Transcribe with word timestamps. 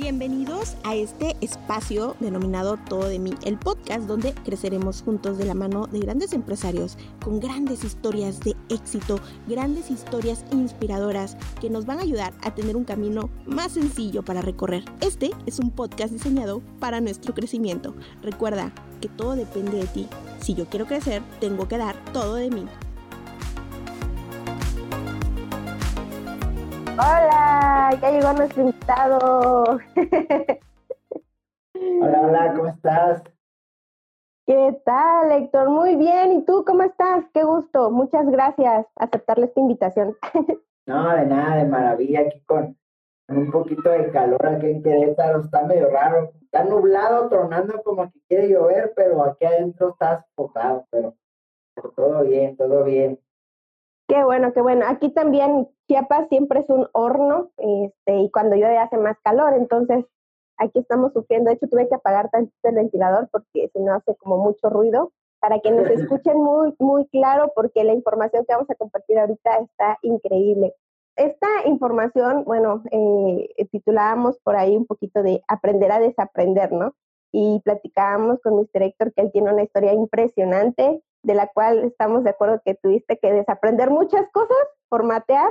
Bienvenidos 0.00 0.76
a 0.84 0.94
este 0.94 1.34
espacio 1.40 2.14
denominado 2.20 2.76
Todo 2.88 3.08
de 3.08 3.18
mí, 3.18 3.34
el 3.44 3.58
podcast 3.58 4.06
donde 4.06 4.32
creceremos 4.32 5.02
juntos 5.02 5.38
de 5.38 5.44
la 5.44 5.54
mano 5.54 5.88
de 5.88 5.98
grandes 5.98 6.32
empresarios 6.34 6.96
con 7.20 7.40
grandes 7.40 7.82
historias 7.82 8.38
de 8.38 8.54
éxito, 8.68 9.18
grandes 9.48 9.90
historias 9.90 10.44
inspiradoras 10.52 11.36
que 11.60 11.68
nos 11.68 11.84
van 11.84 11.98
a 11.98 12.02
ayudar 12.02 12.32
a 12.42 12.54
tener 12.54 12.76
un 12.76 12.84
camino 12.84 13.28
más 13.44 13.72
sencillo 13.72 14.24
para 14.24 14.40
recorrer. 14.40 14.84
Este 15.00 15.32
es 15.46 15.58
un 15.58 15.72
podcast 15.72 16.12
diseñado 16.12 16.62
para 16.78 17.00
nuestro 17.00 17.34
crecimiento. 17.34 17.92
Recuerda 18.22 18.72
que 19.00 19.08
todo 19.08 19.34
depende 19.34 19.78
de 19.78 19.86
ti. 19.88 20.06
Si 20.40 20.54
yo 20.54 20.66
quiero 20.66 20.86
crecer, 20.86 21.22
tengo 21.40 21.66
que 21.66 21.76
dar 21.76 21.96
todo 22.12 22.36
de 22.36 22.50
mí. 22.50 22.66
Hola, 27.00 27.96
ya 28.02 28.10
llegó 28.10 28.32
nuestro 28.32 28.62
invitado. 28.62 29.78
Hola, 32.02 32.20
hola, 32.22 32.54
¿cómo 32.56 32.66
estás? 32.66 33.22
¿Qué 34.44 34.80
tal, 34.84 35.30
Héctor? 35.30 35.70
Muy 35.70 35.94
bien. 35.94 36.32
¿Y 36.32 36.44
tú 36.44 36.64
cómo 36.66 36.82
estás? 36.82 37.24
Qué 37.32 37.44
gusto. 37.44 37.92
Muchas 37.92 38.28
gracias 38.28 38.84
por 38.94 39.04
aceptarle 39.04 39.46
esta 39.46 39.60
invitación. 39.60 40.16
No, 40.86 41.14
de 41.14 41.26
nada, 41.26 41.56
de 41.56 41.66
maravilla 41.66 42.20
aquí 42.20 42.40
con, 42.46 42.74
un 43.28 43.50
poquito 43.50 43.90
de 43.90 44.10
calor 44.10 44.44
aquí 44.44 44.66
en 44.66 44.82
Querétaro. 44.82 45.42
Está 45.42 45.64
medio 45.66 45.90
raro. 45.90 46.32
Está 46.42 46.64
nublado, 46.64 47.28
tronando 47.28 47.82
como 47.82 48.10
que 48.10 48.18
quiere 48.26 48.48
llover, 48.48 48.94
pero 48.96 49.22
aquí 49.22 49.44
adentro 49.44 49.90
está 49.90 50.24
sofocado, 50.34 50.86
pero 50.90 51.14
todo 51.94 52.22
bien, 52.22 52.56
todo 52.56 52.84
bien. 52.84 53.20
Qué 54.08 54.24
bueno, 54.24 54.54
qué 54.54 54.62
bueno. 54.62 54.86
Aquí 54.88 55.10
también 55.10 55.68
Chiapas 55.86 56.28
siempre 56.30 56.60
es 56.60 56.70
un 56.70 56.88
horno, 56.92 57.50
este, 57.58 58.20
y 58.20 58.30
cuando 58.30 58.56
llueve 58.56 58.78
hace 58.78 58.96
más 58.96 59.18
calor, 59.22 59.52
entonces 59.52 60.06
aquí 60.56 60.78
estamos 60.78 61.12
sufriendo. 61.12 61.50
De 61.50 61.56
hecho, 61.56 61.68
tuve 61.68 61.88
que 61.88 61.94
apagar 61.94 62.30
tantito 62.30 62.68
el 62.68 62.76
ventilador 62.76 63.28
porque 63.30 63.70
si 63.70 63.80
no 63.80 63.94
hace 63.94 64.16
como 64.16 64.38
mucho 64.38 64.70
ruido, 64.70 65.12
para 65.40 65.60
que 65.60 65.70
nos 65.70 65.86
escuchen 65.90 66.38
muy, 66.38 66.74
muy 66.78 67.06
claro, 67.08 67.52
porque 67.54 67.84
la 67.84 67.92
información 67.92 68.46
que 68.46 68.54
vamos 68.54 68.70
a 68.70 68.76
compartir 68.76 69.18
ahorita 69.18 69.58
está 69.58 69.98
increíble. 70.00 70.74
Esta 71.16 71.48
información, 71.66 72.44
bueno, 72.44 72.82
eh, 72.90 73.66
titulábamos 73.70 74.38
por 74.38 74.56
ahí 74.56 74.74
un 74.74 74.86
poquito 74.86 75.22
de 75.22 75.42
aprender 75.48 75.92
a 75.92 76.00
desaprender, 76.00 76.72
¿no? 76.72 76.94
Y 77.30 77.60
platicábamos 77.60 78.40
con 78.40 78.54
Mr. 78.54 78.84
Héctor 78.84 79.12
que 79.12 79.20
él 79.20 79.32
tiene 79.32 79.52
una 79.52 79.64
historia 79.64 79.92
impresionante 79.92 81.02
de 81.22 81.34
la 81.34 81.48
cual 81.48 81.84
estamos 81.84 82.24
de 82.24 82.30
acuerdo 82.30 82.60
que 82.64 82.74
tuviste 82.74 83.18
que 83.18 83.32
desaprender 83.32 83.90
muchas 83.90 84.28
cosas, 84.30 84.56
formatear 84.88 85.50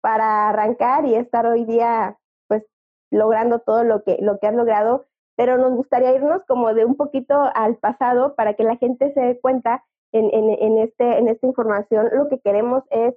para 0.00 0.48
arrancar 0.48 1.06
y 1.06 1.14
estar 1.14 1.46
hoy 1.46 1.64
día 1.64 2.18
pues 2.48 2.64
logrando 3.10 3.60
todo 3.60 3.84
lo 3.84 4.02
que, 4.02 4.18
lo 4.20 4.38
que 4.38 4.48
has 4.48 4.54
logrado, 4.54 5.06
pero 5.36 5.58
nos 5.58 5.72
gustaría 5.72 6.14
irnos 6.14 6.42
como 6.46 6.74
de 6.74 6.84
un 6.84 6.96
poquito 6.96 7.34
al 7.54 7.76
pasado 7.76 8.34
para 8.34 8.54
que 8.54 8.64
la 8.64 8.76
gente 8.76 9.12
se 9.12 9.20
dé 9.20 9.40
cuenta 9.40 9.84
en, 10.12 10.30
en, 10.32 10.78
este, 10.78 11.18
en 11.18 11.28
esta 11.28 11.46
información. 11.46 12.08
Lo 12.12 12.28
que 12.28 12.38
queremos 12.40 12.84
es 12.90 13.14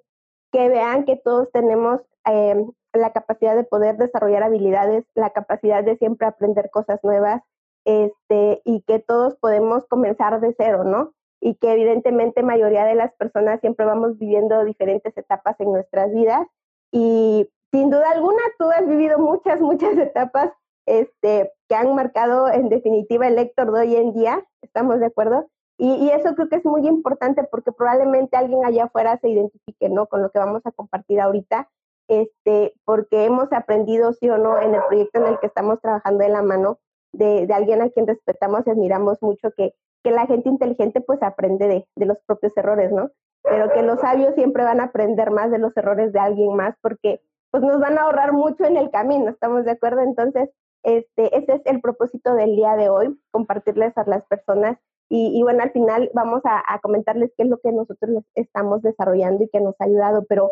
que 0.52 0.70
vean 0.70 1.03
que 1.03 1.17
todos 1.17 1.52
tenemos 1.52 2.02
em, 2.25 2.72
la 2.94 3.11
capacidad 3.11 3.55
de 3.55 3.66
poder 3.66 3.97
desarrollar 3.97 4.44
habilidades, 4.44 5.05
la 5.14 5.31
capacidad 5.31 5.83
de 5.83 5.97
siempre 5.97 6.27
aprender 6.27 6.70
cosas 6.70 6.99
nuevas, 7.03 7.42
este, 7.83 8.61
y 8.64 8.81
que 8.81 8.99
todos 8.99 9.36
podemos 9.36 9.86
comenzar 9.88 10.39
de 10.39 10.55
cero, 10.58 10.83
¿no? 10.83 11.14
Y 11.39 11.55
que 11.55 11.73
evidentemente 11.73 12.44
mayoría 12.44 12.86
de 12.86 12.95
las 12.95 13.14
personas 13.16 13.59
siempre 13.61 13.86
vamos 13.86 14.17
viviendo 14.17 14.64
diferentes 14.64 15.16
etapas 15.17 15.59
en 15.59 15.72
nuestras 15.72 16.11
vidas 16.14 16.47
y 16.92 17.50
sin 17.72 17.89
duda 17.89 18.11
alguna 18.11 18.42
tú 18.58 18.66
has 18.69 18.88
vivido 18.88 19.19
muchas, 19.19 19.59
muchas 19.61 19.97
etapas 19.97 20.52
este, 20.86 21.52
que 21.67 21.75
han 21.75 21.95
marcado 21.95 22.47
en 22.50 22.69
definitiva 22.69 23.27
el 23.27 23.38
Héctor 23.38 23.72
de 23.72 23.81
hoy 23.81 23.95
en 23.95 24.14
día, 24.14 24.45
¿estamos 24.61 25.00
de 25.00 25.08
acuerdo? 25.08 25.50
Y, 25.77 25.94
y, 25.95 26.09
eso 26.11 26.36
creo 26.36 26.47
que 26.47 26.55
es 26.55 26.66
muy 26.66 26.88
importante 26.88 27.44
porque 27.44 27.73
probablemente 27.73 28.38
alguien 28.38 28.64
allá 28.64 28.86
afuera 28.86 29.17
se 29.17 29.30
identifique, 29.30 29.89
¿no? 29.89 30.08
Con 30.08 30.21
lo 30.21 30.30
que 30.31 30.39
vamos 30.39 30.61
a 30.65 30.71
compartir 30.71 31.20
ahorita, 31.20 31.70
este, 32.08 32.73
porque 32.86 33.26
hemos 33.26 33.52
aprendido, 33.52 34.14
sí 34.14 34.30
o 34.30 34.37
no, 34.37 34.61
en 34.61 34.73
el 34.73 34.81
proyecto 34.87 35.20
en 35.20 35.26
el 35.26 35.39
que 35.39 35.48
estamos 35.48 35.81
trabajando 35.81 36.23
de 36.23 36.30
la 36.30 36.43
mano 36.43 36.80
de, 37.11 37.45
de 37.45 37.54
alguien 37.54 37.81
a 37.81 37.89
quien 37.89 38.08
respetamos 38.08 38.65
y 38.65 38.70
admiramos 38.70 39.21
mucho, 39.21 39.52
que 39.52 39.73
que 40.05 40.11
la 40.11 40.27
gente 40.27 40.49
inteligente 40.49 41.02
pues 41.02 41.21
aprende 41.23 41.67
de, 41.67 41.88
de, 41.95 42.05
los 42.05 42.20
propios 42.27 42.55
errores, 42.55 42.92
¿no? 42.92 43.10
Pero 43.42 43.73
que 43.73 43.82
los 43.82 43.99
sabios 43.99 44.36
siempre 44.36 44.64
van 44.64 44.80
a 44.80 44.86
aprender 44.86 45.32
más 45.32 45.49
de 45.49 45.58
los 45.58 45.76
errores 45.76 46.14
de 46.14 46.20
alguien 46.20 46.55
más 46.55 46.76
porque 46.80 47.21
pues 47.49 47.64
nos 47.64 47.80
van 47.80 47.98
a 47.98 48.04
ahorrar 48.04 48.32
mucho 48.32 48.66
en 48.66 48.77
el 48.77 48.92
camino, 48.92 49.30
¿estamos 49.32 49.66
de 49.66 49.71
acuerdo? 49.71 50.02
Entonces, 50.02 50.52
este, 50.83 51.36
ese 51.36 51.55
es 51.55 51.61
el 51.66 51.82
propósito 51.82 52.36
del 52.36 52.55
día 52.55 52.76
de 52.76 52.89
hoy, 52.89 53.20
compartirles 53.32 53.98
a 53.98 54.04
las 54.05 54.23
personas 54.27 54.77
y, 55.10 55.42
bueno, 55.42 55.64
al 55.64 55.71
final 55.71 56.11
vamos 56.14 56.42
a, 56.45 56.61
a, 56.67 56.80
comentarles 56.80 57.32
qué 57.37 57.43
es 57.43 57.49
lo 57.49 57.60
que 57.60 57.72
nosotros 57.72 58.23
estamos 58.36 58.82
desarrollando 58.82 59.43
y 59.43 59.49
que 59.49 59.61
nos 59.61 59.76
ha 59.80 59.86
ayudado, 59.86 60.26
pero 60.27 60.52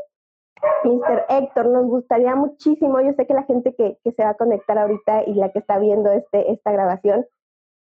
Mr. 0.84 1.25
Héctor, 1.30 1.68
nos 1.68 1.85
gustaría 1.85 2.35
muchísimo, 2.35 3.02
yo 3.02 3.14
sé 3.14 3.28
que 3.28 3.34
la 3.34 3.44
gente 3.44 3.75
que, 3.75 3.97
que 4.03 4.12
se 4.12 4.24
va 4.24 4.30
a 4.30 4.35
conectar 4.35 4.78
ahorita 4.78 5.24
y 5.25 5.34
la 5.35 5.52
que 5.52 5.59
está 5.59 5.78
viendo 5.78 6.12
este, 6.12 6.52
esta 6.52 6.72
grabación, 6.72 7.25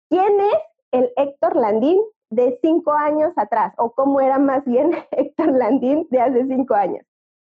¿quién 0.09 0.39
es 0.39 0.68
el 0.91 1.11
Héctor 1.15 1.55
Landín 1.55 1.99
de 2.29 2.59
cinco 2.61 2.91
años 2.91 3.33
atrás, 3.37 3.73
o 3.77 3.91
cómo 3.91 4.21
era 4.21 4.37
más 4.37 4.63
bien 4.65 4.91
Héctor 5.11 5.51
Landín 5.51 6.07
de 6.09 6.19
hace 6.19 6.45
cinco 6.45 6.73
años. 6.75 7.05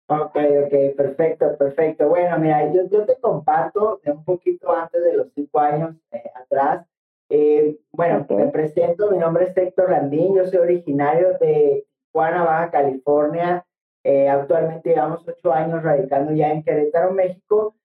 Ok, 0.07 0.35
ok, 0.65 0.95
perfecto, 0.97 1.55
perfecto. 1.57 2.09
Bueno, 2.09 2.37
mira, 2.39 2.71
yo, 2.73 2.87
yo 2.89 3.05
te 3.05 3.19
comparto 3.19 3.99
de 4.03 4.11
un 4.11 4.23
poquito 4.23 4.71
antes 4.71 5.03
de 5.03 5.13
los 5.13 5.31
cinco 5.33 5.59
años 5.59 5.95
eh, 6.11 6.23
atrás. 6.33 6.85
Eh, 7.29 7.79
bueno, 7.91 8.25
me 8.29 8.47
presento, 8.47 9.11
mi 9.11 9.19
nombre 9.19 9.45
es 9.45 9.55
Héctor 9.55 9.91
Landín, 9.91 10.35
yo 10.35 10.45
soy 10.47 10.57
originario 10.57 11.37
de 11.39 11.85
Tijuana, 12.07 12.43
Baja 12.43 12.71
California. 12.71 13.63
Eh, 14.03 14.27
actualmente 14.27 14.89
llevamos 14.89 15.27
ocho 15.27 15.53
años 15.53 15.83
radicando 15.83 16.31
ya 16.31 16.51
en 16.51 16.63
Querétaro, 16.63 17.11
México. 17.11 17.75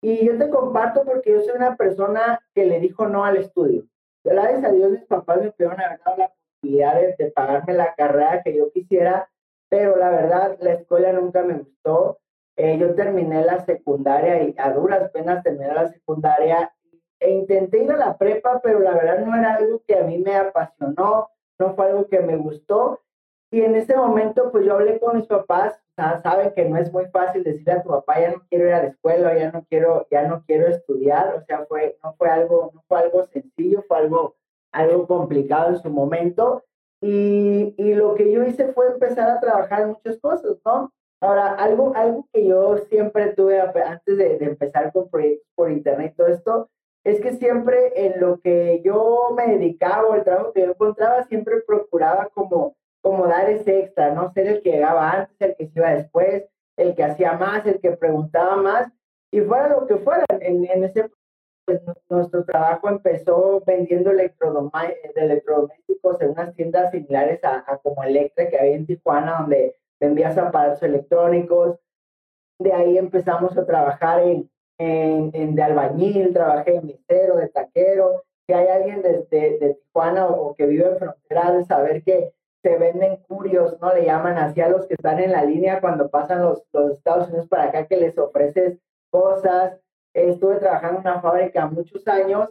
Y 0.00 0.24
yo 0.24 0.38
te 0.38 0.48
comparto 0.48 1.04
porque 1.04 1.32
yo 1.32 1.42
soy 1.42 1.56
una 1.56 1.76
persona 1.76 2.40
que 2.54 2.64
le 2.64 2.80
dijo 2.80 3.08
no 3.08 3.24
al 3.24 3.36
estudio 3.36 3.84
gracias 4.28 4.64
a 4.64 4.72
Dios 4.72 4.90
mis 4.90 5.04
papás 5.04 5.42
me 5.42 5.50
pudieron 5.50 5.80
haber 5.80 6.00
dado 6.04 6.16
la 6.18 6.32
posibilidad 6.32 6.94
de, 6.94 7.30
pagarme 7.30 7.74
la 7.74 7.94
carrera 7.94 8.42
que 8.42 8.56
yo 8.56 8.70
quisiera, 8.72 9.30
pero 9.68 9.96
la 9.96 10.10
verdad 10.10 10.56
la 10.60 10.72
escuela 10.74 11.12
nunca 11.12 11.42
me 11.42 11.54
gustó. 11.54 12.18
Eh, 12.56 12.76
yo 12.78 12.94
terminé 12.94 13.44
la 13.44 13.64
secundaria 13.64 14.42
y 14.42 14.54
a 14.58 14.72
duras 14.72 15.10
penas 15.12 15.44
terminé 15.44 15.72
la 15.72 15.88
secundaria 15.88 16.72
e 17.20 17.30
intenté 17.30 17.84
ir 17.84 17.92
a 17.92 17.96
la 17.96 18.18
prepa, 18.18 18.60
pero 18.62 18.80
la 18.80 18.92
verdad 18.92 19.24
no 19.24 19.36
era 19.36 19.54
algo 19.54 19.82
que 19.86 19.96
a 19.96 20.02
mí 20.02 20.18
me 20.18 20.36
apasionó, 20.36 21.30
no 21.58 21.74
fue 21.74 21.86
algo 21.86 22.08
que 22.08 22.20
me 22.20 22.36
gustó. 22.36 23.00
Y 23.50 23.62
en 23.62 23.74
ese 23.76 23.96
momento, 23.96 24.50
pues 24.50 24.64
yo 24.64 24.74
hablé 24.74 24.98
con 24.98 25.16
mis 25.16 25.26
papás, 25.26 25.80
o 25.98 26.18
saben 26.22 26.52
que 26.54 26.64
no 26.64 26.76
es 26.76 26.92
muy 26.92 27.06
fácil 27.06 27.42
decirle 27.42 27.72
a 27.72 27.82
tu 27.82 27.88
papá, 27.88 28.20
ya 28.20 28.30
no 28.30 28.42
quiero 28.48 28.66
ir 28.66 28.72
a 28.74 28.82
la 28.82 28.88
escuela, 28.88 29.36
ya 29.36 29.50
no 29.50 29.64
quiero, 29.68 30.06
ya 30.10 30.28
no 30.28 30.44
quiero 30.46 30.68
estudiar, 30.68 31.34
o 31.34 31.44
sea, 31.44 31.66
fue, 31.66 31.98
no 32.04 32.14
fue 32.14 32.28
algo, 32.28 32.70
no 32.74 32.82
fue 32.86 33.00
algo 33.00 33.24
sencillo, 33.24 33.82
fue 33.88 33.98
algo, 33.98 34.36
algo 34.72 35.06
complicado 35.06 35.70
en 35.70 35.78
su 35.78 35.90
momento. 35.90 36.64
Y, 37.00 37.74
y 37.76 37.94
lo 37.94 38.14
que 38.14 38.32
yo 38.32 38.44
hice 38.44 38.72
fue 38.72 38.88
empezar 38.88 39.30
a 39.30 39.40
trabajar 39.40 39.82
en 39.82 39.88
muchas 39.88 40.18
cosas, 40.18 40.56
¿no? 40.64 40.92
Ahora, 41.20 41.54
algo, 41.54 41.92
algo 41.96 42.28
que 42.32 42.46
yo 42.46 42.78
siempre 42.88 43.32
tuve 43.32 43.60
antes 43.60 44.16
de, 44.16 44.38
de 44.38 44.46
empezar 44.46 44.92
con 44.92 45.08
proyectos 45.08 45.48
por 45.56 45.70
internet 45.70 46.12
y 46.12 46.16
todo 46.16 46.28
esto, 46.28 46.70
es 47.04 47.20
que 47.20 47.32
siempre 47.32 48.06
en 48.06 48.20
lo 48.20 48.40
que 48.40 48.82
yo 48.84 49.32
me 49.36 49.46
dedicaba 49.48 50.08
o 50.08 50.14
el 50.14 50.24
trabajo 50.24 50.52
que 50.52 50.60
yo 50.60 50.70
encontraba, 50.70 51.24
siempre 51.24 51.62
procuraba 51.66 52.28
como 52.34 52.76
como 53.02 53.26
dar 53.26 53.48
ese 53.48 53.80
extra, 53.80 54.12
no 54.12 54.32
ser 54.32 54.48
el 54.48 54.62
que 54.62 54.72
llegaba 54.72 55.10
antes, 55.10 55.36
el 55.40 55.56
que 55.56 55.68
se 55.68 55.78
iba 55.78 55.94
después, 55.94 56.44
el 56.76 56.94
que 56.94 57.04
hacía 57.04 57.34
más, 57.34 57.64
el 57.66 57.80
que 57.80 57.92
preguntaba 57.92 58.56
más, 58.56 58.92
y 59.30 59.40
fuera 59.40 59.68
lo 59.68 59.86
que 59.86 59.96
fuera. 59.96 60.24
En, 60.40 60.64
en 60.64 60.84
ese 60.84 61.08
pues, 61.68 61.82
nuestro 62.08 62.46
trabajo 62.46 62.88
empezó 62.88 63.62
vendiendo 63.66 64.10
electrodomésticos 64.10 66.18
en 66.22 66.30
unas 66.30 66.54
tiendas 66.54 66.90
similares 66.92 67.44
a, 67.44 67.78
como 67.82 68.02
Electra 68.02 68.48
que 68.48 68.58
había 68.58 68.76
en 68.76 68.86
Tijuana, 68.86 69.40
donde 69.40 69.76
vendías 70.00 70.38
aparatos 70.38 70.82
electrónicos. 70.82 71.78
De 72.58 72.72
ahí 72.72 72.96
empezamos 72.96 73.54
a 73.58 73.66
trabajar 73.66 74.22
en, 74.22 74.50
en, 74.78 75.30
en 75.34 75.54
de 75.54 75.62
albañil, 75.62 76.32
trabajé 76.32 76.76
en 76.76 76.86
misero, 76.86 77.36
de 77.36 77.50
taquero. 77.50 78.24
Si 78.46 78.54
hay 78.54 78.68
alguien 78.68 79.02
de, 79.02 79.26
de, 79.30 79.74
Tijuana 79.74 80.26
o, 80.26 80.48
o, 80.48 80.54
que 80.54 80.64
vive 80.64 80.86
en 80.86 80.96
frontera, 80.96 81.52
de 81.52 81.66
saber 81.66 82.02
que 82.02 82.32
se 82.62 82.76
venden 82.76 83.16
curios, 83.28 83.78
¿no? 83.80 83.94
Le 83.94 84.06
llaman 84.06 84.36
así 84.38 84.60
a 84.60 84.68
los 84.68 84.86
que 84.86 84.94
están 84.94 85.20
en 85.20 85.32
la 85.32 85.44
línea 85.44 85.80
cuando 85.80 86.10
pasan 86.10 86.42
los, 86.42 86.64
los 86.72 86.92
Estados 86.92 87.28
Unidos 87.28 87.48
para 87.48 87.64
acá, 87.64 87.86
que 87.86 87.96
les 87.96 88.18
ofreces 88.18 88.78
cosas. 89.10 89.78
Estuve 90.14 90.56
trabajando 90.56 91.00
en 91.00 91.06
una 91.06 91.20
fábrica 91.20 91.66
muchos 91.66 92.06
años 92.08 92.50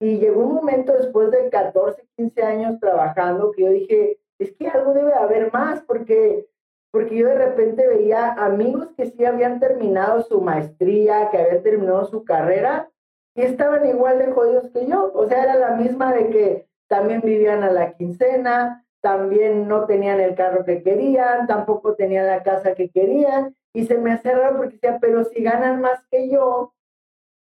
y 0.00 0.18
llegó 0.18 0.42
un 0.42 0.54
momento 0.54 0.92
después 0.92 1.30
de 1.30 1.48
14, 1.50 2.06
15 2.16 2.42
años 2.42 2.80
trabajando 2.80 3.50
que 3.50 3.64
yo 3.64 3.70
dije, 3.70 4.20
es 4.38 4.52
que 4.52 4.68
algo 4.68 4.92
debe 4.92 5.12
haber 5.12 5.52
más 5.52 5.82
porque, 5.82 6.46
porque 6.92 7.16
yo 7.16 7.26
de 7.26 7.34
repente 7.34 7.86
veía 7.88 8.32
amigos 8.34 8.92
que 8.96 9.06
sí 9.06 9.24
habían 9.24 9.58
terminado 9.58 10.22
su 10.22 10.40
maestría, 10.40 11.30
que 11.30 11.38
habían 11.38 11.62
terminado 11.62 12.04
su 12.04 12.24
carrera 12.24 12.90
y 13.34 13.42
estaban 13.42 13.86
igual 13.86 14.18
de 14.18 14.30
jodidos 14.30 14.70
que 14.70 14.86
yo. 14.86 15.10
O 15.14 15.26
sea, 15.26 15.42
era 15.42 15.56
la 15.56 15.72
misma 15.72 16.12
de 16.12 16.30
que 16.30 16.68
también 16.88 17.20
vivían 17.20 17.64
a 17.64 17.70
la 17.70 17.94
quincena, 17.94 18.84
también 19.00 19.68
no 19.68 19.86
tenían 19.86 20.20
el 20.20 20.34
carro 20.34 20.64
que 20.64 20.82
querían, 20.82 21.46
tampoco 21.46 21.94
tenían 21.94 22.26
la 22.26 22.42
casa 22.42 22.74
que 22.74 22.90
querían. 22.90 23.54
Y 23.72 23.86
se 23.86 23.98
me 23.98 24.12
hace 24.12 24.34
raro 24.34 24.56
porque 24.56 24.74
decía, 24.74 24.98
pero 25.00 25.24
si 25.24 25.42
ganan 25.42 25.80
más 25.80 26.00
que 26.10 26.28
yo, 26.30 26.74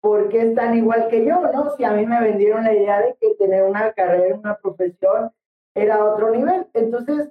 ¿por 0.01 0.29
qué 0.29 0.41
están 0.41 0.75
igual 0.75 1.07
que 1.07 1.25
yo? 1.25 1.41
¿no? 1.51 1.75
Si 1.75 1.83
a 1.83 1.91
mí 1.91 2.05
me 2.05 2.21
vendieron 2.21 2.63
la 2.63 2.73
idea 2.73 3.01
de 3.01 3.15
que 3.19 3.35
tener 3.35 3.63
una 3.63 3.93
carrera, 3.93 4.35
una 4.35 4.57
profesión, 4.57 5.31
era 5.75 6.03
otro 6.03 6.31
nivel. 6.31 6.67
Entonces, 6.73 7.29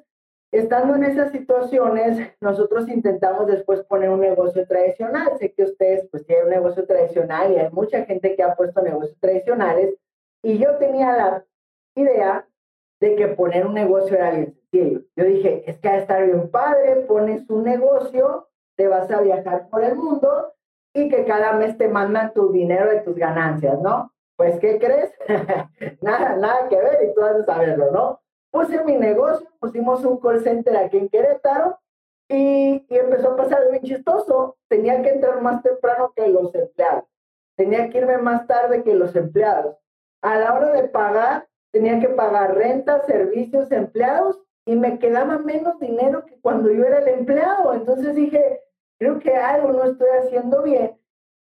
estando 0.53 0.95
en 0.95 1.05
esas 1.05 1.33
situaciones, 1.33 2.33
nosotros 2.41 2.89
intentamos 2.89 3.47
después 3.47 3.83
poner 3.85 4.11
un 4.11 4.21
negocio 4.21 4.67
tradicional. 4.67 5.33
Sé 5.39 5.53
que 5.53 5.65
ustedes 5.65 6.07
pues 6.11 6.25
tienen 6.27 6.47
un 6.47 6.51
negocio 6.51 6.87
tradicional 6.87 7.53
y 7.53 7.57
hay 7.57 7.71
mucha 7.71 8.05
gente 8.05 8.37
que 8.37 8.43
ha 8.43 8.55
puesto 8.55 8.81
negocios 8.83 9.19
tradicionales. 9.19 9.95
Y 10.43 10.59
yo 10.59 10.77
tenía 10.77 11.17
la 11.17 11.45
idea 11.97 12.47
de 13.05 13.17
que 13.17 13.29
poner 13.29 13.67
un 13.67 13.75
negocio 13.75 14.17
era 14.17 14.31
bien 14.31 14.59
sencillo. 14.71 15.01
Yo 15.15 15.25
dije, 15.25 15.63
es 15.67 15.79
que 15.79 15.89
a 15.89 15.99
estar 15.99 16.25
bien 16.25 16.51
padre, 16.51 17.05
pones 17.07 17.49
un 17.51 17.65
negocio, 17.65 18.49
te 18.77 18.89
vas 18.89 19.11
a 19.11 19.21
viajar 19.21 19.69
por 19.69 19.85
el 19.85 19.95
mundo 19.95 20.55
y 20.95 21.11
que 21.11 21.27
cada 21.27 21.53
mes 21.53 21.77
te 21.77 21.89
mandan 21.89 22.33
tu 22.33 22.51
dinero 22.51 22.89
de 22.89 23.01
tus 23.01 23.15
ganancias, 23.17 23.79
¿no? 23.81 24.11
Pues, 24.37 24.59
¿qué 24.59 24.79
crees? 24.79 25.13
nada, 26.01 26.37
nada 26.37 26.69
que 26.71 26.77
ver 26.77 26.99
y 27.05 27.15
tú 27.15 27.21
vas 27.21 27.37
a 27.37 27.45
saberlo, 27.45 27.91
¿no? 27.93 28.21
Puse 28.51 28.83
mi 28.85 28.97
negocio, 28.97 29.47
pusimos 29.61 30.03
un 30.05 30.19
call 30.19 30.41
center 30.43 30.75
aquí 30.77 30.97
en 30.97 31.11
Querétaro 31.11 31.79
y, 32.29 32.87
y 32.89 32.97
empezó 32.97 33.33
a 33.33 33.37
pasar 33.37 33.71
bien 33.71 33.83
chistoso. 33.83 34.57
Tenía 34.69 35.03
que 35.03 35.11
entrar 35.11 35.43
más 35.43 35.63
temprano 35.63 36.13
que 36.17 36.27
los 36.29 36.55
empleados. 36.55 37.05
Tenía 37.55 37.91
que 37.91 37.99
irme 37.99 38.17
más 38.17 38.47
tarde 38.47 38.83
que 38.83 38.95
los 38.95 39.15
empleados. 39.15 39.77
A 40.23 40.39
la 40.39 40.55
hora 40.55 40.73
de 40.73 40.89
pagar, 40.89 41.47
tenía 41.75 41.99
que 41.99 42.09
pagar 42.09 42.55
renta, 42.55 43.05
servicios, 43.05 43.71
empleados 43.73 44.41
y 44.65 44.77
me 44.77 45.01
quedaba 45.01 45.39
menos 45.39 45.79
dinero 45.81 46.25
que 46.25 46.39
cuando 46.41 46.71
yo 46.71 46.85
era 46.85 47.01
el 47.01 47.09
empleado. 47.09 47.75
Entonces 47.75 48.15
dije, 48.15 48.61
creo 48.97 49.19
que 49.19 49.35
algo 49.35 49.73
no 49.73 49.85
estoy 49.85 50.07
haciendo 50.23 50.63
bien, 50.63 50.97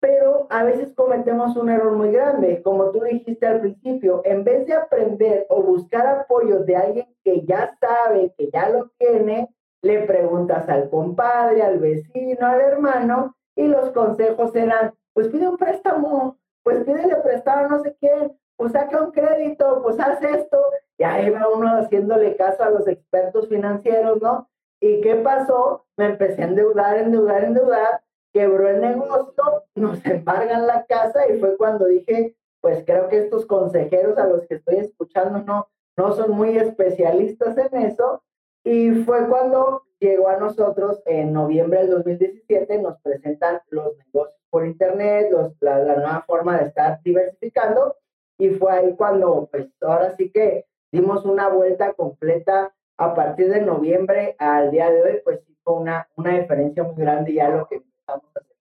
pero 0.02 0.46
a 0.50 0.64
veces 0.64 0.94
cometemos 0.94 1.56
un 1.56 1.70
error 1.70 1.94
muy 1.94 2.12
grande. 2.12 2.62
Como 2.62 2.92
tú 2.92 3.00
dijiste 3.02 3.48
al 3.48 3.62
principio, 3.62 4.22
en 4.26 4.44
vez 4.44 4.68
de 4.68 4.74
aprender 4.74 5.46
o 5.50 5.64
buscar 5.64 6.06
apoyo 6.06 6.60
de 6.66 6.76
alguien 6.76 7.08
que 7.24 7.46
ya 7.46 7.74
sabe, 7.80 8.34
que 8.38 8.50
ya 8.52 8.68
lo 8.68 8.92
tiene, 8.98 9.56
le 9.82 10.02
preguntas 10.02 10.68
al 10.68 10.90
compadre, 10.90 11.64
al 11.64 11.80
vecino, 11.80 12.46
al 12.46 12.60
hermano, 12.60 13.38
y 13.56 13.68
los 13.68 13.92
consejos 13.92 14.54
eran, 14.54 14.94
pues 15.14 15.30
pide 15.30 15.48
un 15.48 15.56
préstamo, 15.56 16.38
pues 16.62 16.84
pídele 16.84 17.16
prestado 17.24 17.66
a 17.66 17.70
no 17.70 17.82
sé 17.82 17.96
quién, 18.02 18.38
pues 18.60 18.74
saca 18.74 19.02
un 19.02 19.12
crédito, 19.12 19.82
pues 19.82 19.98
haz 20.02 20.22
esto. 20.22 20.58
Y 20.98 21.04
ahí 21.04 21.30
va 21.30 21.48
uno 21.48 21.78
haciéndole 21.78 22.36
caso 22.36 22.62
a 22.62 22.70
los 22.70 22.90
expertos 22.90 23.48
financieros, 23.48 24.22
¿no? 24.22 24.50
¿Y 24.82 25.00
qué 25.00 25.16
pasó? 25.16 25.86
Me 25.96 26.08
empecé 26.08 26.42
a 26.42 26.48
endeudar, 26.48 26.98
endeudar, 26.98 27.46
endeudar, 27.46 28.02
quebró 28.34 28.68
el 28.68 28.82
negocio, 28.82 29.64
nos 29.76 30.06
embargan 30.06 30.68
la 30.68 30.86
casa 30.88 31.22
y 31.32 31.40
fue 31.40 31.56
cuando 31.56 31.86
dije, 31.86 32.36
pues 32.60 32.84
creo 32.86 33.08
que 33.08 33.20
estos 33.20 33.46
consejeros 33.46 34.18
a 34.18 34.28
los 34.28 34.46
que 34.46 34.56
estoy 34.56 34.76
escuchando 34.76 35.42
no, 35.42 35.70
no 35.96 36.12
son 36.12 36.32
muy 36.32 36.58
especialistas 36.58 37.58
en 37.58 37.84
eso. 37.84 38.24
Y 38.66 38.92
fue 39.06 39.26
cuando 39.30 39.84
llegó 40.00 40.28
a 40.28 40.36
nosotros 40.36 41.02
en 41.06 41.32
noviembre 41.32 41.80
del 41.80 41.92
2017, 41.92 42.78
nos 42.80 43.00
presentan 43.00 43.62
los 43.70 43.96
negocios 44.06 44.38
por 44.50 44.66
internet, 44.66 45.32
la 45.62 45.96
nueva 45.96 46.26
forma 46.28 46.58
de 46.58 46.66
estar 46.66 47.00
diversificando 47.04 47.96
y 48.40 48.50
fue 48.52 48.72
ahí 48.72 48.96
cuando, 48.96 49.50
pues 49.52 49.68
ahora 49.82 50.16
sí 50.16 50.32
que 50.32 50.66
dimos 50.92 51.26
una 51.26 51.50
vuelta 51.50 51.94
completa 51.94 52.74
a 52.98 53.14
partir 53.14 53.52
de 53.52 53.62
noviembre 53.62 54.36
al 54.40 54.72
día 54.72 54.90
de 54.90 55.04
hoy, 55.04 55.22
pues 55.24 55.42
sí 55.46 55.56
fue 55.64 55.76
una, 55.76 56.08
una 56.16 56.40
diferencia 56.40 56.84
muy 56.84 56.96
grande 56.96 57.34
ya 57.34 57.50
lo 57.50 57.68
que 57.68 57.76
empezamos 57.76 58.26
a 58.36 58.40
hacer. 58.40 58.56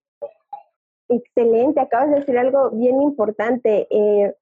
Excelente, 1.08 1.80
acabas 1.80 2.10
de 2.10 2.16
decir 2.16 2.36
algo 2.36 2.70
bien 2.70 3.00
importante. 3.00 3.86
Eh, 3.90 4.34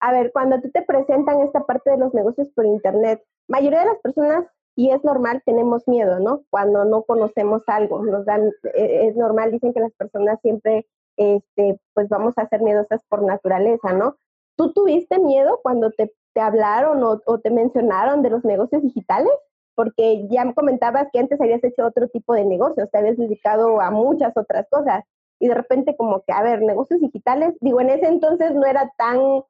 a 0.00 0.12
ver, 0.12 0.30
cuando 0.32 0.60
tú 0.60 0.70
te 0.70 0.82
presentan 0.82 1.40
esta 1.40 1.64
parte 1.64 1.90
de 1.90 1.98
los 1.98 2.12
negocios 2.12 2.50
por 2.50 2.66
internet, 2.66 3.24
mayoría 3.48 3.80
de 3.80 3.86
las 3.86 3.98
personas, 4.00 4.46
y 4.76 4.90
es 4.90 5.02
normal, 5.02 5.42
tenemos 5.46 5.88
miedo, 5.88 6.20
¿no? 6.20 6.42
Cuando 6.50 6.84
no 6.84 7.04
conocemos 7.04 7.62
algo, 7.68 8.04
nos 8.04 8.26
dan, 8.26 8.48
eh, 8.74 9.06
es 9.08 9.16
normal, 9.16 9.50
dicen 9.50 9.72
que 9.72 9.80
las 9.80 9.92
personas 9.92 10.38
siempre, 10.42 10.86
este, 11.16 11.80
pues 11.94 12.08
vamos 12.08 12.34
a 12.36 12.48
ser 12.48 12.60
miedosas 12.60 13.02
por 13.08 13.22
naturaleza, 13.22 13.92
¿no? 13.92 14.16
¿Tú 14.56 14.72
tuviste 14.72 15.18
miedo 15.18 15.60
cuando 15.62 15.90
te, 15.90 16.12
te 16.32 16.40
hablaron 16.40 17.02
o, 17.02 17.38
te 17.38 17.50
mencionaron 17.50 18.22
de 18.22 18.30
los 18.30 18.44
negocios 18.44 18.82
digitales? 18.82 19.32
Porque 19.74 20.26
ya 20.28 20.44
me 20.44 20.54
comentabas 20.54 21.08
que 21.12 21.18
antes 21.18 21.40
habías 21.40 21.64
hecho 21.64 21.84
otro 21.84 22.08
tipo 22.08 22.34
de 22.34 22.44
negocios, 22.44 22.88
te 22.90 22.98
habías 22.98 23.16
dedicado 23.16 23.80
a 23.80 23.90
muchas 23.90 24.36
otras 24.36 24.66
cosas 24.70 25.02
y 25.40 25.48
de 25.48 25.54
repente 25.54 25.96
como 25.96 26.22
que, 26.22 26.32
a 26.32 26.42
ver, 26.42 26.62
negocios 26.62 27.00
digitales, 27.00 27.54
digo, 27.60 27.80
en 27.80 27.90
ese 27.90 28.06
entonces 28.06 28.54
no 28.54 28.64
era 28.66 28.92
tan 28.96 29.18
uh, 29.18 29.44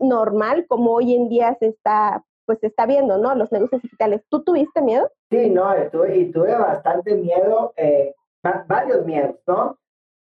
normal 0.00 0.66
como 0.68 0.92
hoy 0.92 1.14
en 1.14 1.28
día 1.28 1.56
se 1.60 1.68
está, 1.68 2.24
pues 2.46 2.58
se 2.58 2.66
está 2.66 2.86
viendo, 2.86 3.16
¿no? 3.18 3.34
Los 3.34 3.52
negocios 3.52 3.80
digitales. 3.82 4.22
¿Tú 4.28 4.42
tuviste 4.42 4.82
miedo? 4.82 5.10
Sí, 5.30 5.50
no, 5.50 5.72
tuve, 5.92 6.16
y 6.16 6.32
tuve 6.32 6.54
bastante 6.56 7.14
miedo, 7.14 7.72
eh, 7.76 8.14
varios 8.66 9.06
miedos, 9.06 9.36
¿no? 9.46 9.78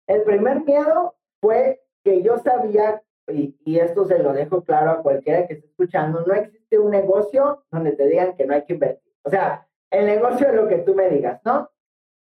El 0.07 0.23
primer 0.23 0.65
miedo 0.65 1.15
fue 1.39 1.81
que 2.03 2.21
yo 2.21 2.37
sabía 2.39 3.01
y, 3.33 3.79
esto 3.79 4.05
se 4.05 4.19
lo 4.19 4.33
dejo 4.33 4.63
claro 4.63 4.91
a 4.91 5.01
cualquiera 5.01 5.47
que 5.47 5.55
esté 5.55 5.67
escuchando, 5.67 6.23
no 6.25 6.33
existe 6.33 6.79
un 6.79 6.91
negocio 6.91 7.63
donde 7.71 7.93
te 7.93 8.07
digan 8.07 8.35
que 8.35 8.45
no 8.45 8.53
hay 8.53 8.63
que 8.63 8.73
invertir. 8.73 9.13
O 9.23 9.29
sea, 9.29 9.67
el 9.89 10.05
negocio 10.05 10.47
es 10.47 10.55
lo 10.55 10.67
que 10.67 10.79
tú 10.79 10.95
me 10.95 11.09
digas, 11.09 11.41
¿no? 11.43 11.69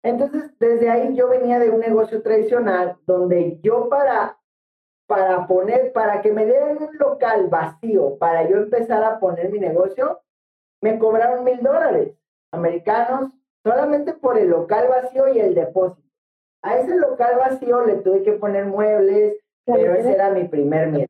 Entonces, 0.03 0.57
desde 0.59 0.91
ahí 0.91 1.15
yo 1.15 1.29
venía 1.29 1.59
de 1.59 1.71
un 1.71 1.81
negocio 1.81 2.23
tradicional 2.23 2.97
donde 3.07 3.59
yo 3.61 3.89
para, 3.89 4.39
para 5.07 5.47
poner, 5.47 5.93
para 5.93 6.23
que 6.23 6.33
me 6.33 6.47
dieran 6.47 6.83
un 6.83 6.97
local 6.99 7.49
vacío, 7.49 8.17
para 8.19 8.49
yo 8.49 8.57
empezar 8.57 9.03
a 9.03 9.19
poner 9.19 9.51
mi 9.51 9.59
negocio, 9.59 10.21
me 10.81 10.99
cobraron 10.99 11.45
mil 11.45 11.61
dólares 11.61 12.15
americanos 12.53 13.33
solamente 13.65 14.15
por 14.15 14.39
el 14.39 14.49
local 14.49 14.89
vacío 14.89 15.29
y 15.29 15.41
el 15.41 15.55
depósito. 15.55 16.09
A 16.63 16.79
ese 16.79 16.97
local 16.97 17.37
vacío 17.39 17.85
le 17.85 17.97
tuve 17.97 18.23
que 18.23 18.33
poner 18.33 18.67
muebles, 18.67 19.37
pero 19.75 19.95
ese 19.95 20.13
era 20.13 20.31
mi 20.31 20.45
primer 20.45 20.89
miedo. 20.89 21.09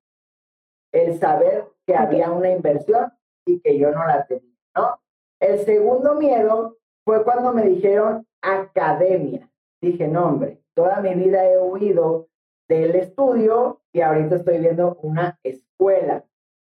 El 0.92 1.18
saber 1.18 1.66
que 1.86 1.94
había 1.94 2.30
una 2.30 2.50
inversión 2.50 3.12
y 3.46 3.60
que 3.60 3.78
yo 3.78 3.90
no 3.90 4.06
la 4.06 4.26
tenía, 4.26 4.56
¿no? 4.76 5.00
El 5.40 5.58
segundo 5.60 6.14
miedo 6.16 6.76
fue 7.04 7.24
cuando 7.24 7.52
me 7.52 7.62
dijeron 7.62 8.26
academia. 8.42 9.48
Dije, 9.80 10.08
no, 10.08 10.26
hombre, 10.26 10.60
toda 10.74 11.00
mi 11.00 11.14
vida 11.14 11.48
he 11.48 11.58
huido 11.58 12.28
del 12.68 12.96
estudio 12.96 13.80
y 13.92 14.00
ahorita 14.00 14.36
estoy 14.36 14.58
viendo 14.58 14.98
una 15.02 15.38
escuela. 15.42 16.24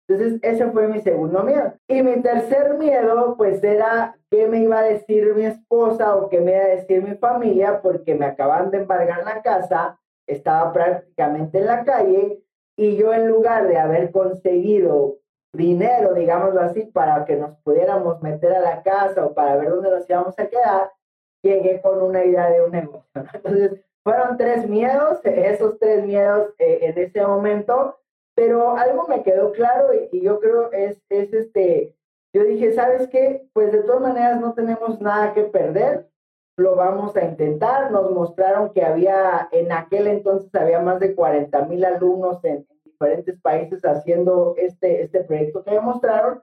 Entonces, 0.08 0.39
ese 0.44 0.70
fue 0.72 0.88
mi 0.88 1.01
segundo 1.01 1.44
miedo. 1.44 1.74
Y 1.88 2.04
mi 2.04 2.22
tercer 2.22 2.77
miedo, 2.77 3.36
pues, 3.38 3.63
era 3.63 4.18
qué 4.30 4.48
me 4.48 4.60
iba 4.60 4.80
a 4.80 4.84
decir 4.84 5.34
mi 5.36 5.46
esposa 5.46 6.15
o 6.15 6.30
qué 6.30 6.42
me 6.42 6.51
iba 6.51 6.63
a 6.63 6.68
decir 6.68 7.01
mi 7.01 7.15
familia, 7.15 7.82
porque 7.82 8.13
me 8.13 8.25
acaban 8.25 8.70
de 8.72 8.80
embargar 8.80 9.24
la 9.24 9.42
casa 9.42 10.00
estaba 10.27 10.74
prácticamente 10.74 11.60
en 11.60 11.65
la 11.65 11.84
calle 11.84 12.44
y 12.77 12.96
yo 12.98 13.13
en 13.13 13.27
lugar 13.27 13.67
de 13.67 13.77
haber 13.77 14.12
conseguido 14.12 15.17
dinero, 15.53 16.13
digámoslo 16.13 16.62
así, 16.62 16.86
para 16.86 17.25
que 17.25 17.38
nos 17.38 17.58
pudiéramos 17.60 18.22
meter 18.22 18.53
a 18.53 18.60
la 18.60 18.84
casa 18.84 19.25
o 19.25 19.34
para 19.34 19.55
ver 19.55 19.70
dónde 19.70 19.89
nos 19.89 20.10
íbamos 20.10 20.38
a 20.38 20.48
quedar, 20.48 20.91
llegué 21.41 21.82
con 21.82 22.01
una 22.01 22.24
idea 22.24 22.50
de 22.50 22.63
un 22.63 22.72
negocio. 22.72 23.05
Entonces, 23.34 23.86
fueron 24.03 24.38
tres 24.38 24.67
miedos, 24.67 25.20
esos 25.24 25.79
tres 25.79 26.05
miedos 26.05 26.53
eh, 26.60 26.79
en 26.82 26.98
ese 26.98 27.25
momento, 27.25 27.98
pero 28.36 28.75
algo 28.77 29.08
me 29.08 29.24
quedó 29.24 29.51
claro 29.51 29.94
y, 29.94 30.10
y, 30.12 30.22
yo 30.22 30.39
creo 30.39 30.72
es, 30.72 31.01
es 31.10 31.34
este, 31.34 31.96
yo 32.34 32.44
dije, 32.44 32.74
¿sabes 32.74 33.08
qué? 33.08 33.48
Pues 33.53 33.72
de 33.72 33.84
todas 33.84 34.01
maneras 34.01 34.39
no 34.41 34.53
tenemos 34.53 35.00
nada 35.00 35.34
que 35.34 35.44
perder, 35.44 36.10
lo 36.58 36.76
vamos 36.76 37.16
a 37.16 37.26
intentar. 37.26 37.92
Nos 37.92 38.12
mostraron 38.12 38.72
que 38.72 38.84
había, 38.84 39.48
en 39.52 39.72
aquel 39.72 40.08
entonces 40.08 40.54
había 40.56 40.80
más 40.80 41.00
de 41.00 41.16
40 41.16 41.66
mil 41.66 41.84
alumnos 41.86 42.44
en, 42.44 42.66
diferentes 42.86 43.40
países 43.42 43.84
haciendo 43.84 44.56
este, 44.58 45.04
este 45.04 45.24
proyecto 45.26 45.64
que 45.64 45.72
me 45.72 45.82
mostraron. 45.82 46.42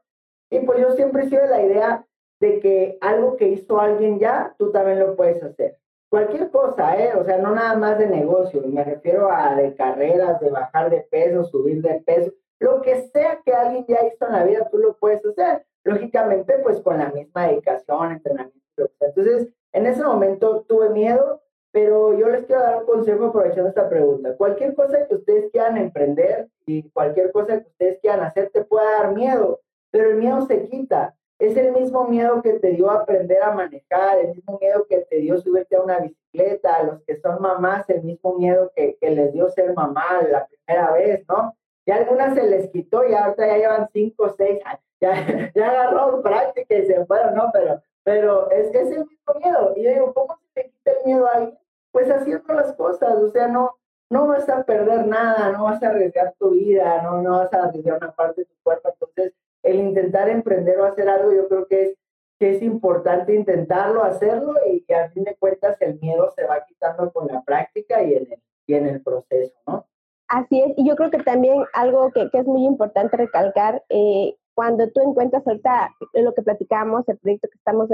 Y 0.51 0.61
pues 0.61 0.81
yo 0.81 0.93
siempre 0.93 1.23
he 1.25 1.29
sido 1.29 1.43
de 1.43 1.49
la 1.49 1.63
idea 1.63 2.07
de 2.41 2.61
que 2.61 2.99
algo 3.01 3.37
que 3.37 3.49
hizo 3.49 3.81
alguien 3.81 4.19
ya, 4.19 4.55
tú 4.59 4.71
también 4.71 4.99
lo 4.99 5.17
puedes 5.17 5.43
hacer. 5.43 5.79
Cualquier 6.11 6.51
cosa, 6.51 6.95
¿eh? 7.03 7.15
O 7.17 7.25
sea, 7.25 7.39
no 7.39 7.55
nada 7.55 7.75
más 7.75 7.99
de 7.99 8.07
negocio, 8.07 8.61
me 8.67 8.85
refiero 8.85 9.33
a 9.33 9.55
de 9.55 9.75
carreras, 9.75 10.41
de 10.41 10.51
bajar 10.51 10.91
de 10.91 11.01
peso, 11.11 11.45
subir 11.45 11.81
de 11.81 12.03
peso, 12.05 12.33
lo 12.59 12.83
que 12.83 13.09
sea 13.09 13.41
que 13.45 13.53
alguien 13.53 13.87
ya 13.89 14.07
hizo 14.07 14.27
en 14.27 14.33
la 14.33 14.45
vida, 14.45 14.69
tú 14.71 14.79
lo 14.79 14.97
puedes 14.99 15.25
hacer. 15.25 15.65
Lógicamente, 15.85 16.59
pues 16.63 16.81
con 16.81 16.99
la 16.99 17.11
misma 17.11 17.49
dedicación, 17.49 18.13
entrenamiento. 18.13 18.61
Entonces, 19.01 19.49
en 19.73 19.87
ese 19.87 20.03
momento 20.03 20.65
tuve 20.69 20.91
miedo, 20.91 21.43
pero 21.73 22.17
yo 22.19 22.29
les 22.29 22.45
quiero 22.45 22.63
dar 22.63 22.81
un 22.81 22.87
consejo 22.87 23.27
aprovechando 23.27 23.69
esta 23.69 23.89
pregunta. 23.89 24.37
Cualquier 24.37 24.75
cosa 24.75 25.07
que 25.09 25.15
ustedes 25.15 25.51
quieran 25.51 25.79
emprender 25.79 26.49
y 26.67 26.89
cualquier 26.91 27.33
cosa 27.33 27.63
que 27.63 27.69
ustedes 27.69 27.99
quieran 28.01 28.21
hacer 28.21 28.51
te 28.51 28.65
puede 28.65 28.87
dar 28.93 29.15
miedo, 29.15 29.61
pero 29.91 30.11
el 30.11 30.17
miedo 30.17 30.47
se 30.47 30.69
quita. 30.69 31.15
Es 31.39 31.57
el 31.57 31.73
mismo 31.73 32.07
miedo 32.07 32.41
que 32.43 32.53
te 32.55 32.73
dio 32.73 32.91
aprender 32.91 33.43
a 33.43 33.53
manejar, 33.53 34.19
el 34.19 34.35
mismo 34.35 34.59
miedo 34.61 34.87
que 34.89 34.99
te 34.99 35.17
dio 35.17 35.39
subirte 35.39 35.75
a 35.75 35.83
una 35.83 35.99
bicicleta, 35.99 36.77
a 36.77 36.83
los 36.85 37.03
que 37.03 37.17
son 37.17 37.41
mamás, 37.41 37.89
el 37.91 38.03
mismo 38.03 38.35
miedo 38.39 38.71
que, 38.77 38.97
que 39.01 39.11
les 39.11 39.33
dio 39.33 39.49
ser 39.49 39.73
mamá 39.75 40.23
la 40.31 40.47
primera 40.47 40.93
vez, 40.93 41.25
¿no? 41.29 41.57
Ya 41.85 41.97
algunas 41.97 42.35
se 42.35 42.45
les 42.45 42.71
quitó 42.71 43.05
y 43.09 43.15
ahorita 43.15 43.47
ya 43.47 43.57
llevan 43.57 43.89
cinco, 43.93 44.33
seis, 44.37 44.61
ya, 45.01 45.13
ya 45.55 45.71
agarró 45.71 46.23
práctica 46.23 46.77
y 46.77 46.87
se 46.87 47.05
fueron, 47.07 47.35
¿no? 47.35 47.51
Pero, 47.53 47.83
pero 48.05 48.51
es, 48.51 48.69
es 48.75 48.91
el 48.91 49.07
mismo 49.07 49.35
miedo. 49.43 49.73
Y 49.77 49.85
yo 49.85 49.91
digo, 49.91 50.15
¿cómo 50.15 50.37
se 50.37 50.63
te 50.63 50.71
quita 50.71 50.91
el 50.93 51.07
miedo 51.07 51.27
a 51.27 51.33
alguien? 51.33 51.59
Pues 51.91 52.11
haciendo 52.11 52.55
las 52.55 52.73
cosas, 52.75 53.15
o 53.17 53.31
sea, 53.31 53.49
no, 53.49 53.77
no 54.11 54.27
vas 54.27 54.49
a 54.49 54.65
perder 54.65 55.07
nada, 55.07 55.53
no 55.53 55.65
vas 55.65 55.83
a 55.83 55.89
arriesgar 55.89 56.35
tu 56.39 56.51
vida, 56.51 57.03
no, 57.03 57.23
no 57.23 57.39
vas 57.39 57.53
a 57.53 57.65
arriesgar 57.65 57.99
una 57.99 58.13
parte 58.13 58.43
de 58.43 58.45
tu 58.47 58.55
cuerpo. 58.63 58.91
Entonces, 58.91 59.35
el 59.63 59.77
intentar 59.77 60.29
emprender 60.29 60.79
o 60.81 60.85
hacer 60.85 61.09
algo, 61.09 61.33
yo 61.33 61.49
creo 61.49 61.67
que 61.67 61.83
es, 61.83 61.97
que 62.39 62.57
es 62.57 62.63
importante 62.63 63.35
intentarlo, 63.35 64.03
hacerlo 64.03 64.55
y, 64.67 64.83
que 64.83 64.95
a 64.95 65.11
fin 65.11 65.25
de 65.25 65.37
cuentas 65.37 65.81
el 65.81 66.01
miedo 66.01 66.31
se 66.35 66.45
va 66.45 66.65
quitando 66.67 67.13
con 67.13 67.29
la 67.29 67.43
práctica 67.43 68.03
y 68.03 68.15
en 68.15 68.33
el, 68.33 68.43
y 68.67 68.75
en 68.75 68.87
el 68.87 69.03
proceso, 69.03 69.55
¿no? 69.67 69.87
Así 70.29 70.61
es, 70.61 70.73
y 70.77 70.89
yo 70.89 70.97
creo 70.97 71.11
que 71.11 71.23
también 71.23 71.65
algo 71.75 72.11
que, 72.11 72.31
que 72.31 72.39
es 72.39 72.47
muy 72.47 72.65
importante 72.65 73.17
recalcar, 73.17 73.85
eh, 73.91 74.35
cuando 74.55 74.89
tú 74.91 75.01
encuentras 75.01 75.47
ahorita 75.47 75.95
lo 76.15 76.35
que 76.35 76.43
platicamos, 76.43 77.09
el 77.09 77.19
proyecto 77.19 77.49
que 77.49 77.57
estamos 77.57 77.89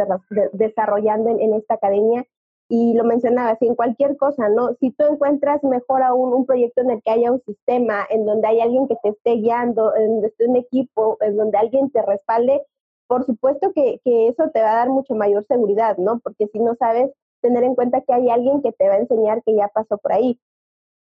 desarrollando 0.52 1.30
en, 1.30 1.54
esta 1.54 1.74
academia, 1.74 2.24
y 2.70 2.92
lo 2.94 3.04
mencionaba, 3.04 3.50
así 3.50 3.66
en 3.66 3.74
cualquier 3.74 4.16
cosa, 4.18 4.48
¿no? 4.50 4.74
Si 4.80 4.90
tú 4.90 5.04
encuentras 5.04 5.64
mejor 5.64 6.02
aún 6.02 6.34
un 6.34 6.44
proyecto 6.44 6.82
en 6.82 6.90
el 6.90 7.02
que 7.02 7.10
haya 7.10 7.32
un 7.32 7.40
sistema, 7.46 8.06
en 8.10 8.26
donde 8.26 8.46
hay 8.46 8.60
alguien 8.60 8.86
que 8.88 8.96
te 9.02 9.10
esté 9.10 9.36
guiando, 9.36 9.94
en 9.96 10.06
donde 10.12 10.28
esté 10.28 10.46
un 10.46 10.56
equipo, 10.56 11.16
en 11.20 11.36
donde 11.36 11.56
alguien 11.56 11.90
te 11.90 12.02
respalde, 12.02 12.62
por 13.06 13.24
supuesto 13.24 13.72
que, 13.72 14.00
que 14.04 14.28
eso 14.28 14.50
te 14.50 14.60
va 14.60 14.72
a 14.72 14.76
dar 14.76 14.90
mucho 14.90 15.14
mayor 15.14 15.46
seguridad, 15.46 15.96
¿no? 15.96 16.20
Porque 16.20 16.48
si 16.48 16.58
no 16.58 16.74
sabes 16.74 17.10
tener 17.40 17.64
en 17.64 17.74
cuenta 17.74 18.02
que 18.02 18.12
hay 18.12 18.28
alguien 18.28 18.60
que 18.60 18.72
te 18.72 18.88
va 18.88 18.94
a 18.94 18.98
enseñar 18.98 19.42
que 19.44 19.54
ya 19.54 19.68
pasó 19.68 19.96
por 19.98 20.12
ahí. 20.12 20.38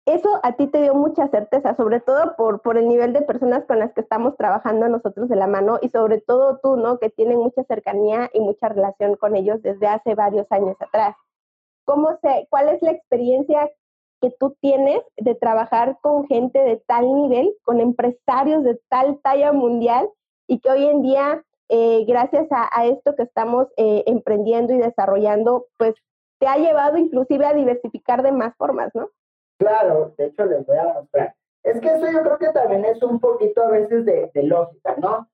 Eso 0.05 0.39
a 0.41 0.53
ti 0.53 0.67
te 0.67 0.81
dio 0.81 0.95
mucha 0.95 1.27
certeza, 1.27 1.75
sobre 1.75 1.99
todo 1.99 2.35
por, 2.35 2.61
por 2.61 2.77
el 2.77 2.87
nivel 2.87 3.13
de 3.13 3.21
personas 3.21 3.65
con 3.65 3.77
las 3.77 3.93
que 3.93 4.01
estamos 4.01 4.35
trabajando 4.35 4.89
nosotros 4.89 5.29
de 5.29 5.35
la 5.35 5.45
mano 5.45 5.77
y 5.81 5.89
sobre 5.89 6.19
todo 6.19 6.59
tú, 6.61 6.75
¿no? 6.75 6.97
Que 6.97 7.11
tienen 7.11 7.37
mucha 7.37 7.63
cercanía 7.65 8.29
y 8.33 8.39
mucha 8.39 8.69
relación 8.69 9.15
con 9.15 9.35
ellos 9.35 9.61
desde 9.61 9.87
hace 9.87 10.15
varios 10.15 10.51
años 10.51 10.75
atrás. 10.79 11.15
¿Cómo 11.85 12.17
se, 12.21 12.47
¿Cuál 12.49 12.69
es 12.69 12.81
la 12.81 12.91
experiencia 12.91 13.69
que 14.21 14.31
tú 14.39 14.55
tienes 14.59 15.01
de 15.17 15.35
trabajar 15.35 15.97
con 16.01 16.27
gente 16.27 16.59
de 16.59 16.77
tal 16.87 17.13
nivel, 17.13 17.53
con 17.63 17.79
empresarios 17.79 18.63
de 18.63 18.79
tal 18.89 19.19
talla 19.21 19.51
mundial 19.51 20.09
y 20.47 20.59
que 20.59 20.69
hoy 20.69 20.85
en 20.85 21.01
día, 21.01 21.43
eh, 21.69 22.05
gracias 22.07 22.47
a, 22.51 22.85
esto 22.85 23.15
que 23.15 23.23
estamos 23.23 23.67
eh, 23.77 24.03
emprendiendo 24.05 24.73
y 24.73 24.77
desarrollando, 24.77 25.67
pues 25.77 25.95
te 26.39 26.47
ha 26.47 26.57
llevado 26.57 26.97
inclusive 26.97 27.45
a 27.45 27.53
diversificar 27.53 28.23
de 28.23 28.31
más 28.31 28.55
formas, 28.57 28.91
¿no? 28.93 29.09
Claro, 29.61 30.13
de 30.17 30.25
hecho 30.25 30.45
les 30.45 30.65
voy 30.65 30.77
a 30.77 30.93
mostrar. 30.93 31.35
Es 31.63 31.79
que 31.79 31.87
eso 31.87 32.11
yo 32.11 32.23
creo 32.23 32.37
que 32.39 32.49
también 32.49 32.83
es 32.85 33.01
un 33.03 33.19
poquito 33.19 33.61
a 33.61 33.69
veces 33.69 34.05
de, 34.05 34.31
de 34.33 34.43
lógica, 34.43 34.95
¿no? 34.97 35.29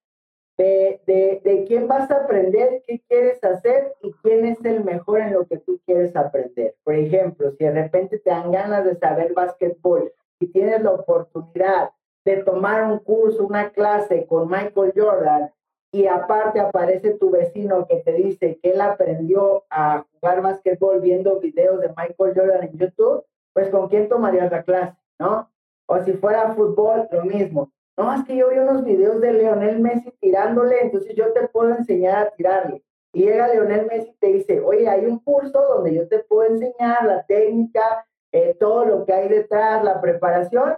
de, 0.57 0.99
de, 1.05 1.41
de, 1.43 1.65
quién 1.65 1.87
vas 1.87 2.09
a 2.09 2.23
aprender, 2.23 2.83
qué 2.87 2.99
quieres 3.07 3.41
hacer 3.43 3.93
y 4.01 4.11
quién 4.23 4.45
es 4.45 4.57
el 4.65 4.83
mejor 4.83 5.21
en 5.21 5.33
lo 5.33 5.45
que 5.45 5.59
tú 5.59 5.79
quieres 5.85 6.15
aprender. 6.15 6.75
Por 6.83 6.95
ejemplo, 6.95 7.51
si 7.51 7.63
de 7.63 7.71
repente 7.71 8.19
te 8.19 8.29
dan 8.31 8.51
ganas 8.51 8.83
de 8.83 8.95
saber 8.95 9.33
básquetbol 9.33 10.11
y 10.39 10.47
tienes 10.47 10.81
la 10.81 10.91
oportunidad 10.91 11.91
de 12.25 12.37
tomar 12.37 12.91
un 12.91 12.99
curso, 12.99 13.45
una 13.45 13.69
clase 13.69 14.25
con 14.25 14.49
Michael 14.49 14.93
Jordan 14.95 15.51
y 15.91 16.07
aparte 16.07 16.59
aparece 16.59 17.11
tu 17.11 17.29
vecino 17.29 17.87
que 17.87 17.97
te 17.97 18.13
dice 18.13 18.59
que 18.61 18.71
él 18.71 18.81
aprendió 18.81 19.63
a 19.69 20.05
jugar 20.11 20.41
básquetbol 20.41 20.99
viendo 20.99 21.39
videos 21.39 21.79
de 21.79 21.89
Michael 21.89 22.33
Jordan 22.35 22.63
en 22.63 22.77
YouTube, 22.77 23.23
pues 23.57 23.71
con 23.71 23.89
quién 23.89 24.07
tomarías 24.07 24.51
la 24.51 24.61
clase, 24.61 24.95
¿no? 25.17 25.49
O 25.87 25.97
si 26.03 26.13
fuera 26.13 26.53
fútbol, 26.53 27.07
lo 27.11 27.25
mismo. 27.25 27.71
No, 27.97 28.13
es 28.13 28.23
que 28.23 28.35
yo 28.35 28.49
vi 28.49 28.59
unos 28.59 28.83
videos 28.83 29.19
de 29.19 29.33
Leonel 29.33 29.79
Messi 29.79 30.11
tirándole, 30.19 30.79
entonces 30.79 31.15
yo 31.15 31.33
te 31.33 31.47
puedo 31.47 31.73
enseñar 31.73 32.27
a 32.27 32.29
tirarle. 32.29 32.83
Y 33.13 33.23
llega 33.23 33.47
Leonel 33.47 33.87
Messi 33.87 34.11
y 34.11 34.17
te 34.19 34.27
dice, 34.27 34.61
oye, 34.61 34.87
hay 34.87 35.07
un 35.07 35.17
curso 35.17 35.59
donde 35.59 35.95
yo 35.95 36.07
te 36.07 36.19
puedo 36.19 36.47
enseñar 36.47 37.03
la 37.03 37.25
técnica, 37.25 38.05
eh, 38.31 38.55
todo 38.59 38.85
lo 38.85 39.05
que 39.05 39.13
hay 39.13 39.27
detrás, 39.27 39.83
la 39.83 39.99
preparación. 40.01 40.77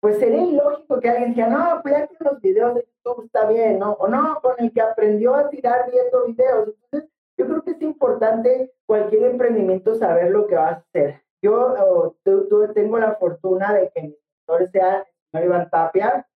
Pues 0.00 0.18
sería 0.18 0.44
ilógico 0.44 0.98
que 0.98 1.10
alguien 1.10 1.34
diga, 1.34 1.48
no, 1.48 1.82
pues 1.82 1.92
ya 1.92 2.06
que 2.06 2.16
los 2.24 2.40
videos 2.40 2.74
de 2.74 2.88
YouTube 3.04 3.26
está 3.26 3.50
bien, 3.50 3.80
¿no? 3.80 3.92
O 4.00 4.08
no, 4.08 4.40
con 4.40 4.54
el 4.60 4.72
que 4.72 4.80
aprendió 4.80 5.34
a 5.34 5.50
tirar 5.50 5.90
viendo 5.90 6.24
videos. 6.24 6.68
Entonces, 6.68 7.10
yo 7.36 7.44
creo 7.44 7.62
que 7.62 7.72
es 7.72 7.82
importante 7.82 8.72
cualquier 8.86 9.24
emprendimiento 9.24 9.94
saber 9.94 10.30
lo 10.30 10.46
que 10.46 10.54
vas 10.54 10.78
a 10.78 10.84
hacer. 10.88 11.22
Yo 11.42 12.14
tengo 12.74 12.98
la 12.98 13.16
fortuna 13.16 13.74
de 13.74 13.90
que 13.90 14.02
mi 14.02 14.14
sector 14.14 14.70
sea 14.70 15.06
Iván 15.32 15.68
Tapia, 15.70 16.26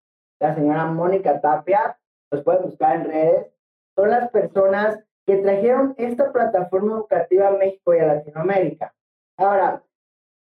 la 0.40 0.54
señora 0.54 0.86
Mónica 0.86 1.40
Tapia, 1.40 1.98
los 2.30 2.42
pueden 2.42 2.64
buscar 2.64 2.96
en 2.96 3.04
redes, 3.04 3.46
son 3.94 4.10
las 4.10 4.28
personas 4.30 4.98
que 5.24 5.36
trajeron 5.38 5.94
esta 5.96 6.32
plataforma 6.32 6.96
educativa 6.96 7.48
a 7.48 7.52
México 7.52 7.94
y 7.94 7.98
a 7.98 8.06
Latinoamérica. 8.06 8.94
Ahora, 9.36 9.82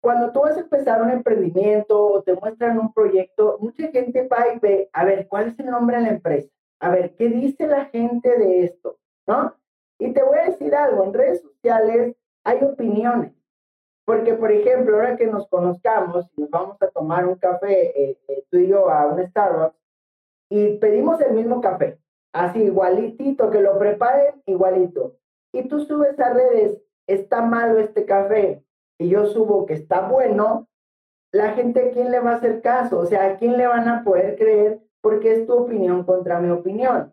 cuando 0.01 0.33
tú 0.33 0.41
vas 0.41 0.57
a 0.57 0.61
empezar 0.61 1.03
un 1.03 1.11
emprendimiento 1.11 2.01
o 2.01 2.23
te 2.23 2.35
muestran 2.35 2.79
un 2.79 2.93
proyecto, 2.93 3.59
mucha 3.61 3.89
gente 3.89 4.29
va 4.29 4.53
y 4.55 4.59
ve, 4.59 4.91
a 4.93 5.05
ver, 5.05 5.27
¿cuál 5.29 5.49
es 5.49 5.59
el 5.59 5.67
nombre 5.67 5.97
de 5.97 6.03
la 6.03 6.09
empresa? 6.11 6.49
A 6.81 6.91
ver, 6.91 7.15
¿qué 7.17 7.29
dice 7.29 7.67
la 7.67 7.87
gente 7.87 8.37
de 8.39 8.65
esto? 8.65 8.99
¿No? 9.27 9.55
Y 9.99 10.13
te 10.13 10.23
voy 10.23 10.39
a 10.39 10.51
decir 10.51 10.75
algo, 10.75 11.05
en 11.05 11.15
redes 11.15 11.43
sociales 11.43 12.17
hay 12.45 12.63
opiniones. 12.63 13.33
Porque, 14.09 14.33
por 14.33 14.51
ejemplo, 14.51 14.97
ahora 14.97 15.19
que 15.19 15.27
nos 15.27 15.47
conozcamos, 15.49 16.31
nos 16.39 16.49
vamos 16.49 16.81
a 16.81 16.87
tomar 16.89 17.27
un 17.27 17.35
café, 17.35 17.89
eh, 17.95 18.19
eh, 18.27 18.45
tú 18.51 18.57
y 18.57 18.69
yo, 18.69 18.89
a 18.89 19.07
un 19.07 19.23
Starbucks, 19.23 19.77
y 20.49 20.79
pedimos 20.79 21.21
el 21.21 21.35
mismo 21.35 21.61
café, 21.61 21.99
así 22.33 22.63
igualitito, 22.63 23.51
que 23.51 23.61
lo 23.61 23.79
preparen 23.79 24.43
igualito. 24.47 25.17
Y 25.53 25.69
tú 25.69 25.81
subes 25.81 26.19
a 26.21 26.33
redes, 26.33 26.81
está 27.07 27.43
malo 27.43 27.79
este 27.79 28.07
café, 28.07 28.65
y 28.99 29.11
yo 29.11 29.27
subo 29.27 29.67
que 29.67 29.75
está 29.75 30.09
bueno, 30.09 30.67
la 31.31 31.53
gente 31.53 31.91
a 31.91 31.93
quién 31.93 32.11
le 32.11 32.21
va 32.21 32.31
a 32.31 32.37
hacer 32.37 32.63
caso, 32.63 33.01
o 33.01 33.05
sea, 33.05 33.27
a 33.27 33.37
quién 33.37 33.59
le 33.59 33.67
van 33.67 33.89
a 33.89 34.05
poder 34.05 34.39
creer 34.39 34.81
porque 35.03 35.35
es 35.35 35.47
tu 35.47 35.53
opinión 35.53 36.05
contra 36.05 36.41
mi 36.41 36.49
opinión. 36.49 37.13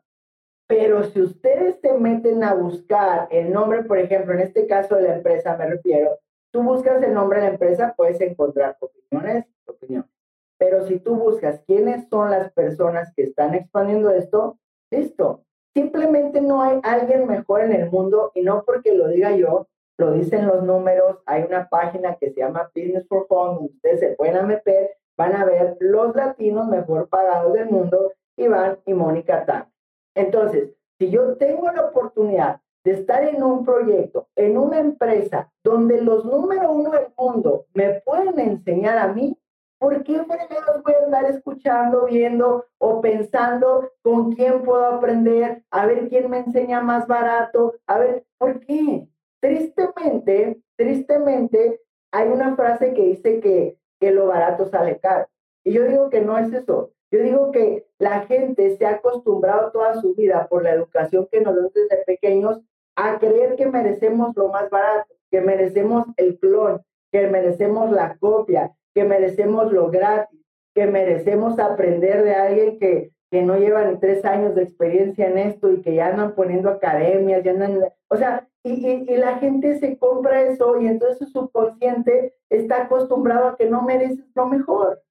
Pero 0.66 1.04
si 1.04 1.22
ustedes 1.22 1.78
se 1.82 1.92
meten 1.92 2.42
a 2.46 2.54
buscar 2.54 3.28
el 3.32 3.52
nombre, 3.52 3.84
por 3.84 4.00
ejemplo, 4.00 4.34
en 4.34 4.40
este 4.40 4.66
caso 4.66 4.96
de 4.96 5.10
la 5.10 5.16
empresa 5.18 5.58
me 5.58 5.66
refiero, 5.66 6.20
tú 6.56 6.64
buscas 6.64 7.04
el 7.04 7.14
nombre 7.14 7.42
de 7.42 7.48
la 7.48 7.52
empresa, 7.52 7.94
puedes 7.98 8.22
encontrar 8.22 8.78
opiniones, 8.80 9.46
opinión. 9.66 10.10
Pero 10.58 10.88
si 10.88 11.00
tú 11.00 11.16
buscas 11.16 11.62
quiénes 11.68 12.08
son 12.08 12.32
las 12.32 12.50
personas 12.54 13.12
que 13.14 13.24
están 13.24 13.54
expandiendo 13.56 14.10
esto, 14.10 14.58
listo. 14.90 15.44
Simplemente 15.74 16.40
no 16.40 16.62
hay 16.62 16.80
alguien 16.84 17.28
mejor 17.28 17.60
en 17.60 17.74
el 17.74 17.92
mundo 17.92 18.32
y 18.36 18.42
no 18.42 18.64
porque 18.66 18.94
lo 18.94 19.10
diga 19.10 19.36
yo, 19.36 19.68
lo 19.98 20.14
dicen 20.14 20.48
los 20.48 20.64
números. 20.64 21.18
Hay 21.26 21.44
una 21.44 21.68
página 21.68 22.16
que 22.16 22.32
se 22.32 22.40
llama 22.40 22.72
Business 22.74 23.06
for 23.10 23.28
donde 23.30 23.66
ustedes 23.66 24.00
se 24.00 24.10
pueden 24.12 24.48
meter, 24.48 24.92
van 25.18 25.36
a 25.36 25.44
ver 25.44 25.76
los 25.82 26.16
latinos 26.16 26.70
mejor 26.70 27.10
pagados 27.10 27.52
del 27.52 27.70
mundo, 27.70 28.14
Iván 28.38 28.80
y 28.86 28.94
Mónica 28.94 29.46
Tan. 29.46 29.70
Entonces, 30.16 30.70
si 31.00 31.10
yo 31.10 31.36
tengo 31.36 31.70
la 31.70 31.88
oportunidad 31.88 32.62
de 32.86 32.92
estar 32.92 33.24
en 33.24 33.44
un 33.44 33.66
proyecto, 33.66 34.28
en 34.36 34.58
una 34.58 34.80
empresa 34.80 35.52
donde 35.64 36.00
los 36.02 36.24
número 36.24 36.72
uno 36.72 36.92
del 36.92 37.08
mundo 37.18 37.66
me 37.74 38.02
pueden 38.06 38.40
enseñar 38.40 39.00
a 39.00 39.08
mí, 39.08 39.36
¿por 39.80 40.04
qué 40.04 40.24
fregados 40.24 40.84
voy 40.84 40.94
a 40.94 41.06
andar 41.06 41.26
escuchando, 41.26 42.06
viendo 42.06 42.66
o 42.78 43.02
pensando 43.02 43.92
con 44.04 44.34
quién 44.34 44.62
puedo 44.62 44.86
aprender, 44.86 45.64
a 45.72 45.88
ver 45.88 46.08
quién 46.10 46.30
me 46.30 46.38
enseña 46.38 46.80
más 46.80 47.08
barato? 47.08 47.74
A 47.88 47.98
ver, 47.98 48.24
¿por 48.38 48.60
qué? 48.60 49.10
Tristemente, 49.42 50.62
tristemente, 50.76 51.82
hay 52.12 52.30
una 52.30 52.56
frase 52.56 52.94
que 52.94 53.02
dice 53.02 53.40
que, 53.40 53.80
que 54.00 54.12
lo 54.12 54.28
barato 54.28 54.68
sale 54.68 55.00
caro. 55.00 55.28
Y 55.64 55.74
yo 55.74 55.86
digo 55.86 56.12
que 56.12 56.22
no 56.22 56.38
es 56.38 56.54
eso. 56.54 56.92
Yo 57.10 57.22
digo 57.22 57.52
que 57.52 57.88
la 57.98 58.22
gente 58.22 58.78
se 58.78 58.86
ha 58.86 58.96
acostumbrado 58.96 59.72
toda 59.72 60.00
su 60.02 60.14
vida 60.14 60.48
por 60.48 60.64
la 60.64 60.74
educación 60.74 61.28
que 61.32 61.42
nos 61.42 61.56
dan 61.56 61.72
desde 61.74 62.04
pequeños 62.06 62.62
a 62.96 63.20
creer 63.20 63.56
que 63.56 63.66
merecemos 63.68 64.36
lo 64.36 64.50
más 64.50 64.70
barato, 64.70 65.14
que 65.30 65.42
merecemos 65.42 66.06
el 66.18 66.40
clon, 66.40 66.82
que 67.12 67.28
merecemos 67.28 67.92
la 67.92 68.18
copia, 68.18 68.72
que 68.94 69.04
merecemos 69.04 69.72
lo 69.72 69.90
gratis, 69.90 70.40
que 70.74 70.88
merecemos 70.88 71.60
aprender 71.60 72.24
de 72.24 72.36
alguien 72.36 72.80
que, 72.80 73.12
que 73.32 73.42
no 73.42 73.58
lleva 73.58 73.86
ni 73.86 73.98
tres 74.00 74.24
años 74.26 74.56
de 74.56 74.64
experiencia 74.64 75.28
en 75.28 75.38
esto 75.38 75.72
y 75.72 75.82
que 75.82 75.96
ya 75.96 76.08
andan 76.08 76.36
poniendo 76.36 76.70
academias, 76.70 77.44
ya 77.44 77.52
andan 77.52 77.80
O 78.10 78.18
sea, 78.18 78.48
y, 78.64 78.88
y, 78.88 79.18
la 79.18 79.38
gente 79.38 79.78
se 79.80 79.98
compra 79.98 80.42
eso 80.42 80.82
y 80.82 80.88
entonces 80.88 81.20
su 81.20 81.26
subconsciente 81.28 82.34
está 82.50 82.84
acostumbrado 82.84 83.50
a 83.50 83.58
que 83.58 83.70
no 83.70 83.84
mereces 83.84 84.26
lo 84.34 84.48
mejor. 84.48 85.02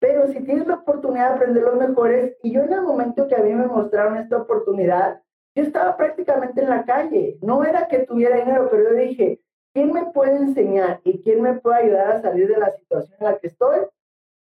Pero 0.00 0.28
si 0.28 0.40
tienes 0.44 0.66
la 0.66 0.76
oportunidad 0.76 1.30
de 1.30 1.34
aprender 1.34 1.62
los 1.64 1.76
mejores, 1.76 2.36
y 2.42 2.52
yo 2.52 2.62
en 2.62 2.72
el 2.72 2.82
momento 2.82 3.26
que 3.26 3.34
a 3.34 3.42
mí 3.42 3.52
me 3.52 3.66
mostraron 3.66 4.16
esta 4.16 4.36
oportunidad, 4.36 5.20
yo 5.58 5.64
estaba 5.64 5.96
prácticamente 5.96 6.62
en 6.62 6.70
la 6.70 6.84
calle. 6.84 7.36
No 7.42 7.64
era 7.64 7.88
que 7.88 8.06
tuviera 8.06 8.36
dinero, 8.36 8.68
pero 8.70 8.90
yo 8.90 8.94
dije, 8.94 9.40
¿quién 9.74 9.92
me 9.92 10.06
puede 10.12 10.36
enseñar 10.36 11.00
y 11.02 11.20
quién 11.20 11.42
me 11.42 11.54
puede 11.54 11.82
ayudar 11.82 12.12
a 12.12 12.22
salir 12.22 12.46
de 12.46 12.58
la 12.58 12.70
situación 12.76 13.16
en 13.18 13.26
la 13.26 13.38
que 13.38 13.48
estoy? 13.48 13.86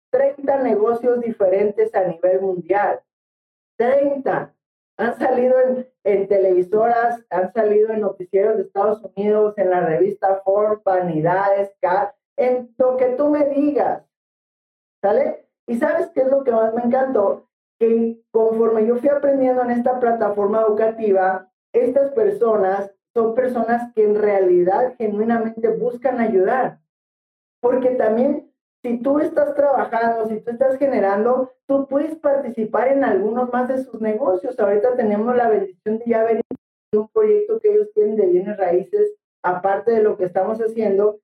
30 0.09 0.63
negocios 0.63 1.19
diferentes 1.19 1.93
a 1.93 2.05
nivel 2.05 2.39
mundial. 2.39 3.01
30. 3.77 4.55
Han 4.99 5.19
salido 5.19 5.59
en, 5.59 5.87
en, 6.05 6.27
televisoras, 6.29 7.25
han 7.29 7.51
salido 7.51 7.89
en 7.89 7.99
noticieros 7.99 8.55
de 8.55 8.63
Estados 8.63 9.03
Unidos, 9.13 9.57
en 9.57 9.69
la 9.69 9.81
revista 9.81 10.41
Forbes, 10.45 10.81
Vanidades, 10.85 11.73
Cat, 11.81 12.15
en 12.37 12.73
lo 12.77 12.95
que 12.95 13.07
tú 13.17 13.29
me 13.29 13.49
digas. 13.49 14.05
¿Sale? 15.01 15.45
Y 15.67 15.75
sabes 15.75 16.09
qué 16.11 16.21
es 16.21 16.27
lo 16.27 16.45
que 16.45 16.51
más 16.51 16.73
me 16.73 16.83
encantó? 16.83 17.50
Que 17.81 18.21
conforme 18.29 18.85
yo 18.85 18.97
fui 18.97 19.09
aprendiendo 19.09 19.63
en 19.63 19.71
esta 19.71 19.99
plataforma 19.99 20.61
educativa, 20.61 21.49
estas 21.73 22.11
personas 22.11 22.91
son 23.15 23.33
personas 23.33 23.91
que 23.95 24.03
en 24.03 24.13
realidad 24.13 24.93
genuinamente 24.99 25.67
buscan 25.69 26.19
ayudar. 26.19 26.77
Porque 27.59 27.95
también 27.95 28.53
si 28.83 28.99
tú 28.99 29.17
estás 29.17 29.55
trabajando, 29.55 30.27
si 30.27 30.41
tú 30.41 30.51
estás 30.51 30.77
generando, 30.77 31.53
tú 31.65 31.87
puedes 31.87 32.13
participar 32.17 32.89
en 32.89 33.03
algunos 33.03 33.51
más 33.51 33.67
de 33.67 33.83
sus 33.83 33.99
negocios. 33.99 34.59
Ahorita 34.59 34.95
tenemos 34.95 35.35
la 35.35 35.49
bendición 35.49 35.97
de 35.97 36.05
ya 36.05 36.23
ver 36.23 36.41
un 36.93 37.07
proyecto 37.07 37.59
que 37.61 37.73
ellos 37.73 37.89
tienen 37.95 38.15
de 38.15 38.27
bienes 38.27 38.57
raíces, 38.57 39.15
aparte 39.41 39.89
de 39.89 40.03
lo 40.03 40.17
que 40.17 40.25
estamos 40.25 40.59
haciendo, 40.59 41.19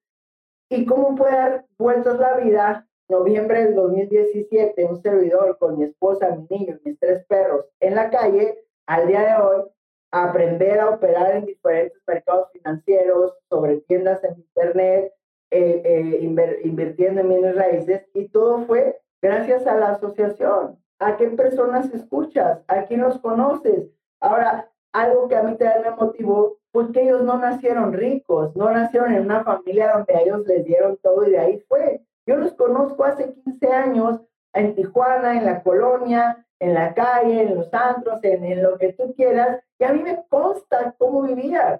y 0.71 0.87
cómo 0.87 1.13
puede 1.15 1.35
dar 1.35 1.65
vueltas 1.77 2.17
la 2.17 2.35
vida 2.37 2.86
noviembre 3.09 3.63
del 3.63 3.75
2017, 3.75 4.85
un 4.85 5.01
servidor 5.01 5.57
con 5.57 5.77
mi 5.77 5.85
esposa, 5.85 6.35
mi 6.35 6.47
niño, 6.49 6.79
mis 6.83 6.99
tres 6.99 7.25
perros 7.25 7.65
en 7.79 7.95
la 7.95 8.09
calle, 8.09 8.63
al 8.85 9.07
día 9.07 9.21
de 9.21 9.41
hoy, 9.41 9.63
aprender 10.11 10.79
a 10.79 10.89
operar 10.89 11.35
en 11.35 11.45
diferentes 11.45 12.01
mercados 12.07 12.49
financieros, 12.51 13.33
sobre 13.49 13.81
tiendas 13.81 14.23
en 14.23 14.37
Internet, 14.37 15.13
eh, 15.51 15.81
eh, 15.83 16.59
invirtiendo 16.63 17.21
en 17.21 17.29
bienes 17.29 17.55
raíces, 17.55 18.05
y 18.13 18.27
todo 18.29 18.65
fue 18.65 18.99
gracias 19.21 19.67
a 19.67 19.75
la 19.75 19.91
asociación. 19.91 20.77
¿A 20.99 21.15
qué 21.17 21.27
personas 21.29 21.93
escuchas? 21.93 22.63
¿A 22.67 22.85
quién 22.85 23.01
los 23.01 23.19
conoces? 23.19 23.89
Ahora, 24.19 24.71
algo 24.93 25.27
que 25.27 25.35
a 25.35 25.43
mí 25.43 25.55
también 25.57 25.83
me 25.83 25.91
motivó 25.91 26.57
fue 26.71 26.91
que 26.91 27.03
ellos 27.03 27.23
no 27.23 27.37
nacieron 27.37 27.93
ricos, 27.93 28.55
no 28.55 28.71
nacieron 28.71 29.13
en 29.13 29.25
una 29.25 29.43
familia 29.43 29.93
donde 29.93 30.13
a 30.15 30.21
ellos 30.21 30.45
les 30.47 30.65
dieron 30.65 30.97
todo 30.97 31.27
y 31.27 31.31
de 31.31 31.39
ahí 31.39 31.59
fue. 31.67 32.01
Yo 32.27 32.35
los 32.35 32.53
conozco 32.53 33.05
hace 33.05 33.33
15 33.33 33.67
años 33.67 34.21
en 34.53 34.75
Tijuana, 34.75 35.37
en 35.37 35.45
la 35.45 35.63
colonia, 35.63 36.45
en 36.59 36.73
la 36.73 36.93
calle, 36.93 37.43
en 37.43 37.55
los 37.55 37.73
antros, 37.73 38.21
en, 38.23 38.61
lo 38.61 38.77
que 38.77 38.93
tú 38.93 39.13
quieras, 39.15 39.63
y 39.79 39.85
a 39.85 39.93
mí 39.93 40.03
me 40.03 40.25
consta 40.27 40.93
cómo 40.97 41.21
vivían. 41.21 41.79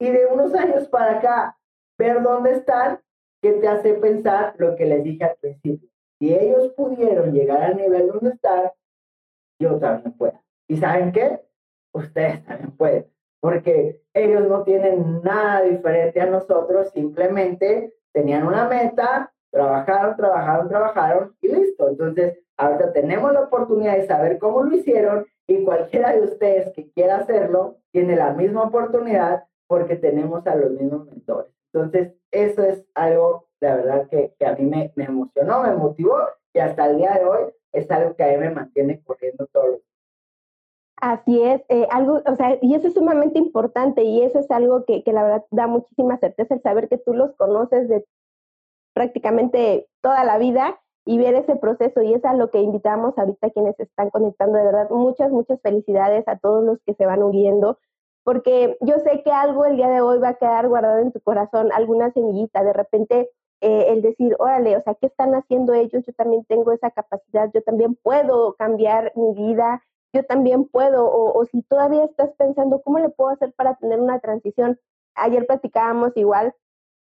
Y 0.00 0.08
de 0.10 0.26
unos 0.26 0.54
años 0.54 0.88
para 0.88 1.18
acá, 1.18 1.58
ver 1.98 2.22
dónde 2.22 2.52
están, 2.52 3.00
que 3.42 3.52
te 3.52 3.68
hace 3.68 3.94
pensar 3.94 4.54
lo 4.58 4.74
que 4.76 4.86
les 4.86 5.04
dije 5.04 5.24
al 5.24 5.36
principio. 5.36 5.88
Si 6.18 6.34
ellos 6.34 6.72
pudieron 6.72 7.32
llegar 7.32 7.62
al 7.62 7.76
nivel 7.76 8.08
donde 8.08 8.30
están, 8.30 8.70
yo 9.60 9.78
también 9.78 10.16
puedo. 10.16 10.40
¿Y 10.68 10.76
saben 10.78 11.12
qué? 11.12 11.40
Ustedes 11.92 12.44
también 12.44 12.76
pueden, 12.76 13.06
porque 13.40 14.02
ellos 14.14 14.48
no 14.48 14.62
tienen 14.62 15.20
nada 15.22 15.62
diferente 15.62 16.20
a 16.20 16.26
nosotros, 16.26 16.90
simplemente 16.92 17.97
tenían 18.18 18.44
una 18.44 18.66
meta, 18.66 19.32
trabajaron, 19.52 20.16
trabajaron, 20.16 20.68
trabajaron 20.68 21.36
y 21.40 21.54
listo. 21.54 21.88
Entonces, 21.88 22.36
ahorita 22.56 22.92
tenemos 22.92 23.32
la 23.32 23.42
oportunidad 23.42 23.96
de 23.96 24.08
saber 24.08 24.38
cómo 24.38 24.64
lo 24.64 24.74
hicieron 24.74 25.24
y 25.46 25.62
cualquiera 25.62 26.12
de 26.12 26.22
ustedes 26.22 26.72
que 26.74 26.90
quiera 26.90 27.18
hacerlo 27.18 27.76
tiene 27.92 28.16
la 28.16 28.32
misma 28.32 28.64
oportunidad 28.64 29.44
porque 29.68 29.94
tenemos 29.94 30.44
a 30.48 30.56
los 30.56 30.72
mismos 30.72 31.06
mentores. 31.06 31.52
Entonces, 31.72 32.12
eso 32.32 32.64
es 32.64 32.84
algo, 32.94 33.46
la 33.60 33.76
verdad, 33.76 34.08
que, 34.08 34.34
a 34.44 34.52
mí 34.54 34.64
me, 34.64 34.92
me, 34.96 35.04
emocionó, 35.04 35.62
me 35.62 35.76
motivó 35.76 36.18
y 36.52 36.58
hasta 36.58 36.86
el 36.86 36.96
día 36.96 37.12
de 37.12 37.24
hoy 37.24 37.52
es 37.70 37.88
algo 37.92 38.16
que 38.16 38.24
a 38.24 38.28
mí 38.32 38.38
me 38.38 38.50
mantiene 38.50 39.00
corriendo 39.04 39.46
todos 39.52 39.68
los 39.68 39.80
Así 41.00 41.42
es, 41.42 41.62
eh, 41.68 41.86
algo, 41.90 42.22
o 42.26 42.36
sea, 42.36 42.58
y 42.60 42.74
eso 42.74 42.88
es 42.88 42.94
sumamente 42.94 43.38
importante 43.38 44.02
y 44.02 44.22
eso 44.22 44.40
es 44.40 44.50
algo 44.50 44.84
que, 44.84 45.04
que, 45.04 45.12
la 45.12 45.22
verdad 45.22 45.44
da 45.52 45.68
muchísima 45.68 46.18
certeza 46.18 46.54
el 46.54 46.62
saber 46.62 46.88
que 46.88 46.98
tú 46.98 47.14
los 47.14 47.36
conoces 47.36 47.88
de 47.88 48.04
prácticamente 48.94 49.86
toda 50.00 50.24
la 50.24 50.38
vida 50.38 50.80
y 51.04 51.18
ver 51.18 51.34
ese 51.36 51.54
proceso 51.56 52.02
y 52.02 52.14
es 52.14 52.24
a 52.24 52.34
lo 52.34 52.50
que 52.50 52.60
invitamos 52.60 53.16
ahorita 53.16 53.50
quienes 53.50 53.78
están 53.78 54.10
conectando, 54.10 54.58
de 54.58 54.64
verdad, 54.64 54.90
muchas, 54.90 55.30
muchas 55.30 55.60
felicidades 55.62 56.26
a 56.26 56.36
todos 56.36 56.64
los 56.64 56.78
que 56.84 56.94
se 56.94 57.06
van 57.06 57.22
uniendo, 57.22 57.78
porque 58.24 58.76
yo 58.80 58.98
sé 58.98 59.22
que 59.22 59.30
algo 59.30 59.64
el 59.64 59.76
día 59.76 59.88
de 59.88 60.00
hoy 60.00 60.18
va 60.18 60.30
a 60.30 60.34
quedar 60.34 60.68
guardado 60.68 60.98
en 60.98 61.12
tu 61.12 61.20
corazón, 61.20 61.70
alguna 61.72 62.12
semillita, 62.12 62.64
de 62.64 62.72
repente 62.72 63.30
eh, 63.60 63.86
el 63.88 64.02
decir, 64.02 64.36
órale, 64.38 64.76
o 64.76 64.82
sea, 64.82 64.94
¿qué 64.94 65.06
están 65.06 65.34
haciendo 65.34 65.72
ellos? 65.74 66.04
Yo 66.06 66.12
también 66.12 66.44
tengo 66.44 66.72
esa 66.72 66.90
capacidad, 66.90 67.50
yo 67.54 67.62
también 67.62 67.94
puedo 67.94 68.54
cambiar 68.54 69.12
mi 69.16 69.32
vida, 69.32 69.82
yo 70.12 70.24
también 70.24 70.64
puedo, 70.66 71.10
o, 71.10 71.44
si 71.46 71.62
todavía 71.62 72.04
estás 72.04 72.30
pensando, 72.38 72.82
¿cómo 72.82 72.98
le 72.98 73.10
puedo 73.10 73.30
hacer 73.30 73.52
para 73.54 73.74
tener 73.76 74.00
una 74.00 74.20
transición? 74.20 74.78
Ayer 75.14 75.46
platicábamos 75.46 76.16
igual 76.16 76.54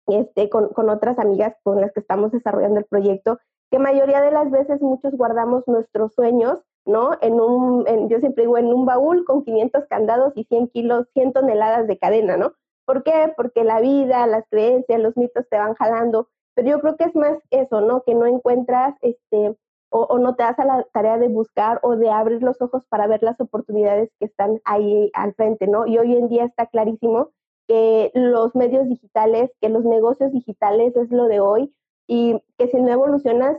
este, 0.07 0.49
con, 0.49 0.69
con 0.69 0.89
otras 0.89 1.19
amigas 1.19 1.55
con 1.63 1.81
las 1.81 1.91
que 1.91 2.01
estamos 2.01 2.31
desarrollando 2.31 2.79
el 2.79 2.85
proyecto, 2.85 3.39
que 3.71 3.79
mayoría 3.79 4.21
de 4.21 4.31
las 4.31 4.51
veces 4.51 4.81
muchos 4.81 5.13
guardamos 5.15 5.67
nuestros 5.67 6.13
sueños, 6.13 6.59
¿no? 6.85 7.17
En 7.21 7.39
un, 7.39 7.85
yo 8.09 8.19
siempre 8.19 8.43
digo, 8.43 8.57
en 8.57 8.67
un 8.67 8.85
baúl 8.85 9.25
con 9.25 9.43
500 9.43 9.85
candados 9.87 10.33
y 10.35 10.43
100 10.43 10.67
kilos, 10.67 11.07
100 11.13 11.33
toneladas 11.33 11.87
de 11.87 11.97
cadena, 11.97 12.37
¿no? 12.37 12.53
¿Por 12.85 13.03
qué? 13.03 13.33
Porque 13.35 13.63
la 13.63 13.79
vida, 13.79 14.27
las 14.27 14.45
creencias, 14.49 14.99
los 14.99 15.15
mitos 15.17 15.47
te 15.49 15.57
van 15.57 15.73
jalando. 15.75 16.27
Pero 16.53 16.69
yo 16.69 16.79
creo 16.81 16.97
que 16.97 17.05
es 17.05 17.15
más 17.15 17.37
eso, 17.49 17.81
¿no? 17.81 18.03
Que 18.03 18.13
no 18.13 18.27
encuentras 18.27 18.95
este, 19.01 19.57
o, 19.93 20.17
no 20.17 20.35
te 20.35 20.43
das 20.43 20.57
a 20.57 20.65
la 20.65 20.83
tarea 20.91 21.19
de 21.19 21.27
buscar 21.27 21.79
o 21.83 21.95
de 21.95 22.09
abrir 22.09 22.41
los 22.41 22.59
ojos 22.61 22.83
para 22.87 23.05
ver 23.05 23.21
las 23.21 23.39
oportunidades 23.39 24.09
que 24.19 24.25
están 24.25 24.59
ahí 24.65 25.11
al 25.13 25.35
frente, 25.35 25.67
¿no? 25.67 25.85
Y 25.85 25.99
hoy 25.99 26.15
en 26.15 26.29
día 26.29 26.45
está 26.45 26.65
clarísimo 26.65 27.29
que 27.67 28.11
los 28.15 28.55
medios 28.55 28.89
digitales, 28.89 29.51
que 29.61 29.69
los 29.69 29.85
negocios 29.85 30.31
digitales 30.31 30.95
es 30.95 31.11
lo 31.11 31.25
de 31.25 31.39
hoy 31.39 31.73
y 32.07 32.41
que 32.57 32.67
si 32.67 32.81
no 32.81 32.91
evolucionas, 32.91 33.57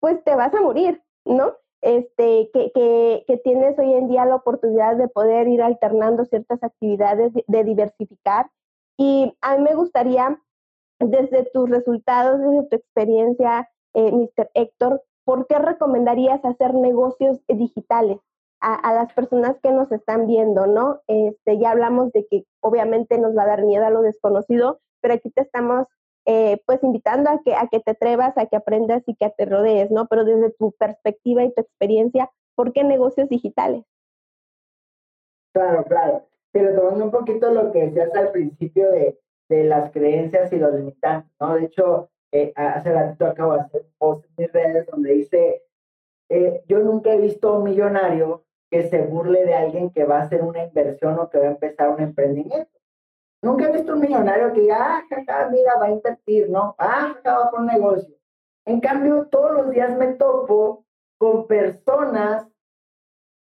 pues 0.00 0.22
te 0.24 0.34
vas 0.34 0.52
a 0.54 0.60
morir, 0.60 1.00
¿no? 1.24 1.54
Este, 1.82 2.50
que, 2.52 2.72
que, 3.26 3.36
tienes 3.44 3.78
hoy 3.78 3.94
en 3.94 4.08
día 4.08 4.24
la 4.24 4.36
oportunidad 4.36 4.96
de 4.96 5.08
poder 5.08 5.46
ir 5.46 5.62
alternando 5.62 6.24
ciertas 6.24 6.62
actividades, 6.64 7.32
de, 7.46 7.64
diversificar. 7.64 8.50
Y 8.96 9.32
a 9.40 9.56
mí 9.56 9.62
me 9.62 9.74
gustaría, 9.74 10.42
desde 10.98 11.44
tus 11.52 11.70
resultados, 11.70 12.40
desde 12.40 12.68
tu 12.68 12.76
experiencia, 12.76 13.70
eh, 13.94 14.10
Mr. 14.10 14.50
Héctor, 14.54 15.02
¿por 15.26 15.46
qué 15.48 15.58
recomendarías 15.58 16.42
hacer 16.44 16.72
negocios 16.72 17.40
digitales 17.48 18.18
a, 18.60 18.94
las 18.94 19.12
personas 19.12 19.56
que 19.62 19.70
nos 19.70 19.92
están 19.92 20.26
viendo, 20.26 20.66
no? 20.66 21.02
Este, 21.08 21.58
ya 21.58 21.72
hablamos 21.72 22.10
de 22.12 22.26
que 22.26 22.44
obviamente 22.60 23.18
nos 23.18 23.36
va 23.36 23.42
a 23.42 23.48
dar 23.48 23.64
miedo 23.64 23.84
a 23.84 23.90
lo 23.90 24.00
desconocido, 24.00 24.80
pero 25.02 25.14
aquí 25.14 25.30
te 25.30 25.42
estamos 25.42 25.86
eh, 26.24 26.62
pues 26.64 26.82
invitando 26.82 27.30
a 27.30 27.40
que, 27.44 27.54
a 27.54 27.68
que 27.70 27.80
te 27.80 27.90
atrevas, 27.92 28.36
a 28.38 28.46
que 28.46 28.56
aprendas 28.56 29.02
y 29.06 29.14
que 29.14 29.30
te 29.36 29.44
rodees, 29.44 29.90
¿no? 29.90 30.06
Pero 30.06 30.24
desde 30.24 30.50
tu 30.52 30.72
perspectiva 30.72 31.44
y 31.44 31.52
tu 31.52 31.60
experiencia, 31.60 32.30
¿por 32.54 32.72
qué 32.72 32.82
negocios 32.82 33.28
digitales? 33.28 33.84
Claro, 35.52 35.84
claro. 35.84 36.26
Pero 36.52 36.74
tomando 36.74 37.04
un 37.04 37.10
poquito 37.10 37.50
lo 37.50 37.72
que 37.72 37.86
decías 37.86 38.14
al 38.14 38.30
principio 38.30 38.90
de, 38.90 39.18
de 39.48 39.64
las 39.64 39.90
creencias 39.92 40.52
y 40.52 40.56
los 40.56 40.72
limitantes, 40.72 41.30
¿no? 41.40 41.54
De 41.56 41.66
hecho, 41.66 42.10
eh, 42.32 42.52
hace 42.56 42.92
ratito 42.92 43.26
acabo 43.26 43.54
de 43.54 43.60
hacer 43.60 43.82
un 43.82 43.92
post 43.98 44.24
en 44.24 44.34
mis 44.38 44.52
redes 44.52 44.86
donde 44.86 45.12
dice, 45.12 45.62
eh, 46.28 46.62
yo 46.66 46.80
nunca 46.80 47.12
he 47.12 47.20
visto 47.20 47.48
a 47.48 47.58
un 47.58 47.64
millonario 47.64 48.44
que 48.70 48.88
se 48.88 49.02
burle 49.02 49.44
de 49.44 49.54
alguien 49.54 49.90
que 49.90 50.04
va 50.04 50.18
a 50.18 50.22
hacer 50.22 50.42
una 50.42 50.64
inversión 50.64 51.18
o 51.18 51.30
que 51.30 51.38
va 51.38 51.46
a 51.46 51.50
empezar 51.50 51.88
un 51.88 52.00
emprendimiento. 52.00 52.70
Nunca 53.42 53.68
he 53.68 53.72
visto 53.72 53.92
un 53.92 54.00
millonario 54.00 54.52
que 54.52 54.62
diga, 54.62 54.76
ah, 54.80 55.04
jaja, 55.08 55.50
mira, 55.50 55.78
va 55.78 55.86
a 55.86 55.90
invertir, 55.90 56.50
¿no? 56.50 56.74
Ah, 56.78 57.14
jaja, 57.22 57.38
va 57.38 57.50
por 57.50 57.62
negocio. 57.62 58.14
En 58.64 58.80
cambio, 58.80 59.28
todos 59.30 59.52
los 59.52 59.70
días 59.70 59.96
me 59.96 60.14
topo 60.14 60.84
con 61.18 61.46
personas 61.46 62.46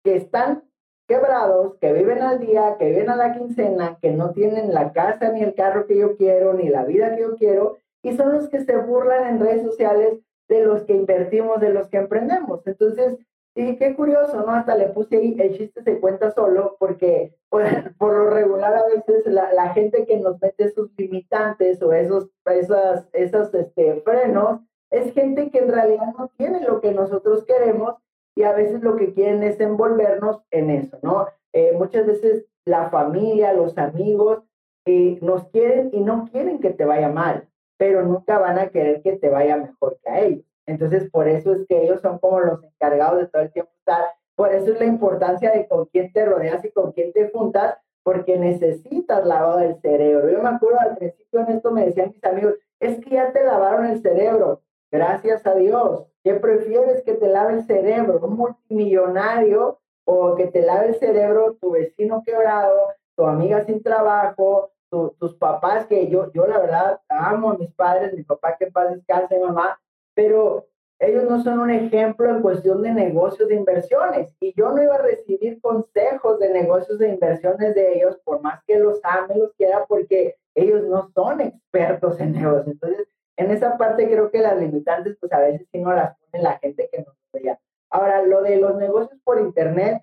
que 0.04 0.16
están 0.16 0.64
quebrados, 1.08 1.76
que 1.80 1.92
viven 1.92 2.22
al 2.22 2.40
día, 2.40 2.76
que 2.78 2.86
viven 2.86 3.10
a 3.10 3.16
la 3.16 3.32
quincena, 3.32 3.98
que 4.00 4.10
no 4.10 4.32
tienen 4.32 4.72
la 4.72 4.92
casa 4.92 5.30
ni 5.30 5.42
el 5.42 5.54
carro 5.54 5.86
que 5.86 5.98
yo 5.98 6.16
quiero, 6.16 6.52
ni 6.54 6.68
la 6.68 6.84
vida 6.84 7.14
que 7.14 7.22
yo 7.22 7.36
quiero, 7.36 7.78
y 8.04 8.16
son 8.16 8.32
los 8.32 8.48
que 8.48 8.64
se 8.64 8.76
burlan 8.76 9.26
en 9.26 9.40
redes 9.40 9.62
sociales 9.62 10.20
de 10.48 10.64
los 10.64 10.82
que 10.84 10.92
invertimos, 10.92 11.60
de 11.60 11.70
los 11.70 11.88
que 11.88 11.96
emprendemos. 11.96 12.64
Entonces, 12.66 13.18
Y 13.56 13.76
qué 13.76 13.94
curioso, 13.94 14.44
¿no? 14.44 14.50
Hasta 14.50 14.74
le 14.74 14.88
puse 14.88 15.16
ahí, 15.16 15.36
el 15.38 15.56
chiste 15.56 15.80
se 15.84 16.00
cuenta 16.00 16.32
solo, 16.32 16.76
porque 16.80 17.36
por, 17.98 18.12
lo 18.12 18.30
regular 18.30 18.74
a 18.74 18.84
veces 18.86 19.24
la, 19.26 19.52
la, 19.52 19.72
gente 19.74 20.06
que 20.06 20.18
nos 20.18 20.42
mete 20.42 20.64
esos 20.64 20.90
limitantes 20.96 21.80
o 21.80 21.92
esos, 21.92 22.28
esas, 22.46 23.08
esos 23.12 23.54
este, 23.54 24.00
frenos, 24.00 24.60
es 24.90 25.12
gente 25.14 25.50
que 25.50 25.58
en 25.58 25.68
realidad 25.68 26.14
no 26.18 26.32
tiene 26.36 26.62
lo 26.62 26.80
que 26.80 26.92
nosotros 26.92 27.44
queremos 27.44 27.94
y 28.36 28.42
a 28.42 28.52
veces 28.52 28.82
lo 28.82 28.96
que 28.96 29.14
quieren 29.14 29.44
es 29.44 29.60
envolvernos 29.60 30.42
en 30.50 30.70
eso, 30.70 30.98
¿no? 31.02 31.28
Eh, 31.52 31.72
muchas 31.78 32.06
veces 32.06 32.46
la 32.64 32.90
familia, 32.90 33.52
los 33.52 33.78
amigos 33.78 34.42
eh, 34.84 35.18
nos 35.22 35.48
quieren 35.50 35.90
y 35.92 36.00
no 36.00 36.28
quieren 36.30 36.58
que 36.58 36.70
te 36.70 36.84
vaya 36.84 37.08
mal, 37.08 37.48
pero 37.76 38.02
nunca 38.02 38.38
van 38.38 38.58
a 38.58 38.68
querer 38.68 39.02
que 39.02 39.16
te 39.16 39.28
vaya 39.28 39.56
mejor 39.56 39.98
que 40.02 40.10
a 40.10 40.20
ellos. 40.20 40.44
Entonces, 40.66 41.10
por 41.10 41.28
eso 41.28 41.52
es 41.54 41.66
que 41.66 41.82
ellos 41.82 42.00
son 42.00 42.18
como 42.18 42.40
los 42.40 42.62
encargados 42.62 43.18
de 43.18 43.26
todo 43.26 43.42
el 43.42 43.52
tiempo 43.52 43.70
estar. 43.78 44.04
Por 44.34 44.52
eso 44.52 44.72
es 44.72 44.80
la 44.80 44.86
importancia 44.86 45.50
de 45.50 45.68
con 45.68 45.86
quién 45.86 46.12
te 46.12 46.24
rodeas 46.24 46.64
y 46.64 46.70
con 46.70 46.92
quién 46.92 47.12
te 47.12 47.30
juntas, 47.30 47.76
porque 48.02 48.38
necesitas 48.38 49.24
lavado 49.24 49.58
del 49.58 49.80
cerebro. 49.80 50.30
Yo 50.30 50.42
me 50.42 50.50
acuerdo 50.50 50.80
al 50.80 50.96
principio 50.96 51.40
en 51.40 51.56
esto 51.56 51.70
me 51.70 51.86
decían 51.86 52.10
mis 52.10 52.24
amigos, 52.24 52.54
es 52.80 52.98
que 53.00 53.10
ya 53.10 53.32
te 53.32 53.44
lavaron 53.44 53.86
el 53.86 54.00
cerebro. 54.02 54.60
Gracias 54.90 55.46
a 55.46 55.54
Dios. 55.54 56.06
¿Qué 56.22 56.34
prefieres 56.34 57.02
que 57.02 57.14
te 57.14 57.28
lave 57.28 57.54
el 57.54 57.64
cerebro? 57.64 58.20
¿Un 58.22 58.36
multimillonario 58.36 59.78
o 60.04 60.34
que 60.34 60.46
te 60.46 60.62
lave 60.62 60.88
el 60.88 60.94
cerebro 60.96 61.56
tu 61.60 61.72
vecino 61.72 62.22
quebrado, 62.24 62.92
tu 63.16 63.24
amiga 63.24 63.64
sin 63.64 63.82
trabajo, 63.82 64.70
tus 65.18 65.34
papás, 65.36 65.86
que 65.86 66.08
yo, 66.08 66.30
yo 66.32 66.46
la 66.46 66.58
verdad 66.58 67.00
amo 67.08 67.50
a 67.50 67.58
mis 67.58 67.72
padres, 67.72 68.14
mi 68.14 68.22
papá 68.22 68.56
que 68.58 68.66
paz 68.66 68.94
descanse, 68.94 69.38
mamá, 69.38 69.80
pero 70.14 70.66
ellos 70.98 71.24
no 71.24 71.42
son 71.42 71.58
un 71.58 71.70
ejemplo 71.70 72.30
en 72.30 72.40
cuestión 72.40 72.82
de 72.82 72.92
negocios 72.92 73.48
de 73.48 73.56
inversiones 73.56 74.34
y 74.40 74.54
yo 74.54 74.70
no 74.70 74.82
iba 74.82 74.94
a 74.94 75.02
recibir 75.02 75.60
consejos 75.60 76.38
de 76.38 76.50
negocios 76.50 76.98
de 76.98 77.08
inversiones 77.08 77.74
de 77.74 77.94
ellos 77.94 78.18
por 78.24 78.40
más 78.40 78.62
que 78.66 78.78
los 78.78 79.00
ame, 79.02 79.36
los 79.36 79.52
quiera, 79.54 79.84
porque 79.86 80.36
ellos 80.54 80.84
no 80.84 81.10
son 81.14 81.40
expertos 81.40 82.20
en 82.20 82.32
negocios. 82.32 82.68
Entonces, 82.68 83.08
en 83.36 83.50
esa 83.50 83.76
parte 83.76 84.06
creo 84.06 84.30
que 84.30 84.38
las 84.38 84.58
limitantes, 84.58 85.16
pues 85.18 85.32
a 85.32 85.40
veces 85.40 85.66
sí 85.72 85.78
no 85.78 85.92
las 85.92 86.16
pone 86.18 86.42
la 86.42 86.58
gente 86.58 86.88
que 86.90 86.98
nos 86.98 87.16
rodea. 87.32 87.58
Ahora, 87.90 88.22
lo 88.22 88.42
de 88.42 88.56
los 88.56 88.76
negocios 88.76 89.20
por 89.24 89.40
Internet, 89.40 90.02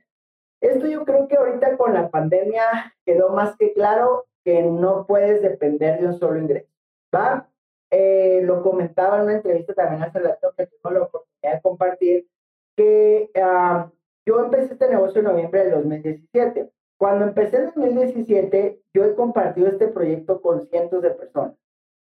esto 0.60 0.88
yo 0.88 1.06
creo 1.06 1.28
que 1.28 1.38
ahorita 1.38 1.78
con 1.78 1.94
la 1.94 2.10
pandemia 2.10 2.96
quedó 3.06 3.30
más 3.30 3.56
que 3.58 3.74
claro 3.74 4.26
que 4.44 4.64
no 4.64 5.06
puedes 5.06 5.42
depender 5.42 6.00
de 6.00 6.08
un 6.08 6.20
solo 6.20 6.40
ingreso, 6.40 6.70
¿va? 7.14 7.48
Eh, 7.90 8.42
lo 8.44 8.64
comentaba 8.64 9.18
en 9.18 9.24
una 9.24 9.34
entrevista 9.34 9.74
también 9.74 10.04
hace 10.04 10.20
rato 10.20 10.54
que 10.58 10.68
tuve 10.68 10.94
la 10.94 11.04
oportunidad 11.04 11.56
de 11.56 11.62
compartir, 11.62 12.28
que 12.76 13.30
ah, 13.36 13.92
yo 14.26 14.44
empecé 14.46 14.74
este 14.74 14.90
negocio 14.90 15.20
en 15.20 15.26
noviembre 15.26 15.66
del 15.66 15.72
2017. 15.72 16.72
Cuando 16.98 17.26
empecé 17.26 17.58
en 17.58 17.66
2017, 17.66 18.82
yo 18.94 19.06
he 19.06 19.16
compartido 19.16 19.68
este 19.68 19.88
proyecto 19.88 20.42
con 20.42 20.68
cientos 20.68 21.02
de 21.02 21.12
personas. 21.12 21.56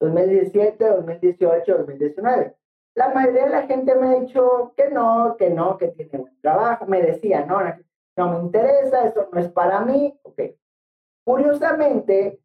2017, 0.00 0.84
2018, 0.84 1.78
2019. 1.78 2.56
La 2.94 3.14
mayoría 3.14 3.44
de 3.44 3.50
la 3.50 3.66
gente 3.66 3.94
me 3.94 4.08
ha 4.08 4.20
dicho 4.20 4.74
que 4.76 4.90
no, 4.90 5.36
que 5.38 5.50
no, 5.50 5.78
que 5.78 5.88
tiene 5.88 6.18
buen 6.18 6.40
trabajo. 6.40 6.86
Me 6.86 7.02
decía, 7.02 7.46
no, 7.46 7.60
no 8.16 8.32
me 8.32 8.40
interesa, 8.40 9.06
eso 9.06 9.28
no 9.32 9.40
es 9.40 9.48
para 9.48 9.80
mí. 9.80 10.18
Ok. 10.22 10.40
Curiosamente, 11.30 12.40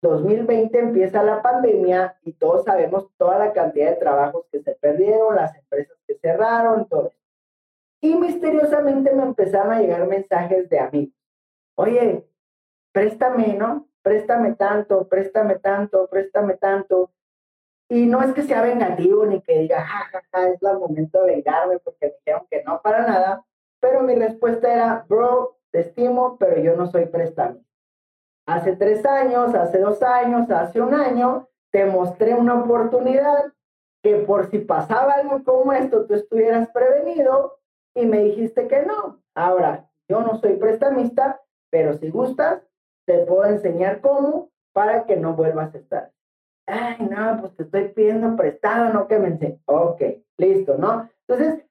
2020 0.00 0.78
empieza 0.78 1.22
la 1.22 1.42
pandemia 1.42 2.16
y 2.22 2.32
todos 2.32 2.64
sabemos 2.64 3.10
toda 3.18 3.38
la 3.38 3.52
cantidad 3.52 3.90
de 3.90 3.96
trabajos 3.96 4.46
que 4.50 4.62
se 4.62 4.74
perdieron, 4.76 5.36
las 5.36 5.54
empresas 5.54 5.98
que 6.06 6.14
cerraron, 6.14 6.88
todo. 6.88 7.12
Y 8.00 8.14
misteriosamente 8.14 9.12
me 9.12 9.24
empezaron 9.24 9.70
a 9.70 9.80
llegar 9.80 10.06
mensajes 10.06 10.66
de 10.70 10.78
amigos. 10.78 11.14
Oye, 11.74 12.26
préstame, 12.90 13.52
¿no? 13.52 13.86
Préstame 14.00 14.54
tanto, 14.54 15.06
préstame 15.08 15.58
tanto, 15.58 16.08
préstame 16.08 16.54
tanto. 16.54 17.10
Y 17.90 18.06
no 18.06 18.22
es 18.22 18.32
que 18.32 18.44
sea 18.44 18.62
vengativo 18.62 19.26
ni 19.26 19.42
que 19.42 19.58
diga, 19.58 19.84
jajaja, 19.84 20.22
ja, 20.32 20.40
ja, 20.40 20.48
es 20.48 20.62
el 20.62 20.78
momento 20.78 21.22
de 21.22 21.34
vengarme 21.34 21.80
porque 21.80 22.06
me 22.06 22.14
dijeron 22.14 22.46
que 22.50 22.64
no 22.64 22.80
para 22.80 23.06
nada. 23.06 23.44
Pero 23.78 24.00
mi 24.00 24.14
respuesta 24.14 24.72
era, 24.72 25.04
bro, 25.06 25.58
te 25.70 25.80
estimo, 25.80 26.38
pero 26.38 26.62
yo 26.62 26.74
no 26.76 26.86
soy 26.86 27.04
préstame. 27.04 27.60
Hace 28.46 28.76
tres 28.76 29.04
años, 29.06 29.54
hace 29.54 29.78
dos 29.78 30.02
años, 30.02 30.50
hace 30.50 30.80
un 30.80 30.94
año, 30.94 31.48
te 31.70 31.86
mostré 31.86 32.34
una 32.34 32.60
oportunidad 32.60 33.52
que 34.02 34.16
por 34.16 34.50
si 34.50 34.58
pasaba 34.58 35.14
algo 35.14 35.44
como 35.44 35.72
esto, 35.72 36.06
tú 36.06 36.14
estuvieras 36.14 36.68
prevenido 36.70 37.58
y 37.94 38.06
me 38.06 38.18
dijiste 38.18 38.66
que 38.66 38.82
no. 38.84 39.22
Ahora, 39.34 39.88
yo 40.08 40.20
no 40.22 40.38
soy 40.38 40.56
prestamista, 40.56 41.40
pero 41.70 41.96
si 41.98 42.10
gustas, 42.10 42.62
te 43.06 43.24
puedo 43.24 43.44
enseñar 43.44 44.00
cómo 44.00 44.50
para 44.72 45.04
que 45.04 45.16
no 45.16 45.34
vuelvas 45.34 45.74
a 45.74 45.78
estar. 45.78 46.12
Ay, 46.66 46.96
no, 47.10 47.40
pues 47.40 47.56
te 47.56 47.62
estoy 47.64 47.88
pidiendo 47.88 48.36
prestado, 48.36 48.92
no 48.92 49.06
que 49.06 49.18
me 49.18 49.28
enseñes. 49.28 49.60
Ok, 49.66 50.02
listo, 50.38 50.76
¿no? 50.78 51.08
Entonces, 51.26 51.64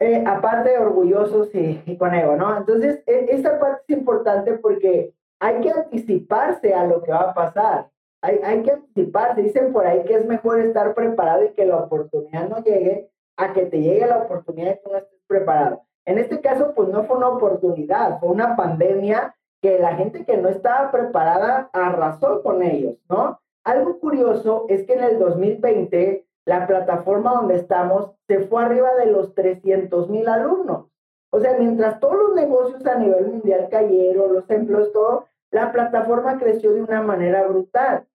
eh, 0.00 0.24
aparte 0.26 0.70
de 0.70 0.78
orgullosos 0.78 1.50
y, 1.54 1.96
con 1.98 2.14
ego, 2.14 2.36
¿no? 2.36 2.56
Entonces, 2.56 3.02
e, 3.06 3.26
esta 3.30 3.58
parte 3.58 3.82
es 3.88 3.98
importante 3.98 4.54
porque 4.54 5.14
hay 5.40 5.60
que 5.60 5.70
anticiparse 5.70 6.74
a 6.74 6.84
lo 6.84 7.02
que 7.02 7.10
va 7.10 7.30
a 7.30 7.34
pasar. 7.34 7.90
Hay, 8.22 8.38
hay 8.44 8.62
que 8.62 8.72
anticiparse. 8.72 9.42
Dicen 9.42 9.72
por 9.72 9.86
ahí 9.86 10.04
que 10.04 10.14
es 10.14 10.26
mejor 10.26 10.60
estar 10.60 10.94
preparado 10.94 11.44
y 11.44 11.52
que 11.54 11.64
la 11.64 11.78
oportunidad 11.78 12.48
no 12.48 12.62
llegue 12.62 13.10
a 13.36 13.52
que 13.52 13.66
te 13.66 13.80
llegue 13.80 14.06
la 14.06 14.18
oportunidad 14.18 14.74
y 14.74 14.84
tú 14.84 14.90
no 14.92 14.98
estés 14.98 15.20
preparado. 15.26 15.82
En 16.04 16.18
este 16.18 16.40
caso, 16.40 16.74
pues 16.74 16.88
no 16.88 17.04
fue 17.04 17.16
una 17.16 17.28
oportunidad, 17.28 18.20
fue 18.20 18.28
una 18.28 18.56
pandemia 18.56 19.34
que 19.62 19.78
la 19.78 19.94
gente 19.94 20.24
que 20.24 20.36
no 20.36 20.48
estaba 20.48 20.90
preparada 20.90 21.70
arrasó 21.72 22.42
con 22.42 22.62
ellos, 22.62 22.96
¿no? 23.08 23.40
Algo 23.64 23.98
curioso 23.98 24.66
es 24.68 24.84
que 24.86 24.94
en 24.94 25.04
el 25.04 25.18
2020 25.18 26.26
la 26.46 26.66
plataforma 26.66 27.34
donde 27.34 27.56
estamos 27.56 28.10
se 28.26 28.40
fue 28.40 28.64
arriba 28.64 28.94
de 28.94 29.06
los 29.06 29.34
300 29.34 30.08
mil 30.08 30.28
alumnos. 30.28 30.86
O 31.30 31.40
sea, 31.40 31.56
mientras 31.58 32.00
todos 32.00 32.16
los 32.16 32.34
negocios 32.34 32.84
a 32.86 32.98
nivel 32.98 33.28
mundial 33.28 33.68
cayeron, 33.70 34.34
los 34.34 34.50
empleos, 34.50 34.92
todo, 34.92 35.26
la 35.50 35.72
plataforma 35.72 36.38
creció 36.38 36.72
de 36.72 36.82
una 36.82 37.02
manera 37.02 37.46
brutal. 37.46 38.06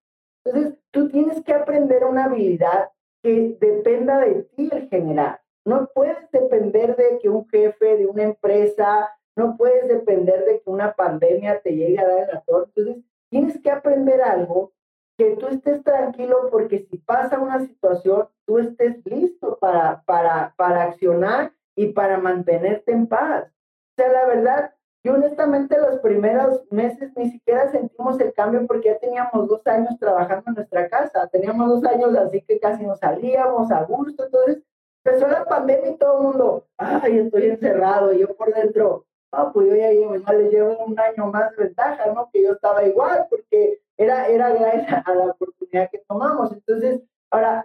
Entonces, 0.44 0.74
tú 0.90 1.08
tienes 1.08 1.42
que 1.42 1.52
aprender 1.52 2.04
una 2.04 2.24
habilidad 2.24 2.90
que 3.22 3.56
dependa 3.60 4.20
de 4.20 4.42
ti 4.54 4.68
el 4.72 4.88
general. 4.88 5.40
No 5.64 5.90
puedes 5.92 6.30
depender 6.30 6.96
de 6.96 7.18
que 7.20 7.28
un 7.28 7.48
jefe 7.48 7.96
de 7.96 8.06
una 8.06 8.22
empresa, 8.22 9.10
no 9.36 9.56
puedes 9.56 9.88
depender 9.88 10.44
de 10.44 10.60
que 10.60 10.70
una 10.70 10.92
pandemia 10.92 11.60
te 11.60 11.74
llegue 11.74 11.98
a 11.98 12.06
dar 12.06 12.20
en 12.20 12.28
la 12.28 12.40
torre. 12.42 12.68
Entonces, 12.76 13.04
tienes 13.28 13.60
que 13.60 13.70
aprender 13.70 14.22
algo 14.22 14.72
que 15.18 15.36
tú 15.36 15.48
estés 15.48 15.82
tranquilo 15.82 16.48
porque 16.50 16.86
si 16.90 16.98
pasa 16.98 17.40
una 17.40 17.60
situación, 17.60 18.28
tú 18.46 18.58
estés 18.58 19.04
listo 19.04 19.58
para, 19.58 20.02
para, 20.02 20.54
para 20.56 20.84
accionar 20.84 21.52
y 21.74 21.88
para 21.88 22.18
mantenerte 22.18 22.92
en 22.92 23.06
paz. 23.06 23.46
O 23.46 23.94
sea, 23.96 24.12
la 24.12 24.26
verdad, 24.26 24.74
yo 25.06 25.14
honestamente 25.14 25.78
los 25.78 26.00
primeros 26.00 26.62
meses 26.70 27.12
ni 27.16 27.30
siquiera 27.30 27.70
sentimos 27.70 28.18
el 28.18 28.34
cambio 28.34 28.66
porque 28.66 28.88
ya 28.88 28.98
teníamos 28.98 29.48
dos 29.48 29.64
años 29.66 29.96
trabajando 30.00 30.44
en 30.48 30.54
nuestra 30.54 30.88
casa, 30.88 31.28
teníamos 31.28 31.68
dos 31.68 31.92
años 31.92 32.14
así 32.16 32.42
que 32.42 32.58
casi 32.58 32.84
nos 32.84 32.98
salíamos 32.98 33.70
a 33.70 33.84
gusto, 33.84 34.24
entonces 34.24 34.62
empezó 35.04 35.28
la 35.28 35.44
pandemia 35.44 35.90
y 35.90 35.96
todo 35.96 36.18
el 36.18 36.24
mundo, 36.24 36.66
ay, 36.76 37.18
estoy 37.18 37.50
encerrado, 37.50 38.12
y 38.12 38.18
yo 38.18 38.36
por 38.36 38.52
dentro, 38.52 39.06
ah, 39.30 39.52
pues 39.52 39.68
yo 39.68 39.76
ya 39.76 39.90
llevo, 39.90 40.16
le 40.16 40.50
llevo 40.50 40.84
un 40.84 40.98
año 40.98 41.26
más 41.30 41.54
de 41.56 41.64
ventaja, 41.64 42.12
¿no? 42.12 42.28
Que 42.32 42.42
yo 42.42 42.52
estaba 42.52 42.82
igual, 42.84 43.26
porque 43.30 43.80
era, 43.96 44.26
era 44.26 44.50
gracias 44.50 45.06
a 45.06 45.14
la 45.14 45.26
oportunidad 45.26 45.88
que 45.90 46.02
tomamos. 46.08 46.52
Entonces, 46.52 47.00
ahora, 47.30 47.64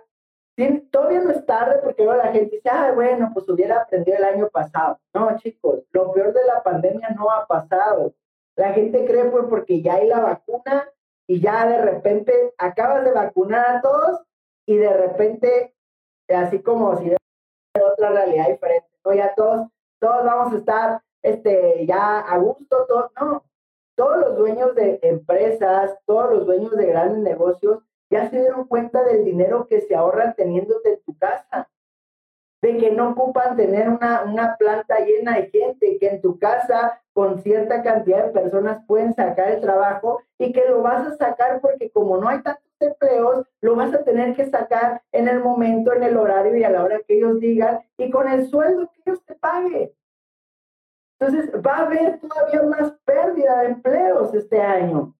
todavía 0.91 1.21
no 1.21 1.31
es 1.31 1.45
tarde 1.45 1.79
porque 1.83 2.03
luego 2.03 2.21
la 2.21 2.31
gente 2.31 2.55
dice, 2.55 2.69
ah, 2.69 2.91
bueno, 2.93 3.31
pues 3.33 3.47
hubiera 3.49 3.81
aprendido 3.81 4.17
el 4.17 4.23
año 4.23 4.49
pasado. 4.49 4.99
No, 5.13 5.35
chicos, 5.37 5.83
lo 5.91 6.11
peor 6.11 6.33
de 6.33 6.45
la 6.45 6.61
pandemia 6.63 7.09
no 7.09 7.29
ha 7.31 7.45
pasado. 7.47 8.13
La 8.55 8.73
gente 8.73 9.05
cree 9.05 9.25
pues 9.25 9.45
porque 9.49 9.81
ya 9.81 9.95
hay 9.95 10.07
la 10.07 10.19
vacuna 10.19 10.89
y 11.27 11.39
ya 11.39 11.65
de 11.67 11.81
repente 11.81 12.53
acabas 12.57 13.05
de 13.05 13.11
vacunar 13.11 13.77
a 13.77 13.81
todos 13.81 14.21
y 14.65 14.77
de 14.77 14.93
repente, 14.93 15.73
así 16.27 16.61
como 16.61 16.95
si 16.97 17.05
fuera 17.05 17.93
otra 17.93 18.11
realidad 18.11 18.49
diferente, 18.49 18.89
¿no? 19.05 19.13
Ya 19.13 19.33
todos, 19.35 19.67
todos 19.99 20.25
vamos 20.25 20.53
a 20.53 20.57
estar 20.57 21.01
este, 21.21 21.85
ya 21.85 22.19
a 22.19 22.37
gusto, 22.37 22.85
todos, 22.87 23.11
no. 23.19 23.43
Todos 23.95 24.17
los 24.19 24.37
dueños 24.37 24.73
de 24.75 24.99
empresas, 25.03 25.97
todos 26.05 26.31
los 26.31 26.45
dueños 26.45 26.75
de 26.75 26.87
grandes 26.87 27.19
negocios 27.19 27.83
ya 28.11 28.29
se 28.29 28.39
dieron 28.39 28.67
cuenta 28.67 29.03
del 29.03 29.23
dinero 29.23 29.67
que 29.67 29.81
se 29.81 29.95
ahorran 29.95 30.35
teniéndote 30.35 30.93
en 30.93 31.01
tu 31.01 31.17
casa, 31.17 31.69
de 32.61 32.77
que 32.77 32.91
no 32.91 33.11
ocupan 33.11 33.55
tener 33.55 33.89
una, 33.89 34.23
una 34.23 34.55
planta 34.57 34.99
llena 34.99 35.37
de 35.37 35.49
gente, 35.49 35.97
que 35.97 36.09
en 36.09 36.21
tu 36.21 36.37
casa 36.37 37.01
con 37.13 37.41
cierta 37.41 37.81
cantidad 37.81 38.25
de 38.25 38.31
personas 38.31 38.85
pueden 38.85 39.13
sacar 39.15 39.49
el 39.49 39.61
trabajo 39.61 40.21
y 40.37 40.51
que 40.51 40.67
lo 40.67 40.81
vas 40.81 41.07
a 41.07 41.17
sacar 41.17 41.59
porque 41.61 41.89
como 41.89 42.17
no 42.17 42.27
hay 42.27 42.41
tantos 42.43 42.63
empleos, 42.79 43.47
lo 43.61 43.75
vas 43.75 43.93
a 43.93 44.03
tener 44.03 44.35
que 44.35 44.49
sacar 44.49 45.01
en 45.11 45.27
el 45.27 45.39
momento, 45.39 45.93
en 45.93 46.03
el 46.03 46.17
horario 46.17 46.55
y 46.55 46.63
a 46.63 46.69
la 46.69 46.83
hora 46.83 46.99
que 47.07 47.17
ellos 47.17 47.39
digan 47.39 47.79
y 47.97 48.11
con 48.11 48.27
el 48.27 48.47
sueldo 48.47 48.89
que 48.93 49.01
ellos 49.05 49.23
te 49.25 49.35
paguen. 49.35 49.91
Entonces, 51.19 51.51
va 51.65 51.77
a 51.77 51.85
haber 51.85 52.19
todavía 52.19 52.63
más 52.63 52.91
pérdida 53.05 53.61
de 53.61 53.67
empleos 53.67 54.33
este 54.33 54.59
año. 54.59 55.15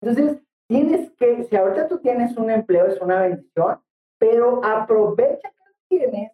Entonces, 0.00 0.42
tienes 0.68 1.10
que, 1.12 1.44
si 1.44 1.56
ahorita 1.56 1.88
tú 1.88 1.98
tienes 1.98 2.36
un 2.36 2.50
empleo, 2.50 2.86
es 2.86 3.00
una 3.00 3.22
bendición, 3.22 3.80
pero 4.18 4.64
aprovecha 4.64 5.48
que 5.50 5.98
tienes 5.98 6.32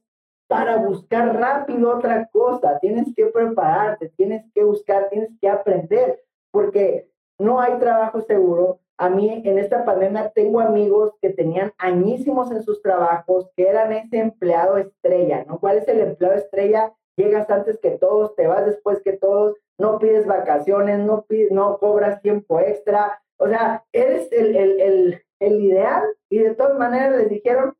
para 0.52 0.76
buscar 0.76 1.34
rápido 1.34 1.96
otra 1.96 2.28
cosa. 2.30 2.78
Tienes 2.78 3.14
que 3.14 3.24
prepararte, 3.26 4.10
tienes 4.10 4.44
que 4.52 4.62
buscar, 4.62 5.08
tienes 5.08 5.30
que 5.40 5.48
aprender, 5.48 6.22
porque 6.50 7.08
no 7.38 7.58
hay 7.58 7.78
trabajo 7.78 8.20
seguro. 8.20 8.80
A 8.98 9.08
mí 9.08 9.42
en 9.44 9.58
esta 9.58 9.86
pandemia 9.86 10.30
tengo 10.34 10.60
amigos 10.60 11.14
que 11.22 11.30
tenían 11.30 11.72
añísimos 11.78 12.52
en 12.52 12.62
sus 12.62 12.82
trabajos, 12.82 13.50
que 13.56 13.66
eran 13.66 13.92
ese 13.92 14.18
empleado 14.18 14.76
estrella, 14.76 15.44
¿no? 15.48 15.58
¿Cuál 15.58 15.78
es 15.78 15.88
el 15.88 16.00
empleado 16.00 16.36
estrella? 16.36 16.92
Llegas 17.16 17.48
antes 17.48 17.78
que 17.80 17.92
todos, 17.92 18.34
te 18.36 18.46
vas 18.46 18.66
después 18.66 19.00
que 19.02 19.14
todos, 19.14 19.56
no 19.78 19.98
pides 19.98 20.26
vacaciones, 20.26 20.98
no, 20.98 21.22
pides, 21.22 21.50
no 21.50 21.78
cobras 21.78 22.20
tiempo 22.20 22.60
extra. 22.60 23.21
O 23.42 23.48
sea, 23.48 23.84
eres 23.90 24.30
el, 24.30 24.54
el, 24.54 24.80
el, 24.80 25.22
el 25.40 25.60
ideal 25.60 26.04
y 26.28 26.38
de 26.38 26.54
todas 26.54 26.78
maneras 26.78 27.16
les 27.16 27.28
dijeron, 27.28 27.76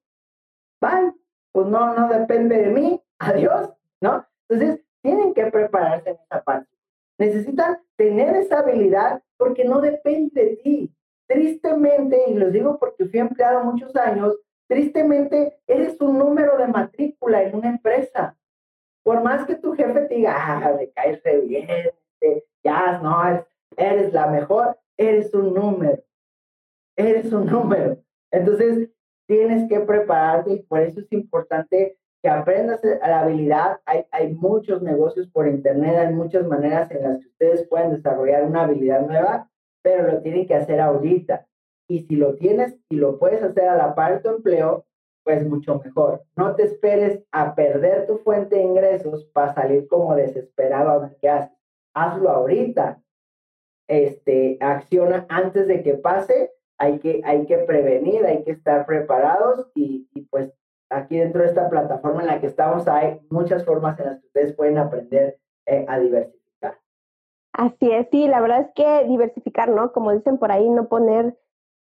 bye, 0.81 1.13
pues 1.53 1.69
no, 1.69 1.95
no 1.95 2.09
depende 2.09 2.59
de 2.59 2.67
mí, 2.67 3.01
adiós, 3.21 3.73
¿no? 4.01 4.27
Entonces, 4.49 4.85
tienen 5.03 5.33
que 5.33 5.47
prepararse 5.53 6.11
en 6.11 6.17
esa 6.17 6.43
parte. 6.43 6.69
Necesitan 7.17 7.79
tener 7.95 8.35
esa 8.35 8.59
habilidad 8.59 9.23
porque 9.37 9.65
no 9.65 9.81
depende 9.81 10.45
de 10.45 10.57
ti. 10.57 10.97
Tristemente, 11.29 12.21
y 12.27 12.35
los 12.35 12.51
digo 12.51 12.77
porque 12.81 13.07
fui 13.07 13.21
empleado 13.21 13.63
muchos 13.63 13.95
años, 13.95 14.37
tristemente 14.67 15.61
eres 15.69 16.01
un 16.01 16.19
número 16.19 16.59
de 16.59 16.67
matrícula 16.67 17.41
en 17.41 17.55
una 17.55 17.69
empresa. 17.69 18.37
Por 19.05 19.23
más 19.23 19.47
que 19.47 19.55
tu 19.55 19.75
jefe 19.75 20.07
te 20.07 20.15
diga, 20.17 20.35
ah, 20.37 20.75
me 20.77 20.91
caes 20.91 21.23
re 21.23 21.39
bien, 21.43 21.69
ya, 22.65 22.99
no, 22.99 23.47
eres 23.77 24.13
la 24.13 24.27
mejor, 24.27 24.77
eres 24.97 25.33
un 25.35 25.55
número. 25.55 26.03
Eres 26.97 27.33
un 27.33 27.47
número. 27.47 27.99
Entonces, 28.31 28.91
tienes 29.27 29.69
que 29.69 29.81
prepararte 29.81 30.53
y 30.53 30.63
por 30.63 30.81
eso 30.81 31.01
es 31.01 31.13
importante 31.13 31.99
que 32.23 32.29
aprendas 32.29 32.81
la 32.85 33.21
habilidad. 33.21 33.81
Hay, 33.85 34.05
hay 34.11 34.33
muchos 34.35 34.83
negocios 34.83 35.29
por 35.29 35.49
internet, 35.49 35.97
hay 35.97 36.15
muchas 36.15 36.47
maneras 36.47 36.91
en 36.91 37.03
las 37.03 37.21
que 37.21 37.29
ustedes 37.29 37.69
pueden 37.69 37.91
desarrollar 37.91 38.45
una 38.45 38.63
habilidad 38.63 39.07
nueva, 39.07 39.51
pero 39.83 40.11
lo 40.11 40.21
tienen 40.21 40.47
que 40.47 40.55
hacer 40.55 40.81
ahorita. 40.81 41.47
Y 41.89 42.01
si 42.01 42.17
lo 42.17 42.37
tienes 42.37 42.79
y 42.89 42.97
lo 42.97 43.19
puedes 43.19 43.43
hacer 43.43 43.69
a 43.69 43.77
la 43.77 43.95
par 43.95 44.15
de 44.15 44.21
tu 44.21 44.37
empleo, 44.37 44.87
pues 45.25 45.47
mucho 45.47 45.81
mejor. 45.85 46.25
No 46.37 46.55
te 46.55 46.65
esperes 46.65 47.23
a 47.33 47.55
perder 47.55 48.07
tu 48.07 48.19
fuente 48.19 48.57
de 48.57 48.63
ingresos 48.63 49.25
para 49.27 49.55
salir 49.55 49.87
como 49.89 50.15
desesperado 50.15 50.91
a 50.91 50.99
ver 50.99 51.17
qué 51.21 51.29
haces. 51.29 51.59
Hazlo 51.95 52.31
ahorita. 52.31 53.03
Este, 53.89 54.59
acciona 54.61 55.27
antes 55.29 55.67
de 55.67 55.83
que 55.83 55.95
pase 55.95 56.53
hay 56.79 56.99
que, 56.99 57.21
hay 57.25 57.47
que 57.47 57.59
prevenir, 57.59 58.25
hay 58.27 58.43
que 58.43 58.53
estar 58.53 58.87
preparados 58.87 59.71
y, 59.75 60.09
pues 60.31 60.53
aquí 60.91 61.17
dentro 61.17 61.43
de 61.43 61.49
esta 61.49 61.71
plataforma 61.71 62.23
en 62.23 62.27
la 62.27 62.41
que 62.41 62.49
estamos 62.49 62.87
hay 62.89 63.21
muchas 63.31 63.65
formas 63.65 63.99
en 64.01 64.07
las 64.07 64.21
que 64.21 64.27
ustedes 64.27 64.55
pueden 64.55 64.79
aprender 64.79 65.39
eh, 65.67 65.85
a 65.89 65.99
diversificar. 65.99 66.79
Así 67.53 67.91
es, 67.91 68.09
sí, 68.11 68.27
la 68.27 68.41
verdad 68.41 68.63
es 68.63 68.73
que 68.75 69.07
diversificar, 69.07 69.69
¿no? 69.69 69.93
Como 69.93 70.13
dicen 70.13 70.39
por 70.39 70.51
ahí, 70.51 70.69
no 70.69 70.89
poner 70.89 71.39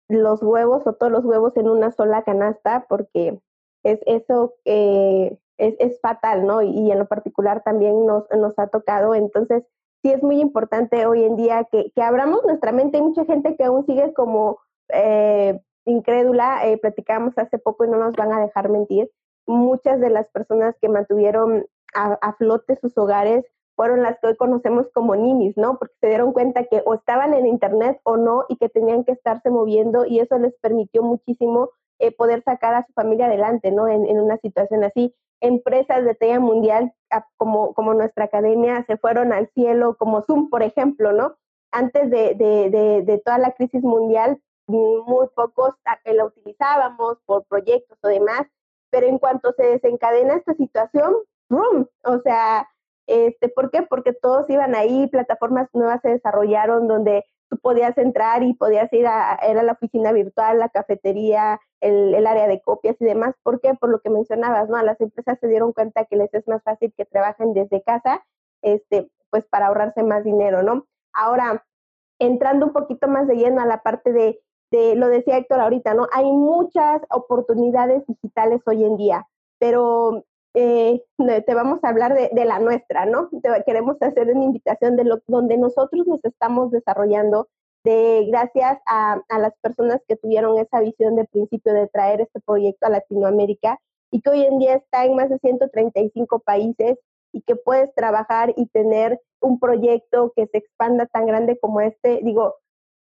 los 0.08 0.42
huevos 0.42 0.86
o 0.86 0.92
todos 0.94 1.10
los 1.10 1.24
huevos 1.24 1.56
en 1.56 1.68
una 1.68 1.90
sola 1.90 2.22
canasta 2.22 2.86
porque 2.88 3.40
es 3.82 4.00
eso 4.06 4.54
es, 4.64 5.38
es, 5.58 6.00
fatal, 6.00 6.46
¿no? 6.46 6.62
Y, 6.62 6.90
en 6.90 6.98
lo 6.98 7.06
particular 7.06 7.62
también 7.64 8.06
nos, 8.06 8.24
nos 8.30 8.58
ha 8.58 8.68
tocado. 8.68 9.14
Entonces, 9.14 9.64
sí 10.06 10.12
es 10.12 10.22
muy 10.22 10.40
importante 10.40 11.04
hoy 11.04 11.24
en 11.24 11.34
día 11.34 11.66
que, 11.70 11.90
que 11.92 12.02
abramos 12.02 12.44
nuestra 12.44 12.70
mente. 12.70 12.98
Hay 12.98 13.02
mucha 13.02 13.24
gente 13.24 13.56
que 13.56 13.64
aún 13.64 13.84
sigue 13.86 14.12
como 14.14 14.60
eh, 14.90 15.60
incrédula, 15.84 16.64
eh, 16.66 16.78
platicábamos 16.78 17.36
hace 17.36 17.58
poco 17.58 17.84
y 17.84 17.88
no 17.88 17.98
nos 17.98 18.14
van 18.14 18.32
a 18.32 18.40
dejar 18.40 18.68
mentir, 18.68 19.10
muchas 19.46 20.00
de 20.00 20.10
las 20.10 20.28
personas 20.28 20.76
que 20.80 20.88
mantuvieron 20.88 21.66
a, 21.94 22.32
flote 22.34 22.76
sus 22.76 22.96
hogares 22.98 23.44
fueron 23.74 24.02
las 24.02 24.18
que 24.20 24.28
hoy 24.28 24.36
conocemos 24.36 24.88
como 24.92 25.16
ninis, 25.16 25.56
¿no? 25.56 25.78
Porque 25.78 25.94
se 26.00 26.08
dieron 26.08 26.32
cuenta 26.32 26.64
que 26.64 26.82
o 26.84 26.94
estaban 26.94 27.32
en 27.34 27.46
internet 27.46 27.98
o 28.04 28.16
no 28.16 28.44
y 28.48 28.56
que 28.56 28.68
tenían 28.68 29.02
que 29.04 29.12
estarse 29.12 29.50
moviendo 29.50 30.04
y 30.04 30.20
eso 30.20 30.38
les 30.38 30.54
permitió 30.60 31.02
muchísimo 31.02 31.70
eh, 31.98 32.14
poder 32.14 32.42
sacar 32.42 32.74
a 32.74 32.84
su 32.86 32.92
familia 32.92 33.26
adelante, 33.26 33.72
¿no? 33.72 33.88
En, 33.88 34.06
en, 34.06 34.20
una 34.20 34.36
situación 34.38 34.84
así. 34.84 35.14
Empresas 35.40 36.04
de 36.04 36.14
talla 36.14 36.40
mundial 36.40 36.92
como, 37.36 37.74
como 37.74 37.94
nuestra 37.94 38.24
academia 38.24 38.84
se 38.86 38.96
fueron 38.96 39.32
al 39.32 39.50
cielo, 39.54 39.96
como 39.96 40.22
Zoom, 40.22 40.50
por 40.50 40.62
ejemplo, 40.62 41.12
¿no? 41.12 41.36
Antes 41.70 42.10
de, 42.10 42.34
de, 42.34 43.02
de, 43.04 43.18
toda 43.18 43.38
la 43.38 43.52
crisis 43.52 43.82
mundial, 43.82 44.40
muy 44.66 45.28
pocos 45.34 45.74
que 46.04 46.14
la 46.14 46.24
utilizábamos 46.24 47.18
por 47.26 47.44
proyectos 47.46 47.98
o 48.02 48.08
demás, 48.08 48.42
pero 48.90 49.06
en 49.06 49.18
cuanto 49.18 49.52
se 49.52 49.64
desencadena 49.64 50.34
esta 50.34 50.54
situación, 50.54 51.14
¡boom! 51.48 51.88
O 52.04 52.18
sea, 52.20 52.66
este, 53.06 53.48
¿por 53.48 53.70
qué? 53.70 53.82
Porque 53.82 54.12
todos 54.12 54.48
iban 54.50 54.74
ahí, 54.74 55.06
plataformas 55.08 55.68
nuevas 55.72 56.00
se 56.02 56.10
desarrollaron 56.10 56.88
donde 56.88 57.24
tú 57.48 57.58
podías 57.58 57.96
entrar 57.98 58.42
y 58.42 58.54
podías 58.54 58.92
ir 58.92 59.06
a, 59.06 59.36
era 59.36 59.62
la 59.62 59.72
oficina 59.72 60.12
virtual, 60.12 60.58
la 60.58 60.68
cafetería, 60.68 61.60
el, 61.80 62.26
área 62.26 62.48
de 62.48 62.60
copias 62.60 62.96
y 63.00 63.04
demás. 63.04 63.34
¿Por 63.42 63.60
qué? 63.60 63.74
Por 63.74 63.90
lo 63.90 64.00
que 64.00 64.10
mencionabas, 64.10 64.68
¿no? 64.68 64.80
Las 64.82 65.00
empresas 65.00 65.38
se 65.40 65.48
dieron 65.48 65.72
cuenta 65.72 66.04
que 66.04 66.16
les 66.16 66.32
es 66.34 66.46
más 66.48 66.62
fácil 66.62 66.92
que 66.96 67.04
trabajen 67.04 67.52
desde 67.54 67.82
casa, 67.82 68.24
este, 68.62 69.10
pues 69.30 69.46
para 69.46 69.66
ahorrarse 69.68 70.02
más 70.02 70.24
dinero, 70.24 70.62
¿no? 70.62 70.86
Ahora, 71.12 71.64
entrando 72.18 72.66
un 72.66 72.72
poquito 72.72 73.08
más 73.08 73.26
de 73.26 73.36
lleno 73.36 73.60
a 73.60 73.66
la 73.66 73.82
parte 73.82 74.12
de 74.12 74.40
lo 74.70 75.08
decía 75.08 75.38
Héctor 75.38 75.60
ahorita, 75.60 75.94
¿no? 75.94 76.06
Hay 76.12 76.30
muchas 76.30 77.00
oportunidades 77.10 78.06
digitales 78.06 78.60
hoy 78.66 78.84
en 78.84 78.96
día, 78.96 79.26
pero 79.58 80.24
eh, 80.54 81.02
te 81.46 81.54
vamos 81.54 81.80
a 81.82 81.88
hablar 81.88 82.14
de, 82.14 82.44
la 82.44 82.58
nuestra, 82.58 83.06
¿no? 83.06 83.28
queremos 83.64 83.96
hacer 84.00 84.28
una 84.28 84.44
invitación 84.44 84.96
de 84.96 85.04
lo, 85.04 85.20
donde 85.26 85.56
nosotros 85.56 86.06
nos 86.06 86.24
estamos 86.24 86.70
desarrollando, 86.70 87.48
de 87.86 88.26
gracias 88.28 88.78
a, 88.86 89.22
a 89.28 89.38
las 89.38 89.52
personas 89.62 90.00
que 90.08 90.16
tuvieron 90.16 90.58
esa 90.58 90.80
visión 90.80 91.14
de 91.16 91.24
principio 91.24 91.72
de 91.72 91.86
traer 91.86 92.20
este 92.20 92.40
proyecto 92.40 92.86
a 92.86 92.90
Latinoamérica 92.90 93.78
y 94.10 94.20
que 94.20 94.30
hoy 94.30 94.44
en 94.44 94.58
día 94.58 94.74
está 94.74 95.04
en 95.04 95.14
más 95.14 95.30
de 95.30 95.38
135 95.38 96.40
países 96.40 96.98
y 97.32 97.42
que 97.42 97.54
puedes 97.54 97.94
trabajar 97.94 98.52
y 98.56 98.66
tener 98.66 99.20
un 99.40 99.60
proyecto 99.60 100.32
que 100.34 100.46
se 100.48 100.58
expanda 100.58 101.06
tan 101.06 101.26
grande 101.26 101.58
como 101.60 101.80
este. 101.80 102.20
Digo, 102.22 102.56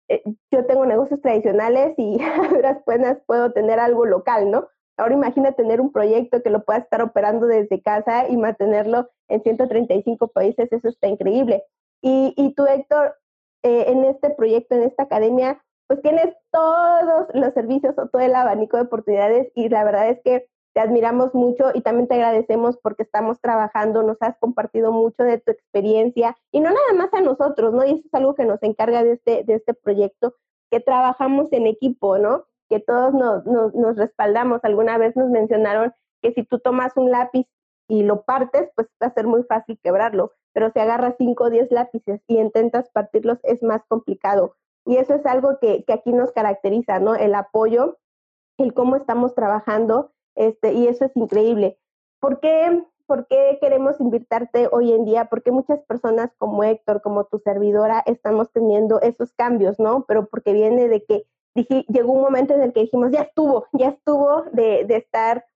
eh, 0.09 0.23
yo 0.51 0.67
tengo 0.67 0.85
negocios 0.85 1.21
tradicionales 1.21 1.95
y 1.97 2.21
a 2.23 2.49
duras 2.49 2.83
penas 2.85 3.19
puedo 3.27 3.53
tener 3.53 3.79
algo 3.79 4.05
local, 4.05 4.51
¿no? 4.51 4.69
Ahora 4.97 5.15
imagina 5.15 5.53
tener 5.53 5.81
un 5.81 5.93
proyecto 5.93 6.43
que 6.43 6.51
lo 6.51 6.65
puedas 6.65 6.85
estar 6.85 7.03
operando 7.03 7.47
desde 7.47 7.83
casa 7.83 8.29
y 8.29 8.37
mantenerlo 8.37 9.09
en 9.29 9.43
135 9.43 10.29
países, 10.29 10.71
eso 10.71 10.89
está 10.89 11.09
increíble. 11.09 11.65
Y, 12.01 12.35
y 12.37 12.55
tú, 12.55 12.67
Héctor, 12.67 13.17
eh, 13.65 13.87
en 13.89 14.05
este 14.05 14.31
proyecto, 14.31 14.75
en 14.75 14.83
esta 14.83 15.05
academia, 15.05 15.61
pues 15.87 16.01
tienes 16.03 16.35
todos 16.53 17.27
los 17.35 17.53
servicios 17.55 17.95
o 17.99 18.09
todo 18.09 18.23
el 18.23 18.35
abanico 18.35 18.77
de 18.77 18.85
oportunidades 18.85 19.51
y 19.55 19.69
la 19.69 19.85
verdad 19.85 20.11
es 20.11 20.21
que 20.23 20.47
te 20.75 20.81
admiramos 20.81 21.35
mucho 21.35 21.71
y 21.73 21.83
también 21.83 22.09
te 22.09 22.15
agradecemos 22.15 22.77
porque 22.79 23.05
estamos 23.05 23.41
trabajando, 23.41 24.03
nos 24.03 24.17
has 24.21 24.37
compartido 24.39 24.93
mucho 24.93 25.23
de 25.23 25.39
tu 25.39 25.53
experiencia 25.53 26.37
y 26.51 26.61
no 26.61 26.71
nada 26.71 26.93
más 26.97 27.15
a 27.15 27.21
nosotros, 27.21 27.73
¿no? 27.73 27.85
Y 27.85 27.93
eso 27.93 28.03
es 28.05 28.15
algo 28.15 28.35
que 28.35 28.45
nos 28.45 28.63
encarga 28.63 29.05
de 29.05 29.13
este, 29.13 29.45
de 29.45 29.55
este 29.55 29.73
proyecto, 29.73 30.35
que 30.71 30.81
trabajamos 30.81 31.53
en 31.53 31.67
equipo, 31.69 32.19
¿no? 32.19 32.45
Que 32.69 32.81
todos 32.81 33.15
nos, 33.15 33.47
nos, 33.47 33.97
respaldamos. 33.97 34.61
Alguna 34.65 34.99
vez 34.99 35.15
nos 35.17 35.31
mencionaron 35.31 35.95
que 36.21 36.33
si 36.33 36.43
tú 36.43 36.59
tomas 36.59 36.97
un 36.97 37.11
lápiz 37.11 37.47
y 37.89 38.03
lo 38.03 38.23
partes, 38.25 38.69
pues 38.75 38.89
va 39.03 39.07
a 39.07 39.15
ser 39.15 39.27
muy 39.27 39.45
fácil 39.45 39.79
quebrarlo, 39.83 40.33
pero 40.55 40.71
si 40.71 40.79
agarras 40.79 41.17
5 41.19 41.45
o 41.45 41.51
10 41.51 41.71
lápices 41.73 42.23
y 42.27 42.39
intentas 42.39 42.89
partirlos 42.91 43.39
es 43.43 43.63
más 43.63 43.83
complicado. 43.87 44.57
Y 44.87 44.97
eso 44.97 45.15
es 45.15 45.27
algo 45.27 45.59
que, 45.61 45.85
aquí 45.93 46.13
nos 46.13 46.33
caracteriza, 46.33 47.01
¿no? 47.01 47.15
El 47.15 47.35
apoyo, 47.35 47.99
el 48.57 48.73
cómo 48.73 48.97
estamos 48.97 49.35
trabajando 49.35 50.13
este, 50.37 50.73
y 50.73 50.87
eso 50.87 51.05
es 51.05 51.17
increíble. 51.17 51.79
¿Por 52.21 52.41
qué, 52.41 52.85
¿Por 53.07 53.27
qué 53.27 53.59
queremos 53.61 54.01
invitarte 54.01 54.69
hoy 54.71 54.93
en 54.93 55.05
día? 55.05 55.27
Porque 55.27 55.51
muchas 55.51 55.81
personas 55.85 56.31
como 56.39 56.63
Héctor, 56.63 57.03
como 57.03 57.25
tu 57.25 57.39
servidora, 57.39 58.03
estamos 58.07 58.51
teniendo 58.53 59.01
esos 59.01 59.33
cambios, 59.33 59.79
¿no? 59.81 60.05
Pero 60.07 60.27
porque 60.27 60.53
viene 60.53 60.89
de 60.89 61.05
que 61.05 61.27
dije, 61.55 61.85
llegó 61.89 62.13
un 62.13 62.23
momento 62.23 62.55
en 62.55 62.63
el 62.63 62.73
que 62.73 62.81
dijimos, 62.83 63.11
ya 63.11 63.23
estuvo, 63.23 63.67
ya 63.73 63.89
estuvo 63.89 64.43
de, 64.53 64.85
de 64.85 64.97
estar 64.97 65.47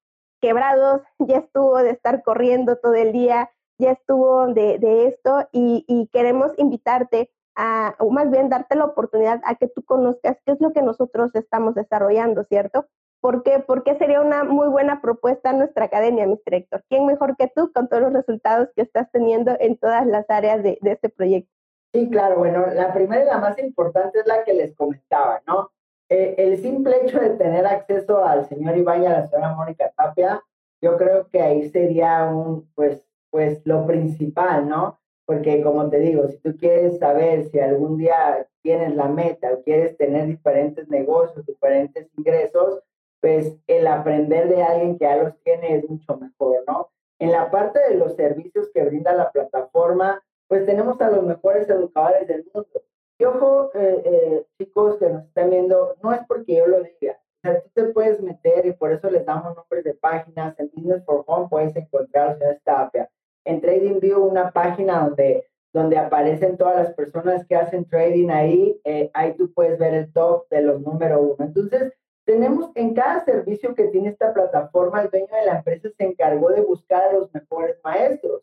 quebrados, 0.40 1.02
ya 1.18 1.38
estuvo 1.38 1.78
de 1.78 1.90
estar 1.90 2.22
corriendo 2.22 2.76
todo 2.76 2.94
el 2.94 3.12
día, 3.12 3.50
ya 3.78 3.92
estuvo 3.92 4.48
de, 4.48 4.78
de 4.78 5.06
esto 5.06 5.48
y, 5.52 5.84
y, 5.86 6.08
queremos 6.08 6.52
invitarte 6.58 7.30
a, 7.54 7.94
o 7.98 8.10
más 8.10 8.30
bien 8.30 8.48
darte 8.48 8.76
la 8.76 8.84
oportunidad 8.84 9.40
a 9.44 9.54
que 9.54 9.68
tú 9.68 9.82
conozcas 9.84 10.36
qué 10.44 10.52
es 10.52 10.60
lo 10.60 10.72
que 10.72 10.82
nosotros 10.82 11.34
estamos 11.34 11.74
desarrollando, 11.74 12.44
¿cierto? 12.44 12.86
¿Por? 13.20 13.42
Porque 13.66 13.96
sería 13.96 14.20
una 14.20 14.44
muy 14.44 14.68
buena 14.68 15.00
propuesta 15.00 15.52
nuestra 15.52 15.86
academia, 15.86 16.26
Mr. 16.26 16.54
Héctor. 16.54 16.84
¿Quién 16.88 17.06
mejor 17.06 17.36
que 17.36 17.50
tú 17.54 17.72
con 17.72 17.88
todos 17.88 18.02
los 18.02 18.12
resultados 18.12 18.68
que 18.76 18.82
estás 18.82 19.10
teniendo 19.10 19.56
en 19.58 19.76
todas 19.76 20.06
las 20.06 20.28
áreas 20.30 20.62
de, 20.62 20.78
de 20.80 20.92
este 20.92 21.08
proyecto? 21.08 21.50
Sí, 21.92 22.08
claro. 22.10 22.38
Bueno, 22.38 22.66
la 22.66 22.92
primera 22.92 23.22
y 23.22 23.26
la 23.26 23.38
más 23.38 23.58
importante 23.58 24.20
es 24.20 24.26
la 24.26 24.44
que 24.44 24.52
les 24.52 24.74
comentaba, 24.76 25.40
¿no? 25.46 25.70
Eh, 26.10 26.34
el 26.38 26.58
simple 26.58 26.96
hecho 27.02 27.18
de 27.18 27.30
tener 27.30 27.66
acceso 27.66 28.24
al 28.24 28.46
señor 28.46 28.76
Iván 28.76 29.02
y 29.02 29.06
a 29.06 29.10
la 29.10 29.26
señora 29.26 29.54
Mónica 29.54 29.90
Tapia, 29.96 30.42
yo 30.80 30.96
creo 30.96 31.28
que 31.28 31.42
ahí 31.42 31.68
sería 31.70 32.24
un, 32.24 32.70
pues, 32.74 33.07
pues 33.30 33.60
lo 33.64 33.86
principal, 33.86 34.68
¿no? 34.68 34.98
Porque 35.26 35.62
como 35.62 35.90
te 35.90 35.98
digo, 35.98 36.26
si 36.28 36.38
tú 36.38 36.56
quieres 36.56 36.98
saber 36.98 37.44
si 37.50 37.60
algún 37.60 37.98
día 37.98 38.46
tienes 38.62 38.94
la 38.94 39.08
meta 39.08 39.52
o 39.52 39.62
quieres 39.62 39.96
tener 39.96 40.26
diferentes 40.26 40.88
negocios, 40.88 41.44
diferentes 41.46 42.08
ingresos, 42.16 42.82
pues 43.20 43.56
el 43.66 43.86
aprender 43.86 44.48
de 44.48 44.62
alguien 44.62 44.98
que 44.98 45.04
ya 45.04 45.16
los 45.16 45.38
tiene 45.42 45.76
es 45.76 45.88
mucho 45.88 46.16
mejor, 46.16 46.64
¿no? 46.66 46.90
En 47.18 47.32
la 47.32 47.50
parte 47.50 47.80
de 47.88 47.96
los 47.96 48.14
servicios 48.14 48.70
que 48.72 48.84
brinda 48.84 49.12
la 49.12 49.30
plataforma, 49.30 50.22
pues 50.46 50.64
tenemos 50.66 51.00
a 51.00 51.10
los 51.10 51.24
mejores 51.24 51.68
educadores 51.68 52.26
del 52.28 52.48
mundo. 52.54 52.82
Y 53.18 53.24
ojo, 53.24 53.70
eh, 53.74 54.02
eh, 54.04 54.46
chicos 54.56 54.96
que 54.98 55.10
nos 55.10 55.24
están 55.24 55.50
viendo, 55.50 55.96
no 56.02 56.12
es 56.12 56.20
porque 56.28 56.56
yo 56.56 56.66
lo 56.66 56.82
diga. 56.82 57.18
O 57.38 57.40
sea, 57.42 57.60
tú 57.60 57.68
te 57.74 57.84
puedes 57.86 58.20
meter 58.20 58.66
y 58.66 58.72
por 58.72 58.92
eso 58.92 59.10
les 59.10 59.26
damos 59.26 59.56
nombres 59.56 59.84
de 59.84 59.94
páginas. 59.94 60.58
En 60.58 60.70
Business 60.72 61.04
for 61.04 61.24
Home 61.26 61.48
puedes 61.50 61.74
encontrar 61.74 62.38
señor 62.38 62.60
Tapia. 62.64 63.10
En 63.48 63.60
TradingView, 63.62 64.22
una 64.22 64.50
página 64.50 65.00
donde, 65.00 65.46
donde 65.72 65.96
aparecen 65.96 66.58
todas 66.58 66.76
las 66.76 66.94
personas 66.94 67.46
que 67.46 67.56
hacen 67.56 67.86
trading 67.86 68.28
ahí. 68.28 68.78
Eh, 68.84 69.10
ahí 69.14 69.34
tú 69.36 69.52
puedes 69.54 69.78
ver 69.78 69.94
el 69.94 70.12
top 70.12 70.48
de 70.50 70.60
los 70.62 70.82
número 70.82 71.20
uno. 71.20 71.36
Entonces, 71.40 71.92
tenemos 72.26 72.70
en 72.74 72.92
cada 72.92 73.24
servicio 73.24 73.74
que 73.74 73.84
tiene 73.84 74.10
esta 74.10 74.34
plataforma, 74.34 75.00
el 75.00 75.08
dueño 75.08 75.28
de 75.32 75.46
la 75.46 75.56
empresa 75.56 75.88
se 75.96 76.04
encargó 76.04 76.50
de 76.50 76.60
buscar 76.60 77.04
a 77.04 77.12
los 77.14 77.32
mejores 77.32 77.78
maestros. 77.82 78.42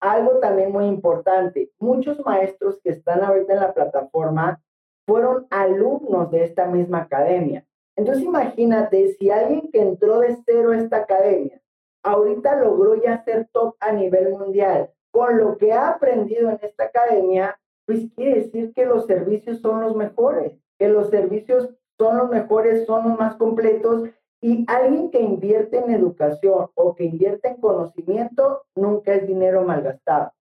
Algo 0.00 0.38
también 0.38 0.72
muy 0.72 0.86
importante, 0.86 1.70
muchos 1.78 2.18
maestros 2.24 2.80
que 2.82 2.88
están 2.88 3.22
ahorita 3.22 3.52
en 3.52 3.60
la 3.60 3.74
plataforma 3.74 4.62
fueron 5.06 5.46
alumnos 5.50 6.30
de 6.30 6.44
esta 6.44 6.66
misma 6.68 7.02
academia. 7.02 7.66
Entonces 7.96 8.24
imagínate 8.24 9.12
si 9.18 9.28
alguien 9.28 9.70
que 9.70 9.82
entró 9.82 10.20
de 10.20 10.38
cero 10.46 10.70
a 10.70 10.78
esta 10.78 10.96
academia, 10.96 11.60
ahorita 12.02 12.56
logró 12.60 12.94
ya 12.96 13.22
ser 13.24 13.48
top 13.52 13.76
a 13.80 13.92
nivel 13.92 14.30
mundial, 14.30 14.90
con 15.10 15.38
lo 15.38 15.56
que 15.58 15.72
ha 15.72 15.90
aprendido 15.90 16.50
en 16.50 16.58
esta 16.62 16.84
academia, 16.84 17.58
pues 17.86 18.06
quiere 18.14 18.40
decir 18.42 18.72
que 18.74 18.84
los 18.86 19.06
servicios 19.06 19.60
son 19.60 19.80
los 19.80 19.96
mejores, 19.96 20.52
que 20.78 20.88
los 20.88 21.10
servicios 21.10 21.70
son 21.98 22.18
los 22.18 22.30
mejores, 22.30 22.86
son 22.86 23.08
los 23.08 23.18
más 23.18 23.36
completos 23.36 24.08
y 24.40 24.64
alguien 24.68 25.10
que 25.10 25.20
invierte 25.20 25.78
en 25.78 25.90
educación 25.90 26.68
o 26.74 26.94
que 26.94 27.04
invierte 27.04 27.48
en 27.48 27.60
conocimiento 27.60 28.62
nunca 28.76 29.14
es 29.14 29.26
dinero 29.26 29.62
malgastado. 29.62 30.32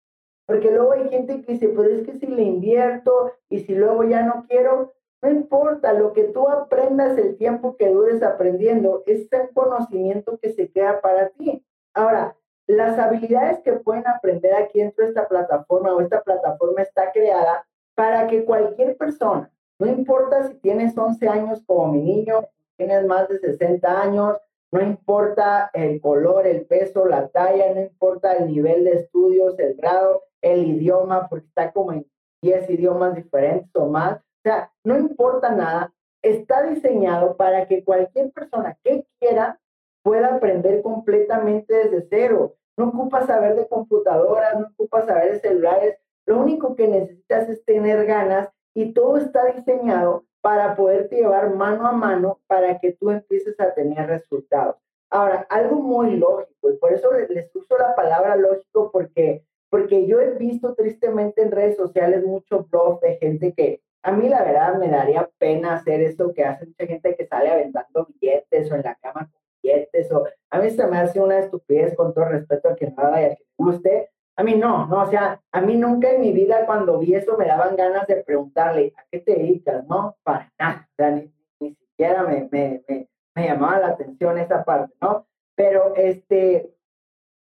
Porque 0.45 0.71
luego 0.71 0.91
hay 0.93 1.09
gente 1.09 1.41
que 1.41 1.53
dice, 1.53 1.69
pero 1.69 1.89
es 1.89 2.05
que 2.05 2.13
si 2.13 2.27
le 2.27 2.43
invierto 2.43 3.33
y 3.49 3.59
si 3.61 3.75
luego 3.75 4.03
ya 4.03 4.23
no 4.23 4.45
quiero, 4.47 4.93
no 5.21 5.29
importa, 5.29 5.93
lo 5.93 6.13
que 6.13 6.25
tú 6.25 6.47
aprendas 6.47 7.17
el 7.17 7.37
tiempo 7.37 7.75
que 7.75 7.89
dures 7.89 8.21
aprendiendo 8.21 9.03
es 9.05 9.31
el 9.31 9.49
conocimiento 9.53 10.37
que 10.39 10.51
se 10.51 10.69
queda 10.71 11.01
para 11.01 11.29
ti. 11.29 11.65
Ahora, 11.93 12.35
las 12.67 12.99
habilidades 12.99 13.59
que 13.59 13.73
pueden 13.73 14.05
aprender 14.07 14.53
aquí 14.53 14.79
dentro 14.79 15.03
de 15.03 15.09
esta 15.09 15.27
plataforma 15.27 15.93
o 15.95 16.01
esta 16.01 16.21
plataforma 16.21 16.81
está 16.81 17.11
creada 17.11 17.65
para 17.95 18.27
que 18.27 18.45
cualquier 18.45 18.97
persona, 18.97 19.51
no 19.79 19.87
importa 19.87 20.47
si 20.47 20.55
tienes 20.55 20.97
11 20.97 21.27
años 21.27 21.63
como 21.65 21.93
mi 21.93 22.01
niño 22.01 22.47
tienes 22.77 23.05
más 23.05 23.27
de 23.27 23.39
60 23.39 24.01
años, 24.01 24.37
no 24.71 24.81
importa 24.81 25.69
el 25.73 25.99
color, 25.99 26.45
el 26.45 26.65
peso, 26.65 27.05
la 27.05 27.27
talla, 27.29 27.73
no 27.73 27.81
importa 27.81 28.33
el 28.33 28.47
nivel 28.47 28.83
de 28.83 28.93
estudios, 28.93 29.57
el 29.59 29.75
grado, 29.75 30.23
el 30.41 30.65
idioma, 30.65 31.27
porque 31.27 31.47
está 31.47 31.71
como 31.71 31.93
en 31.93 32.05
10 32.41 32.69
idiomas 32.69 33.15
diferentes 33.15 33.75
o 33.75 33.87
más. 33.87 34.21
Sea, 34.47 34.71
no 34.85 34.97
importa 34.97 35.51
nada, 35.51 35.93
está 36.21 36.63
diseñado 36.63 37.35
para 37.35 37.67
que 37.67 37.83
cualquier 37.83 38.31
persona 38.31 38.77
que 38.81 39.05
quiera 39.19 39.59
pueda 40.03 40.35
aprender 40.35 40.81
completamente 40.81 41.73
desde 41.73 42.07
cero. 42.09 42.55
No 42.77 42.87
ocupa 42.87 43.27
saber 43.27 43.57
de 43.57 43.67
computadoras, 43.67 44.57
no 44.57 44.67
ocupa 44.67 45.05
saber 45.05 45.33
de 45.33 45.39
celulares. 45.41 45.97
Lo 46.25 46.39
único 46.39 46.77
que 46.77 46.87
necesitas 46.87 47.49
es 47.49 47.65
tener 47.65 48.05
ganas 48.05 48.47
y 48.73 48.93
todo 48.93 49.17
está 49.17 49.51
diseñado 49.51 50.23
para 50.39 50.77
poder 50.77 51.09
llevar 51.09 51.53
mano 51.53 51.85
a 51.85 51.91
mano 51.91 52.39
para 52.47 52.79
que 52.79 52.93
tú 52.93 53.11
empieces 53.11 53.59
a 53.59 53.73
tener 53.73 54.07
resultados. 54.07 54.77
Ahora, 55.09 55.45
algo 55.49 55.75
muy 55.75 56.15
lógico, 56.15 56.71
y 56.71 56.77
por 56.77 56.93
eso 56.93 57.11
les, 57.11 57.53
uso 57.53 57.77
la 57.77 57.95
palabra 57.95 58.37
lógico, 58.37 58.91
porque, 58.93 59.43
porque 59.69 60.07
yo 60.07 60.21
he 60.21 60.35
visto 60.35 60.73
tristemente 60.73 61.41
en 61.41 61.51
redes 61.51 61.75
sociales 61.75 62.23
mucho 62.23 62.65
blog 62.71 63.01
de 63.01 63.17
gente 63.17 63.53
que 63.53 63.81
a 64.03 64.11
mí 64.11 64.29
la 64.29 64.43
verdad 64.43 64.77
me 64.77 64.89
daría 64.89 65.29
pena 65.37 65.75
hacer 65.75 66.01
eso 66.01 66.33
que 66.33 66.43
hace 66.43 66.65
mucha 66.65 66.85
gente 66.85 67.15
que 67.15 67.27
sale 67.27 67.49
aventando 67.49 68.07
billetes 68.07 68.71
o 68.71 68.75
en 68.75 68.83
la 68.83 68.95
cama 68.95 69.29
con 69.31 69.41
billetes, 69.61 70.11
o 70.11 70.25
a 70.49 70.59
mí 70.59 70.69
se 70.69 70.87
me 70.87 70.97
hace 70.97 71.19
una 71.19 71.39
estupidez 71.39 71.95
con 71.95 72.13
todo 72.13 72.25
respeto 72.25 72.69
a 72.69 72.75
quien 72.75 72.93
no 72.95 73.03
haga 73.03 73.21
y 73.21 73.25
a 73.25 73.35
quien 73.35 73.49
guste, 73.57 74.09
a 74.35 74.43
mí 74.43 74.55
no, 74.55 74.85
no, 74.85 75.01
o 75.01 75.05
sea, 75.07 75.41
a 75.51 75.61
mí 75.61 75.75
nunca 75.75 76.11
en 76.11 76.21
mi 76.21 76.31
vida 76.31 76.65
cuando 76.65 76.99
vi 76.99 77.15
eso 77.15 77.37
me 77.37 77.47
daban 77.47 77.75
ganas 77.75 78.05
de 78.07 78.17
preguntarle, 78.17 78.93
¿a 78.95 79.03
qué 79.11 79.19
te 79.19 79.35
dedicas? 79.35 79.85
No, 79.87 80.15
para 80.23 80.51
nada, 80.59 80.87
o 80.91 80.95
sea, 80.95 81.11
ni, 81.11 81.31
siquiera 81.59 82.23
me, 82.23 82.47
me, 82.51 82.83
me, 82.87 83.09
me, 83.35 83.47
llamaba 83.47 83.79
la 83.79 83.87
atención 83.87 84.37
esa 84.37 84.63
parte, 84.63 84.93
¿no? 85.01 85.25
Pero 85.55 85.95
este, 85.95 86.71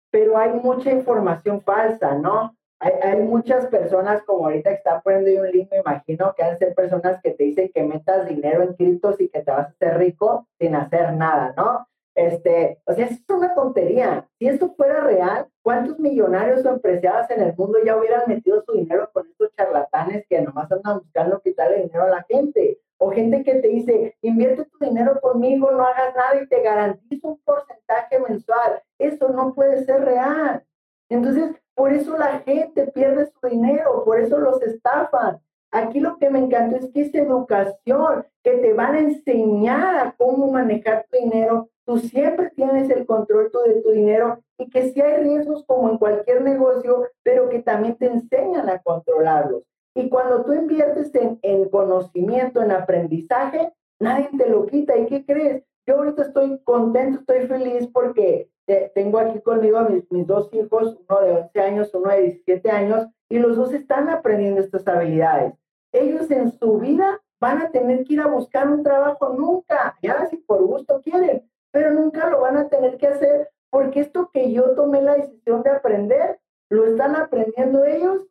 pero 0.09 0.37
hay 0.37 0.53
mucha 0.53 0.89
información 0.91 1.61
falsa, 1.61 2.15
¿no? 2.15 2.55
Hay, 2.79 2.93
hay 3.01 3.21
muchas 3.21 3.67
personas 3.67 4.21
como 4.23 4.45
ahorita 4.45 4.71
que 4.71 4.75
están 4.75 5.01
poniendo 5.01 5.41
un 5.41 5.51
link, 5.51 5.69
me 5.71 5.79
imagino 5.79 6.33
que 6.35 6.43
han 6.43 6.51
de 6.51 6.57
ser 6.57 6.75
personas 6.75 7.21
que 7.21 7.31
te 7.31 7.43
dicen 7.43 7.71
que 7.73 7.83
metas 7.83 8.27
dinero 8.27 8.63
en 8.63 8.73
criptos 8.73 9.19
y 9.19 9.29
que 9.29 9.41
te 9.41 9.51
vas 9.51 9.67
a 9.67 9.69
hacer 9.69 9.97
rico 9.97 10.47
sin 10.59 10.75
hacer 10.75 11.13
nada, 11.13 11.53
¿no? 11.55 11.87
Este, 12.15 12.79
o 12.85 12.93
sea, 12.93 13.07
es 13.07 13.19
una 13.29 13.53
tontería. 13.53 14.25
Si 14.39 14.47
esto 14.47 14.73
fuera 14.75 15.01
real, 15.01 15.47
¿cuántos 15.61 15.99
millonarios 15.99 16.65
o 16.65 16.69
empresarios 16.69 17.29
en 17.29 17.41
el 17.41 17.55
mundo 17.57 17.77
ya 17.85 17.97
hubieran 17.97 18.23
metido 18.27 18.63
su 18.65 18.71
dinero 18.71 19.09
con 19.11 19.27
estos 19.27 19.53
charlatanes 19.55 20.25
que 20.29 20.41
nomás 20.41 20.71
andan 20.71 20.99
buscando 20.99 21.41
quitarle 21.41 21.83
dinero 21.83 22.03
a 22.05 22.09
la 22.09 22.25
gente? 22.29 22.79
O 22.97 23.11
gente 23.11 23.43
que 23.43 23.55
te 23.55 23.67
dice, 23.67 24.15
invierte 24.21 24.63
tu 24.63 24.77
dinero 24.79 25.19
conmigo, 25.19 25.69
no 25.71 25.85
hagas 25.85 26.15
nada 26.15 26.41
y 26.41 26.47
te 26.47 26.61
garantizo 26.61 27.27
un 27.27 27.41
porcentaje 27.43 28.17
mensual. 28.19 28.81
Eso 28.97 29.29
no 29.29 29.53
puede 29.53 29.83
ser 29.83 30.05
real. 30.05 30.63
Entonces, 31.09 31.51
por 31.75 31.93
eso 31.93 32.17
la 32.17 32.39
gente 32.39 32.87
pierde 32.87 33.27
su 33.27 33.47
dinero, 33.47 34.03
por 34.03 34.19
eso 34.19 34.37
los 34.39 34.61
estafan. 34.63 35.39
Aquí 35.71 35.99
lo 35.99 36.17
que 36.17 36.29
me 36.29 36.39
encantó 36.39 36.77
es 36.77 36.89
que 36.91 37.01
es 37.01 37.13
educación, 37.13 38.25
que 38.43 38.51
te 38.57 38.73
van 38.73 38.95
a 38.95 38.99
enseñar 38.99 40.07
a 40.07 40.15
cómo 40.17 40.51
manejar 40.51 41.05
tu 41.11 41.17
dinero 41.17 41.69
tú 41.85 41.99
siempre 41.99 42.51
tienes 42.55 42.89
el 42.89 43.05
control 43.05 43.51
de 43.67 43.81
tu 43.81 43.91
dinero 43.91 44.39
y 44.57 44.69
que 44.69 44.89
si 44.89 45.01
hay 45.01 45.23
riesgos 45.23 45.63
como 45.65 45.89
en 45.89 45.97
cualquier 45.97 46.41
negocio, 46.41 47.07
pero 47.23 47.47
que 47.49 47.59
también 47.59 47.95
te 47.95 48.07
enseñan 48.07 48.69
a 48.69 48.81
controlarlos. 48.81 49.63
Y 49.95 50.09
cuando 50.09 50.43
tú 50.43 50.53
inviertes 50.53 51.13
en, 51.15 51.39
en 51.41 51.69
conocimiento, 51.69 52.61
en 52.61 52.71
aprendizaje, 52.71 53.71
nadie 53.99 54.29
te 54.37 54.49
lo 54.49 54.65
quita. 54.65 54.97
¿Y 54.97 55.05
qué 55.05 55.25
crees? 55.25 55.63
Yo 55.87 55.97
ahorita 55.97 56.23
estoy 56.23 56.59
contento, 56.63 57.19
estoy 57.19 57.47
feliz 57.47 57.87
porque 57.93 58.49
tengo 58.93 59.19
aquí 59.19 59.39
conmigo 59.41 59.77
a 59.77 59.89
mis, 59.89 60.11
mis 60.11 60.25
dos 60.25 60.51
hijos, 60.53 60.97
uno 61.07 61.21
de 61.21 61.31
11 61.31 61.59
años, 61.61 61.93
uno 61.93 62.09
de 62.09 62.21
17 62.21 62.71
años, 62.71 63.07
y 63.29 63.39
los 63.39 63.55
dos 63.55 63.73
están 63.73 64.09
aprendiendo 64.09 64.61
estas 64.61 64.87
habilidades. 64.87 65.53
Ellos 65.91 66.29
en 66.31 66.51
su 66.51 66.79
vida 66.79 67.21
van 67.39 67.61
a 67.61 67.71
tener 67.71 68.03
que 68.03 68.13
ir 68.13 68.21
a 68.21 68.27
buscar 68.27 68.69
un 68.69 68.83
trabajo 68.83 69.29
nunca, 69.29 69.95
ya 70.01 70.25
si 70.27 70.37
por 70.37 70.63
gusto 70.63 71.01
quieren, 71.01 71.49
pero 71.71 71.91
nunca 71.91 72.29
lo 72.29 72.41
van 72.41 72.57
a 72.57 72.69
tener 72.69 72.97
que 72.97 73.07
hacer 73.07 73.49
porque 73.75 73.99
esto 73.99 74.29
que 74.31 74.53
yo 74.53 74.73
tomé 74.73 75.01
la 75.01 75.15
decisión 75.15 75.61
de 75.61 75.69
aprender, 75.69 76.39
lo 76.69 76.85
están 76.85 77.13
aprendiendo 77.17 77.83
ellos 77.83 78.25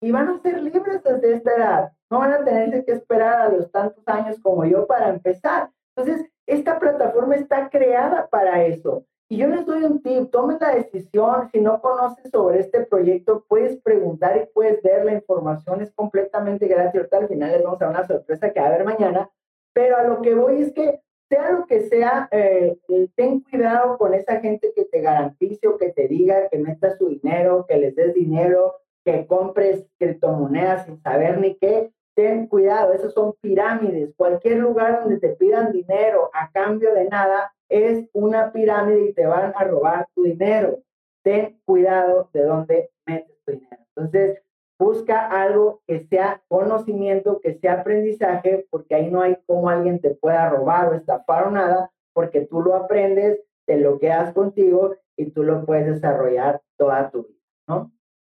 y 0.00 0.10
van 0.10 0.30
a 0.30 0.38
ser 0.38 0.62
libres 0.62 1.02
desde 1.02 1.34
esta 1.34 1.54
edad. 1.54 1.92
No 2.10 2.20
van 2.20 2.32
a 2.32 2.42
tener 2.42 2.82
que 2.86 2.92
esperar 2.92 3.42
a 3.42 3.48
los 3.50 3.70
tantos 3.70 4.02
años 4.08 4.40
como 4.40 4.64
yo 4.64 4.86
para 4.86 5.10
empezar. 5.10 5.70
Entonces, 5.94 6.26
esta 6.46 6.78
plataforma 6.78 7.34
está 7.34 7.68
creada 7.68 8.28
para 8.28 8.64
eso. 8.64 9.04
Y 9.32 9.38
yo 9.38 9.46
les 9.46 9.64
doy 9.64 9.82
un 9.84 10.02
tip, 10.02 10.30
tomen 10.30 10.58
la 10.60 10.74
decisión, 10.74 11.48
si 11.50 11.58
no 11.62 11.80
conoces 11.80 12.30
sobre 12.30 12.60
este 12.60 12.84
proyecto, 12.84 13.46
puedes 13.48 13.80
preguntar 13.80 14.36
y 14.36 14.52
puedes 14.52 14.82
ver 14.82 15.06
la 15.06 15.14
información, 15.14 15.80
es 15.80 15.90
completamente 15.92 16.68
gratis. 16.68 16.96
Ahorita 16.96 17.16
al 17.16 17.28
final 17.28 17.50
les 17.52 17.62
vamos 17.62 17.80
a 17.80 17.86
dar 17.86 17.94
una 17.94 18.06
sorpresa 18.06 18.52
que 18.52 18.60
va 18.60 18.66
a 18.66 18.68
haber 18.68 18.84
mañana, 18.84 19.30
pero 19.72 19.96
a 19.96 20.02
lo 20.02 20.20
que 20.20 20.34
voy 20.34 20.60
es 20.60 20.74
que 20.74 21.00
sea 21.30 21.50
lo 21.50 21.64
que 21.64 21.88
sea, 21.88 22.28
eh, 22.30 22.76
eh, 22.88 23.08
ten 23.16 23.40
cuidado 23.40 23.96
con 23.96 24.12
esa 24.12 24.38
gente 24.40 24.70
que 24.76 24.84
te 24.84 25.00
garantice 25.00 25.66
o 25.66 25.78
que 25.78 25.92
te 25.92 26.08
diga 26.08 26.50
que 26.50 26.58
metas 26.58 26.98
su 26.98 27.08
dinero, 27.08 27.64
que 27.66 27.78
les 27.78 27.96
des 27.96 28.12
dinero, 28.12 28.74
que 29.02 29.26
compres 29.26 29.86
criptomonedas 29.98 30.84
sin 30.84 31.00
saber 31.00 31.38
ni 31.38 31.56
qué. 31.56 31.90
ten 32.14 32.48
cuidado, 32.48 32.92
esas 32.92 33.14
son 33.14 33.32
pirámides. 33.40 34.12
Cualquier 34.14 34.58
lugar 34.58 35.00
donde 35.00 35.18
te 35.18 35.30
pidan 35.30 35.72
dinero 35.72 36.28
a 36.34 36.50
cambio 36.52 36.92
de 36.92 37.06
nada 37.06 37.50
es 37.72 38.08
una 38.12 38.52
pirámide 38.52 39.10
y 39.10 39.12
te 39.14 39.26
van 39.26 39.52
a 39.56 39.64
robar 39.64 40.06
tu 40.14 40.24
dinero. 40.24 40.78
Ten 41.22 41.60
cuidado 41.64 42.28
de 42.32 42.42
dónde 42.42 42.90
metes 43.06 43.36
tu 43.44 43.52
dinero. 43.52 43.82
Entonces, 43.96 44.42
busca 44.78 45.26
algo 45.26 45.80
que 45.86 46.00
sea 46.00 46.42
conocimiento, 46.48 47.40
que 47.40 47.54
sea 47.54 47.80
aprendizaje, 47.80 48.66
porque 48.70 48.94
ahí 48.94 49.10
no 49.10 49.22
hay 49.22 49.36
como 49.46 49.68
alguien 49.68 50.00
te 50.00 50.10
pueda 50.10 50.50
robar 50.50 50.88
o 50.88 50.94
estafar 50.94 51.46
o 51.46 51.50
nada, 51.50 51.90
porque 52.12 52.42
tú 52.42 52.60
lo 52.62 52.74
aprendes, 52.74 53.40
te 53.66 53.76
lo 53.76 53.98
quedas 53.98 54.32
contigo 54.34 54.94
y 55.16 55.30
tú 55.30 55.44
lo 55.44 55.64
puedes 55.64 55.86
desarrollar 55.86 56.62
toda 56.76 57.10
tu 57.10 57.24
vida, 57.24 57.40
¿no? 57.68 57.92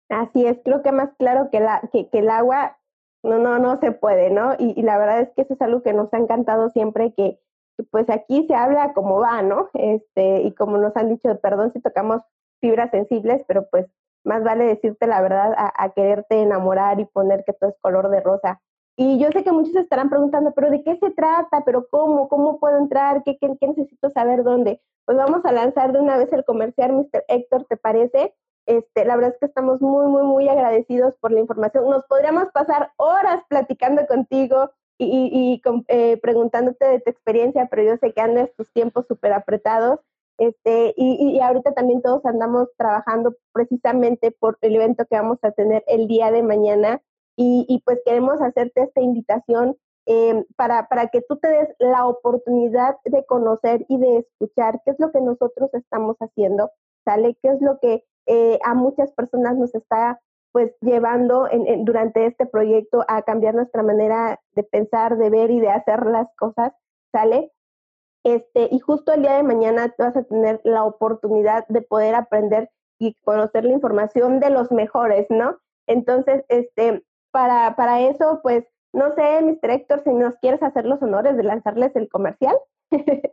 Así 0.08 0.46
es, 0.46 0.58
creo 0.64 0.82
que 0.82 0.90
más 0.90 1.10
claro 1.18 1.50
que, 1.50 1.60
la, 1.60 1.82
que, 1.92 2.08
que 2.08 2.20
el 2.20 2.30
agua 2.30 2.78
no, 3.22 3.38
no, 3.38 3.58
no 3.58 3.76
se 3.76 3.92
puede, 3.92 4.30
¿no? 4.30 4.54
Y, 4.58 4.80
la 4.82 4.96
verdad 4.96 5.20
es 5.20 5.30
que 5.34 5.42
eso 5.42 5.54
es 5.54 5.60
algo 5.60 5.82
que 5.82 5.92
nos 5.92 6.12
ha 6.14 6.18
encantado 6.18 6.70
siempre, 6.70 7.12
que 7.12 7.38
pues 7.84 8.08
aquí 8.10 8.46
se 8.46 8.54
habla 8.54 8.92
como 8.92 9.20
va, 9.20 9.42
¿no? 9.42 9.68
Este, 9.74 10.42
y 10.42 10.54
como 10.54 10.78
nos 10.78 10.96
han 10.96 11.08
dicho, 11.08 11.38
perdón 11.40 11.72
si 11.72 11.80
tocamos 11.80 12.22
fibras 12.60 12.90
sensibles, 12.90 13.42
pero 13.46 13.68
pues 13.70 13.86
más 14.24 14.42
vale 14.44 14.64
decirte 14.64 15.06
la 15.06 15.22
verdad 15.22 15.54
a, 15.56 15.88
quererte 15.90 16.42
enamorar 16.42 17.00
y 17.00 17.06
poner 17.06 17.44
que 17.44 17.52
todo 17.52 17.70
es 17.70 17.76
color 17.80 18.10
de 18.10 18.20
rosa. 18.20 18.60
Y 18.96 19.18
yo 19.18 19.30
sé 19.30 19.44
que 19.44 19.52
muchos 19.52 19.76
estarán 19.76 20.10
preguntando, 20.10 20.52
pero 20.54 20.70
¿de 20.70 20.82
qué 20.82 20.96
se 20.96 21.10
trata? 21.12 21.62
¿Pero 21.64 21.86
cómo? 21.88 22.28
¿Cómo 22.28 22.58
puedo 22.58 22.78
entrar? 22.78 23.22
¿Qué, 23.22 23.38
qué, 23.38 23.56
qué 23.60 23.68
necesito 23.68 24.10
saber 24.10 24.42
dónde? 24.42 24.82
Pues 25.04 25.16
vamos 25.16 25.44
a 25.44 25.52
lanzar 25.52 25.92
de 25.92 26.00
una 26.00 26.16
vez 26.16 26.32
el 26.32 26.44
comercial, 26.44 26.92
Mr. 26.92 27.24
Héctor, 27.28 27.64
¿te 27.68 27.76
parece? 27.76 28.34
Este, 28.66 29.06
la 29.06 29.16
verdad 29.16 29.32
es 29.32 29.38
que 29.38 29.46
estamos 29.46 29.80
muy, 29.80 30.06
muy, 30.08 30.24
muy 30.24 30.48
agradecidos 30.48 31.16
por 31.18 31.32
la 31.32 31.40
información. 31.40 31.88
Nos 31.88 32.04
podríamos 32.04 32.48
pasar 32.52 32.92
horas 32.96 33.42
platicando 33.48 34.06
contigo 34.06 34.70
y, 34.98 35.60
y, 35.64 35.84
eh, 35.88 36.16
preguntándote 36.18 36.84
de 36.84 37.00
tu 37.00 37.10
experiencia, 37.10 37.68
pero 37.70 37.82
yo 37.84 37.96
sé 37.98 38.12
que 38.12 38.20
andas 38.20 38.50
tus 38.56 38.70
tiempos 38.72 39.06
súper 39.06 39.32
apretados. 39.32 40.00
Este, 40.38 40.94
y, 40.96 41.40
ahorita 41.40 41.74
también 41.74 42.02
todos 42.02 42.24
andamos 42.24 42.68
trabajando 42.76 43.34
precisamente 43.52 44.30
por 44.30 44.58
el 44.60 44.76
evento 44.76 45.04
que 45.06 45.16
vamos 45.16 45.38
a 45.42 45.50
tener 45.52 45.84
el 45.88 46.06
día 46.08 46.30
de 46.30 46.42
mañana. 46.42 47.02
Y, 47.36 47.82
pues 47.84 48.00
queremos 48.04 48.40
hacerte 48.42 48.82
esta 48.82 49.00
invitación 49.00 49.76
eh, 50.06 50.44
para, 50.56 50.88
para 50.88 51.06
que 51.08 51.22
tú 51.22 51.36
te 51.36 51.48
des 51.48 51.68
la 51.78 52.06
oportunidad 52.06 52.96
de 53.04 53.24
conocer 53.26 53.84
y 53.88 53.98
de 53.98 54.18
escuchar 54.18 54.80
qué 54.84 54.90
es 54.92 54.98
lo 54.98 55.12
que 55.12 55.20
nosotros 55.20 55.70
estamos 55.74 56.16
haciendo, 56.18 56.70
¿sale? 57.04 57.36
¿Qué 57.40 57.50
es 57.50 57.60
lo 57.60 57.78
que 57.78 58.04
eh, 58.26 58.58
a 58.64 58.74
muchas 58.74 59.12
personas 59.12 59.56
nos 59.56 59.74
está 59.74 60.20
pues 60.52 60.72
llevando 60.80 61.48
en, 61.50 61.84
durante 61.84 62.26
este 62.26 62.46
proyecto 62.46 63.04
a 63.08 63.22
cambiar 63.22 63.54
nuestra 63.54 63.82
manera 63.82 64.40
de 64.52 64.62
pensar, 64.62 65.16
de 65.16 65.30
ver 65.30 65.50
y 65.50 65.60
de 65.60 65.70
hacer 65.70 66.06
las 66.06 66.28
cosas, 66.36 66.72
¿sale? 67.12 67.52
Este, 68.24 68.68
y 68.70 68.78
justo 68.80 69.12
el 69.12 69.22
día 69.22 69.36
de 69.36 69.42
mañana 69.42 69.94
vas 69.98 70.16
a 70.16 70.24
tener 70.24 70.60
la 70.64 70.84
oportunidad 70.84 71.66
de 71.68 71.82
poder 71.82 72.14
aprender 72.14 72.70
y 72.98 73.14
conocer 73.24 73.64
la 73.64 73.72
información 73.72 74.40
de 74.40 74.50
los 74.50 74.72
mejores, 74.72 75.26
¿no? 75.30 75.58
Entonces, 75.86 76.44
este, 76.48 77.04
para, 77.30 77.76
para 77.76 78.00
eso, 78.00 78.40
pues, 78.42 78.64
no 78.92 79.14
sé, 79.14 79.40
Mr. 79.42 79.70
Héctor, 79.70 80.02
si 80.02 80.12
nos 80.12 80.34
quieres 80.36 80.62
hacer 80.62 80.84
los 80.84 81.00
honores 81.02 81.36
de 81.36 81.44
lanzarles 81.44 81.94
el 81.94 82.08
comercial. 82.08 82.56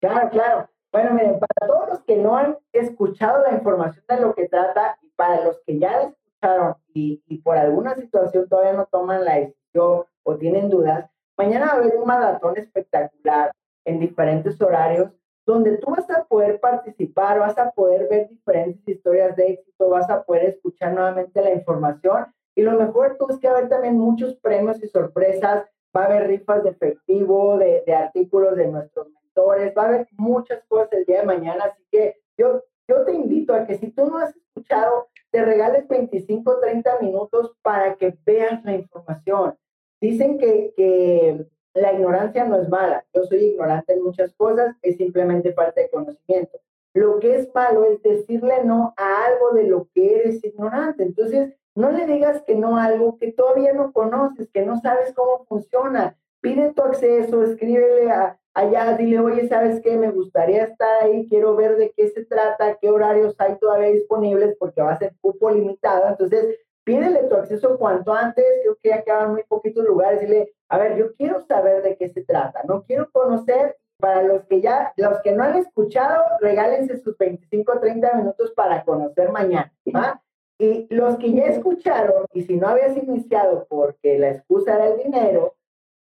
claro, 0.00 0.30
claro. 0.30 0.68
Bueno, 0.92 1.14
miren, 1.14 1.38
para 1.38 1.72
todos 1.72 1.88
los 1.88 2.00
que 2.04 2.16
no 2.16 2.36
han 2.36 2.58
escuchado 2.72 3.42
la 3.42 3.54
información 3.54 4.04
de 4.08 4.20
lo 4.20 4.34
que 4.34 4.48
trata 4.48 4.98
para 5.20 5.44
los 5.44 5.60
que 5.66 5.78
ya 5.78 6.00
escucharon 6.00 6.76
y, 6.94 7.20
por 7.44 7.58
alguna 7.58 7.94
situación 7.94 8.48
todavía 8.48 8.72
no 8.72 8.86
toman 8.86 9.22
la 9.22 9.34
decisión 9.34 10.04
o 10.22 10.36
tienen 10.38 10.70
dudas, 10.70 11.10
mañana 11.36 11.66
va 11.66 11.72
a 11.72 11.76
haber 11.76 11.94
un 11.98 12.06
maratón 12.06 12.56
espectacular 12.56 13.52
en 13.84 14.00
diferentes 14.00 14.58
horarios 14.62 15.10
donde 15.44 15.76
tú 15.76 15.90
vas 15.90 16.08
a 16.08 16.24
poder 16.24 16.58
participar, 16.58 17.38
vas 17.38 17.58
a 17.58 17.70
poder 17.70 18.08
ver 18.08 18.30
diferentes 18.30 18.88
historias 18.88 19.36
de 19.36 19.48
éxito, 19.48 19.90
vas 19.90 20.08
a 20.08 20.22
poder 20.22 20.46
escuchar 20.46 20.94
nuevamente 20.94 21.42
la 21.42 21.52
información 21.52 22.24
y 22.54 22.62
lo 22.62 22.72
mejor 22.72 23.18
tú 23.18 23.26
es 23.28 23.38
que 23.38 23.48
va 23.48 23.56
a 23.56 23.58
haber 23.58 23.68
también 23.68 23.98
muchos 23.98 24.36
premios 24.36 24.82
y 24.82 24.88
sorpresas, 24.88 25.66
va 25.94 26.04
a 26.04 26.06
haber 26.06 26.28
rifas 26.28 26.64
de 26.64 26.70
efectivo, 26.70 27.58
de, 27.58 27.84
artículos 27.94 28.56
de 28.56 28.68
nuestros 28.68 29.08
va 29.46 29.82
a 29.82 29.86
haber 29.86 30.08
muchas 30.16 30.62
cosas 30.66 30.92
el 30.92 31.04
día 31.04 31.20
de 31.20 31.26
mañana, 31.26 31.64
así 31.64 31.82
que 31.90 32.16
yo, 32.36 32.62
yo 32.90 33.04
te 33.04 33.12
invito 33.12 33.54
a 33.54 33.66
que 33.66 33.76
si 33.76 33.92
tú 33.92 34.06
no 34.06 34.18
has 34.18 34.34
escuchado, 34.34 35.08
te 35.30 35.44
regales 35.44 35.86
25 35.86 36.50
o 36.50 36.58
30 36.58 36.98
minutos 37.00 37.52
para 37.62 37.94
que 37.94 38.18
veas 38.26 38.64
la 38.64 38.74
información. 38.74 39.56
Dicen 40.00 40.38
que, 40.38 40.72
que 40.76 41.46
la 41.74 41.92
ignorancia 41.92 42.44
no 42.44 42.60
es 42.60 42.68
mala, 42.68 43.04
yo 43.14 43.22
soy 43.24 43.44
ignorante 43.44 43.92
en 43.92 44.02
muchas 44.02 44.34
cosas, 44.34 44.74
es 44.82 44.96
simplemente 44.96 45.52
falta 45.52 45.80
de 45.80 45.90
conocimiento. 45.90 46.58
Lo 46.92 47.20
que 47.20 47.36
es 47.36 47.54
malo 47.54 47.84
es 47.84 48.02
decirle 48.02 48.64
no 48.64 48.92
a 48.96 49.26
algo 49.26 49.52
de 49.52 49.64
lo 49.64 49.88
que 49.94 50.16
eres 50.16 50.42
ignorante. 50.42 51.04
Entonces, 51.04 51.54
no 51.76 51.92
le 51.92 52.06
digas 52.06 52.42
que 52.42 52.56
no 52.56 52.76
a 52.76 52.86
algo 52.86 53.16
que 53.18 53.30
todavía 53.30 53.72
no 53.72 53.92
conoces, 53.92 54.50
que 54.50 54.66
no 54.66 54.80
sabes 54.80 55.14
cómo 55.14 55.44
funciona. 55.44 56.18
Pide 56.40 56.72
tu 56.72 56.82
acceso, 56.82 57.42
escríbele 57.42 58.10
a, 58.10 58.38
allá, 58.54 58.96
dile, 58.96 59.18
oye, 59.20 59.48
¿sabes 59.48 59.80
qué? 59.82 59.96
Me 59.96 60.10
gustaría 60.10 60.64
estar 60.64 61.02
ahí, 61.02 61.26
quiero 61.28 61.54
ver 61.56 61.76
de 61.76 61.92
qué 61.92 62.08
se 62.08 62.24
trata, 62.24 62.76
qué 62.80 62.90
horarios 62.90 63.34
hay 63.38 63.56
todavía 63.58 63.88
disponibles, 63.88 64.56
porque 64.58 64.82
va 64.82 64.92
a 64.92 64.98
ser 64.98 65.14
cupo 65.20 65.50
limitado. 65.50 66.08
Entonces, 66.08 66.58
pídele 66.84 67.24
tu 67.24 67.36
acceso 67.36 67.78
cuanto 67.78 68.12
antes, 68.12 68.44
creo 68.62 68.76
que 68.82 68.88
ya 68.88 69.02
quedan 69.02 69.32
muy 69.32 69.42
poquitos 69.44 69.84
lugares, 69.84 70.20
dile, 70.20 70.52
a 70.68 70.78
ver, 70.78 70.96
yo 70.96 71.14
quiero 71.14 71.40
saber 71.46 71.82
de 71.82 71.96
qué 71.96 72.08
se 72.08 72.24
trata, 72.24 72.62
no 72.66 72.82
quiero 72.82 73.10
conocer. 73.10 73.76
Para 74.00 74.22
los 74.22 74.46
que 74.46 74.62
ya, 74.62 74.94
los 74.96 75.20
que 75.20 75.32
no 75.32 75.42
han 75.42 75.56
escuchado, 75.56 76.24
regálense 76.40 76.96
sus 76.96 77.18
25 77.18 77.70
o 77.70 77.80
30 77.80 78.14
minutos 78.14 78.50
para 78.52 78.82
conocer 78.82 79.30
mañana, 79.30 79.70
¿va? 79.94 80.22
Y 80.58 80.86
los 80.88 81.18
que 81.18 81.34
ya 81.34 81.44
escucharon, 81.44 82.24
y 82.32 82.44
si 82.44 82.56
no 82.56 82.68
habías 82.68 82.96
iniciado 82.96 83.66
porque 83.68 84.18
la 84.18 84.30
excusa 84.30 84.76
era 84.76 84.86
el 84.86 85.02
dinero, 85.02 85.54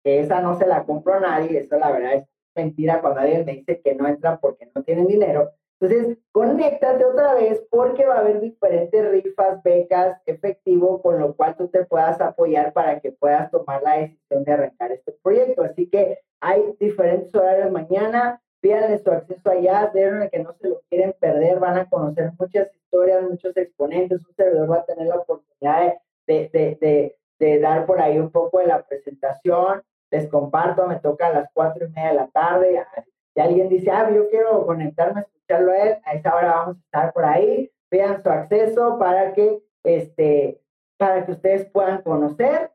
esa 0.04 0.40
no 0.40 0.58
se 0.58 0.66
la 0.66 0.84
compró 0.84 1.20
nadie, 1.20 1.58
eso 1.58 1.78
la 1.78 1.90
verdad 1.90 2.14
es 2.14 2.24
mentira 2.54 3.00
cuando 3.00 3.20
alguien 3.20 3.44
me 3.44 3.54
dice 3.54 3.80
que 3.80 3.94
no 3.94 4.06
entran 4.08 4.38
porque 4.40 4.70
no 4.74 4.82
tienen 4.82 5.06
dinero. 5.06 5.52
Entonces, 5.80 6.18
conéctate 6.32 7.04
otra 7.04 7.34
vez 7.34 7.64
porque 7.70 8.04
va 8.04 8.16
a 8.16 8.18
haber 8.18 8.40
diferentes 8.40 9.10
rifas, 9.10 9.62
becas, 9.62 10.20
efectivo, 10.26 11.00
con 11.00 11.20
lo 11.20 11.36
cual 11.36 11.56
tú 11.56 11.68
te 11.68 11.84
puedas 11.84 12.20
apoyar 12.20 12.72
para 12.72 12.98
que 12.98 13.12
puedas 13.12 13.48
tomar 13.52 13.82
la 13.82 13.98
decisión 13.98 14.42
de 14.42 14.52
arrancar 14.52 14.90
este 14.90 15.12
proyecto. 15.22 15.62
Así 15.62 15.88
que 15.88 16.18
hay 16.40 16.74
diferentes 16.80 17.32
horarios 17.32 17.70
mañana, 17.70 18.42
pídanle 18.60 18.98
su 18.98 19.10
acceso 19.10 19.50
allá, 19.50 19.88
de 19.94 20.28
que 20.32 20.40
no 20.40 20.52
se 20.54 20.68
lo 20.68 20.80
quieren 20.90 21.14
perder, 21.20 21.60
van 21.60 21.78
a 21.78 21.88
conocer 21.88 22.32
muchas 22.36 22.74
historias, 22.74 23.22
muchos 23.22 23.56
exponentes, 23.56 24.20
un 24.26 24.34
servidor 24.34 24.68
va 24.68 24.76
a 24.78 24.84
tener 24.84 25.06
la 25.06 25.16
oportunidad 25.18 25.94
de, 26.26 26.50
de 26.80 27.17
dar 27.60 27.86
por 27.86 28.00
ahí 28.00 28.18
un 28.18 28.30
poco 28.30 28.58
de 28.58 28.66
la 28.66 28.82
presentación 28.82 29.82
les 30.10 30.28
comparto, 30.28 30.86
me 30.86 30.96
toca 30.96 31.26
a 31.26 31.32
las 31.32 31.50
cuatro 31.52 31.86
y 31.86 31.90
media 31.90 32.08
de 32.08 32.14
la 32.14 32.28
tarde. 32.28 32.84
Si 33.34 33.40
alguien 33.40 33.68
dice, 33.68 33.90
ah, 33.90 34.10
yo 34.10 34.28
quiero 34.30 34.66
conectarme 34.66 35.20
escucharlo 35.20 35.72
a 35.72 35.76
él, 35.76 35.98
a 36.04 36.14
esa 36.14 36.34
hora 36.34 36.54
vamos 36.54 36.76
a 36.76 36.80
estar 36.80 37.12
por 37.12 37.24
ahí. 37.24 37.70
Vean 37.90 38.22
su 38.22 38.28
acceso 38.30 38.98
para 38.98 39.32
que, 39.32 39.62
este, 39.84 40.60
para 40.96 41.24
que 41.24 41.32
ustedes 41.32 41.66
puedan 41.70 42.02
conocer. 42.02 42.70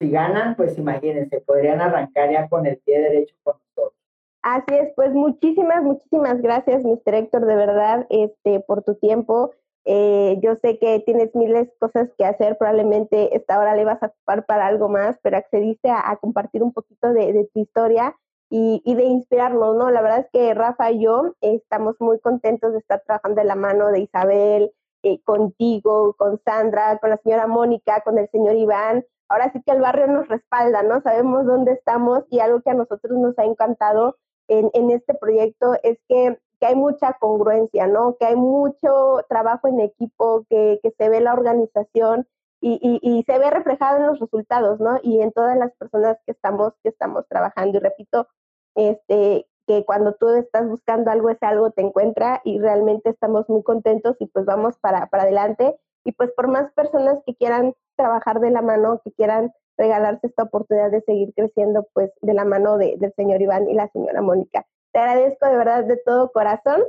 Si 0.00 0.10
ganan, 0.10 0.54
pues 0.54 0.78
imagínense, 0.78 1.40
podrían 1.40 1.80
arrancar 1.80 2.30
ya 2.30 2.48
con 2.48 2.66
el 2.66 2.78
pie 2.78 3.00
derecho 3.00 3.34
con 3.42 3.56
nosotros. 3.56 3.98
Así 4.42 4.74
es, 4.76 4.92
pues 4.94 5.12
muchísimas, 5.12 5.82
muchísimas 5.82 6.40
gracias, 6.40 6.84
Mr. 6.84 7.14
Héctor, 7.14 7.46
de 7.46 7.56
verdad, 7.56 8.06
este, 8.08 8.60
por 8.60 8.84
tu 8.84 8.94
tiempo. 8.94 9.52
Eh, 9.90 10.38
yo 10.42 10.54
sé 10.60 10.78
que 10.78 11.00
tienes 11.00 11.34
miles 11.34 11.68
de 11.68 11.74
cosas 11.78 12.10
que 12.18 12.26
hacer, 12.26 12.58
probablemente 12.58 13.34
esta 13.34 13.58
hora 13.58 13.74
le 13.74 13.86
vas 13.86 14.02
a 14.02 14.08
ocupar 14.08 14.44
para 14.44 14.66
algo 14.66 14.90
más, 14.90 15.16
pero 15.22 15.38
accediste 15.38 15.88
a, 15.88 16.14
compartir 16.20 16.62
un 16.62 16.74
poquito 16.74 17.14
de, 17.14 17.48
tu 17.54 17.60
historia 17.60 18.14
y, 18.50 18.82
de 18.84 19.04
inspirarnos, 19.04 19.76
¿no? 19.76 19.90
La 19.90 20.02
verdad 20.02 20.18
es 20.18 20.26
que 20.30 20.52
Rafa 20.52 20.90
y 20.90 21.04
yo 21.04 21.34
estamos 21.40 21.96
muy 22.00 22.20
contentos 22.20 22.72
de 22.72 22.80
estar 22.80 23.02
trabajando 23.06 23.40
de 23.40 23.46
la 23.46 23.54
mano 23.54 23.90
de 23.90 24.00
Isabel, 24.00 24.72
eh, 25.04 25.22
contigo, 25.22 26.14
con 26.18 26.38
Sandra, 26.44 26.98
con 26.98 27.08
la 27.08 27.16
señora 27.24 27.46
Mónica, 27.46 28.02
con 28.02 28.18
el 28.18 28.28
señor 28.28 28.56
Iván. 28.56 29.06
Ahora 29.30 29.50
sí 29.54 29.62
que 29.64 29.72
el 29.72 29.80
barrio 29.80 30.06
nos 30.08 30.28
respalda, 30.28 30.82
¿no? 30.82 31.00
Sabemos 31.00 31.46
dónde 31.46 31.72
estamos 31.72 32.24
y 32.28 32.40
algo 32.40 32.60
que 32.60 32.70
a 32.70 32.74
nosotros 32.74 33.18
nos 33.18 33.38
ha 33.38 33.44
encantado 33.46 34.16
en, 34.48 34.70
en 34.74 34.90
este 34.90 35.14
proyecto 35.14 35.76
es 35.82 35.98
que 36.08 36.38
que 36.60 36.66
hay 36.66 36.74
mucha 36.74 37.14
congruencia, 37.14 37.86
¿no? 37.86 38.16
Que 38.18 38.26
hay 38.26 38.36
mucho 38.36 39.20
trabajo 39.28 39.68
en 39.68 39.80
equipo, 39.80 40.44
que, 40.48 40.80
que 40.82 40.90
se 40.92 41.08
ve 41.08 41.20
la 41.20 41.32
organización 41.32 42.26
y, 42.60 42.78
y, 42.82 42.98
y, 43.02 43.22
se 43.22 43.38
ve 43.38 43.50
reflejado 43.50 43.98
en 43.98 44.06
los 44.06 44.18
resultados, 44.18 44.80
¿no? 44.80 44.98
Y 45.02 45.20
en 45.20 45.32
todas 45.32 45.56
las 45.56 45.72
personas 45.76 46.18
que 46.26 46.32
estamos, 46.32 46.72
que 46.82 46.88
estamos 46.88 47.26
trabajando. 47.28 47.78
Y 47.78 47.80
repito, 47.80 48.26
este, 48.74 49.46
que 49.68 49.84
cuando 49.84 50.14
tú 50.14 50.30
estás 50.30 50.66
buscando 50.66 51.10
algo, 51.10 51.30
ese 51.30 51.46
algo 51.46 51.70
te 51.70 51.82
encuentra 51.82 52.40
y 52.42 52.58
realmente 52.58 53.10
estamos 53.10 53.48
muy 53.48 53.62
contentos 53.62 54.16
y 54.18 54.26
pues 54.26 54.46
vamos 54.46 54.78
para, 54.78 55.06
para 55.06 55.24
adelante. 55.24 55.78
Y 56.04 56.12
pues 56.12 56.32
por 56.32 56.48
más 56.48 56.72
personas 56.72 57.20
que 57.26 57.36
quieran 57.36 57.74
trabajar 57.96 58.40
de 58.40 58.50
la 58.50 58.62
mano, 58.62 59.00
que 59.04 59.12
quieran 59.12 59.52
regalarse 59.76 60.26
esta 60.26 60.44
oportunidad 60.44 60.90
de 60.90 61.02
seguir 61.02 61.34
creciendo 61.34 61.86
pues 61.92 62.10
de 62.22 62.34
la 62.34 62.44
mano 62.44 62.78
de, 62.78 62.96
del 62.98 63.12
señor 63.14 63.42
Iván 63.42 63.68
y 63.68 63.74
la 63.74 63.88
señora 63.88 64.22
Mónica. 64.22 64.66
Te 64.92 65.00
agradezco 65.00 65.46
de 65.46 65.56
verdad 65.56 65.84
de 65.84 65.96
todo 65.96 66.32
corazón 66.32 66.82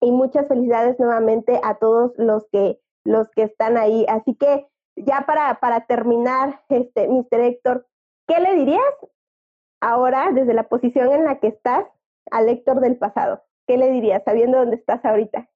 y 0.00 0.10
muchas 0.10 0.48
felicidades 0.48 0.98
nuevamente 0.98 1.60
a 1.62 1.78
todos 1.78 2.12
los 2.16 2.46
que 2.50 2.80
los 3.04 3.28
que 3.30 3.44
están 3.44 3.76
ahí. 3.76 4.04
Así 4.08 4.34
que 4.34 4.66
ya 4.96 5.24
para, 5.26 5.58
para 5.60 5.86
terminar, 5.86 6.60
este, 6.68 7.08
Mr. 7.08 7.40
Héctor, 7.40 7.86
¿qué 8.26 8.40
le 8.40 8.54
dirías 8.54 8.82
ahora 9.80 10.30
desde 10.32 10.54
la 10.54 10.68
posición 10.68 11.12
en 11.12 11.24
la 11.24 11.40
que 11.40 11.48
estás 11.48 11.86
al 12.30 12.48
Héctor 12.48 12.80
del 12.80 12.96
pasado? 12.96 13.42
¿Qué 13.66 13.76
le 13.76 13.90
dirías 13.90 14.22
sabiendo 14.24 14.58
dónde 14.58 14.76
estás 14.76 15.04
ahorita? 15.04 15.48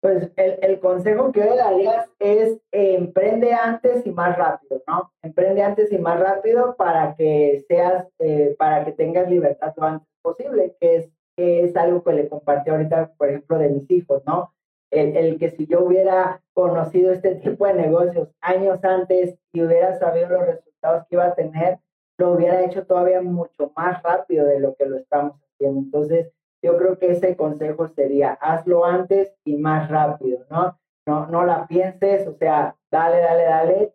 Pues 0.00 0.30
el, 0.36 0.58
el 0.62 0.78
consejo 0.78 1.32
que 1.32 1.40
yo 1.40 1.46
le 1.46 1.56
daría 1.56 2.08
es 2.20 2.60
emprende 2.70 3.52
antes 3.52 4.06
y 4.06 4.12
más 4.12 4.38
rápido, 4.38 4.80
¿no? 4.86 5.12
Emprende 5.22 5.62
antes 5.62 5.90
y 5.90 5.98
más 5.98 6.20
rápido 6.20 6.76
para 6.76 7.16
que 7.16 7.64
seas, 7.66 8.06
eh, 8.20 8.54
para 8.56 8.84
que 8.84 8.92
tengas 8.92 9.28
libertad 9.28 9.74
lo 9.76 9.84
antes 9.84 10.08
posible, 10.28 10.76
que 10.80 10.96
es, 10.96 11.10
que 11.36 11.64
es 11.64 11.76
algo 11.76 12.02
que 12.02 12.12
le 12.12 12.28
compartí 12.28 12.70
ahorita, 12.70 13.12
por 13.16 13.28
ejemplo, 13.28 13.58
de 13.58 13.68
mis 13.70 13.90
hijos, 13.90 14.22
¿no? 14.26 14.52
El, 14.90 15.16
el, 15.16 15.38
que 15.38 15.50
si 15.50 15.66
yo 15.66 15.84
hubiera 15.84 16.42
conocido 16.54 17.12
este 17.12 17.34
tipo 17.36 17.66
de 17.66 17.74
negocios 17.74 18.28
años 18.40 18.82
antes 18.82 19.38
y 19.52 19.62
hubiera 19.62 19.98
sabido 19.98 20.30
los 20.30 20.46
resultados 20.46 21.04
que 21.06 21.16
iba 21.16 21.26
a 21.26 21.34
tener, 21.34 21.78
lo 22.18 22.32
hubiera 22.32 22.64
hecho 22.64 22.86
todavía 22.86 23.20
mucho 23.20 23.70
más 23.76 24.02
rápido 24.02 24.46
de 24.46 24.60
lo 24.60 24.74
que 24.74 24.86
lo 24.86 24.96
estamos 24.96 25.36
haciendo. 25.42 25.80
Entonces, 25.80 26.32
yo 26.62 26.76
creo 26.76 26.98
que 26.98 27.12
ese 27.12 27.36
consejo 27.36 27.88
sería, 27.88 28.32
hazlo 28.32 28.84
antes 28.84 29.32
y 29.44 29.56
más 29.56 29.88
rápido, 29.90 30.44
¿no? 30.50 30.78
No, 31.06 31.26
no 31.26 31.44
la 31.44 31.66
pienses, 31.66 32.26
o 32.26 32.34
sea, 32.34 32.76
dale, 32.90 33.18
dale, 33.18 33.44
dale, 33.44 33.94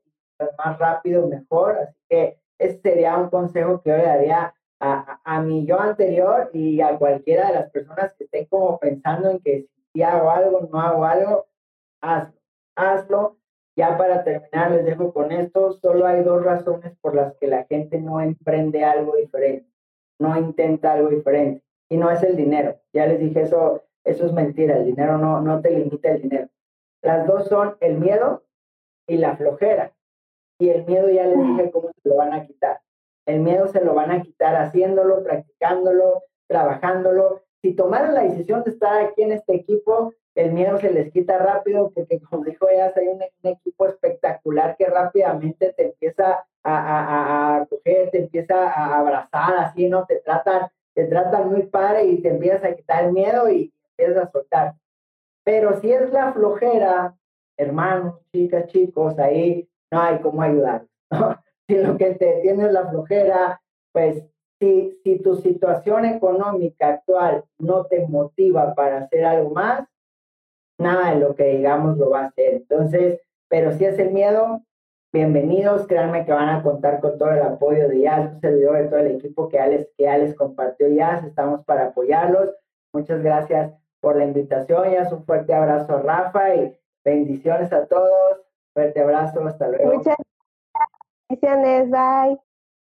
más 0.57 0.79
rápido, 0.79 1.27
mejor. 1.27 1.77
Así 1.77 1.95
que 2.09 2.37
ese 2.59 2.79
sería 2.79 3.17
un 3.17 3.29
consejo 3.29 3.81
que 3.81 3.89
yo 3.89 3.97
le 3.97 4.03
daría 4.03 4.53
a, 4.83 5.21
a, 5.23 5.41
mi 5.41 5.65
yo 5.65 5.79
anterior 5.79 6.49
y 6.53 6.81
a 6.81 6.97
cualquiera 6.97 7.47
de 7.47 7.53
las 7.53 7.71
personas 7.71 8.13
que 8.15 8.25
estén 8.25 8.45
como 8.47 8.77
pensando 8.79 9.29
en 9.29 9.39
que 9.39 9.67
si 9.93 10.03
hago 10.03 10.29
algo, 10.29 10.67
no 10.71 10.81
hago 10.81 11.05
algo, 11.05 11.47
hazlo, 12.01 12.39
hazlo. 12.75 13.37
Ya 13.75 13.97
para 13.97 14.23
terminar, 14.23 14.71
les 14.71 14.85
dejo 14.85 15.13
con 15.13 15.31
esto, 15.31 15.73
solo 15.73 16.05
hay 16.05 16.21
dos 16.23 16.43
razones 16.43 16.95
por 17.01 17.15
las 17.15 17.35
que 17.37 17.47
la 17.47 17.63
gente 17.63 17.99
no 17.99 18.21
emprende 18.21 18.83
algo 18.83 19.15
diferente, 19.15 19.67
no 20.19 20.37
intenta 20.37 20.93
algo 20.93 21.09
diferente 21.09 21.63
y 21.89 21.97
no 21.97 22.11
es 22.11 22.21
el 22.21 22.35
dinero. 22.35 22.77
Ya 22.91 23.07
les 23.07 23.19
dije 23.19 23.41
eso, 23.41 23.83
eso 24.03 24.25
es 24.27 24.33
mentira, 24.33 24.77
el 24.77 24.85
dinero 24.85 25.17
no, 25.17 25.41
no 25.41 25.61
te 25.61 25.71
limita 25.71 26.11
el 26.11 26.21
dinero. 26.21 26.49
Las 27.01 27.25
dos 27.25 27.47
son 27.47 27.77
el 27.79 27.99
miedo 27.99 28.43
y 29.07 29.17
la 29.17 29.37
flojera. 29.37 29.93
Y 30.59 30.69
el 30.69 30.85
miedo 30.85 31.09
ya 31.09 31.25
les 31.25 31.39
dije 31.39 31.71
cómo 31.71 31.89
se 31.89 32.09
lo 32.09 32.17
van 32.17 32.33
a 32.33 32.45
quitar. 32.45 32.79
El 33.25 33.39
miedo 33.39 33.67
se 33.67 33.83
lo 33.83 33.93
van 33.93 34.11
a 34.11 34.21
quitar 34.21 34.55
haciéndolo, 34.55 35.23
practicándolo, 35.23 36.23
trabajándolo. 36.47 37.41
Si 37.61 37.73
tomaron 37.73 38.13
la 38.13 38.23
decisión 38.23 38.63
de 38.63 38.71
estar 38.71 39.01
aquí 39.01 39.21
en 39.21 39.31
este 39.31 39.55
equipo, 39.55 40.13
el 40.35 40.51
miedo 40.51 40.77
se 40.79 40.91
les 40.91 41.11
quita 41.11 41.37
rápido 41.37 41.91
porque 41.93 42.19
como 42.21 42.43
dijo 42.43 42.67
ya, 42.75 42.91
hay 42.95 43.07
un, 43.07 43.21
equipo 43.43 43.87
espectacular 43.87 44.75
que 44.77 44.85
rápidamente 44.85 45.73
te 45.73 45.85
empieza 45.87 46.45
a, 46.63 46.77
a, 46.77 47.57
a, 47.57 47.65
coger, 47.67 48.09
te 48.11 48.19
empieza 48.19 48.69
a 48.69 48.99
abrazar, 48.99 49.55
así, 49.57 49.87
¿no? 49.87 50.05
Te 50.05 50.17
tratan 50.17 50.69
te 50.93 51.05
tratan 51.05 51.49
muy 51.49 51.63
padre 51.63 52.05
y 52.05 52.21
te 52.21 52.29
empiezas 52.29 52.63
a 52.63 52.75
quitar 52.75 53.05
el 53.05 53.13
miedo 53.13 53.49
y 53.49 53.73
empiezas 53.89 54.27
a 54.27 54.31
soltar. 54.31 54.75
Pero 55.43 55.79
si 55.79 55.91
es 55.91 56.11
la 56.11 56.33
flojera, 56.33 57.15
hermanos, 57.57 58.19
chicas, 58.31 58.67
chicos, 58.67 59.17
ahí 59.19 59.67
no 59.91 60.01
hay 60.01 60.19
cómo 60.19 60.41
ayudar. 60.41 60.85
Si 61.09 61.52
lo 61.67 61.97
que 61.97 62.15
te 62.15 62.41
tiene 62.41 62.65
es 62.65 62.73
la 62.73 62.89
flojera, 62.89 63.61
pues 63.91 64.23
si, 64.59 64.91
si 65.03 65.19
tu 65.19 65.35
situación 65.35 66.05
económica 66.05 66.89
actual 66.89 67.43
no 67.59 67.85
te 67.85 68.07
motiva 68.07 68.73
para 68.75 68.99
hacer 68.99 69.25
algo 69.25 69.51
más, 69.51 69.87
nada 70.77 71.13
de 71.13 71.19
lo 71.19 71.35
que 71.35 71.57
digamos 71.57 71.97
lo 71.97 72.09
va 72.09 72.21
a 72.21 72.25
hacer. 72.27 72.55
Entonces, 72.55 73.21
pero 73.49 73.71
si 73.73 73.85
es 73.85 73.97
el 73.99 74.11
miedo, 74.11 74.61
bienvenidos, 75.13 75.87
créanme 75.87 76.25
que 76.25 76.31
van 76.31 76.49
a 76.49 76.63
contar 76.63 76.99
con 76.99 77.17
todo 77.17 77.31
el 77.31 77.41
apoyo 77.41 77.87
de 77.87 78.01
Jazz, 78.01 78.33
un 78.33 78.41
servidor 78.41 78.77
de 78.77 78.85
todo 78.85 78.99
el 78.99 79.15
equipo 79.15 79.49
que 79.49 79.59
Alex, 79.59 79.89
que 79.97 80.07
Alex 80.07 80.35
compartió 80.35 80.87
Jazz, 80.87 81.23
estamos 81.25 81.63
para 81.65 81.87
apoyarlos. 81.87 82.49
Muchas 82.93 83.21
gracias 83.21 83.73
por 83.99 84.17
la 84.17 84.25
invitación, 84.25 84.91
Jazz, 84.91 85.11
un 85.11 85.23
fuerte 85.23 85.53
abrazo 85.53 85.95
a 85.95 86.01
Rafa 86.01 86.55
y 86.55 86.77
bendiciones 87.05 87.71
a 87.71 87.85
todos, 87.85 88.41
fuerte 88.73 89.01
abrazo, 89.01 89.45
hasta 89.45 89.67
luego. 89.67 89.93
Muchas 89.93 90.15
bendiciones, 91.41 91.89
bye. 91.89 92.52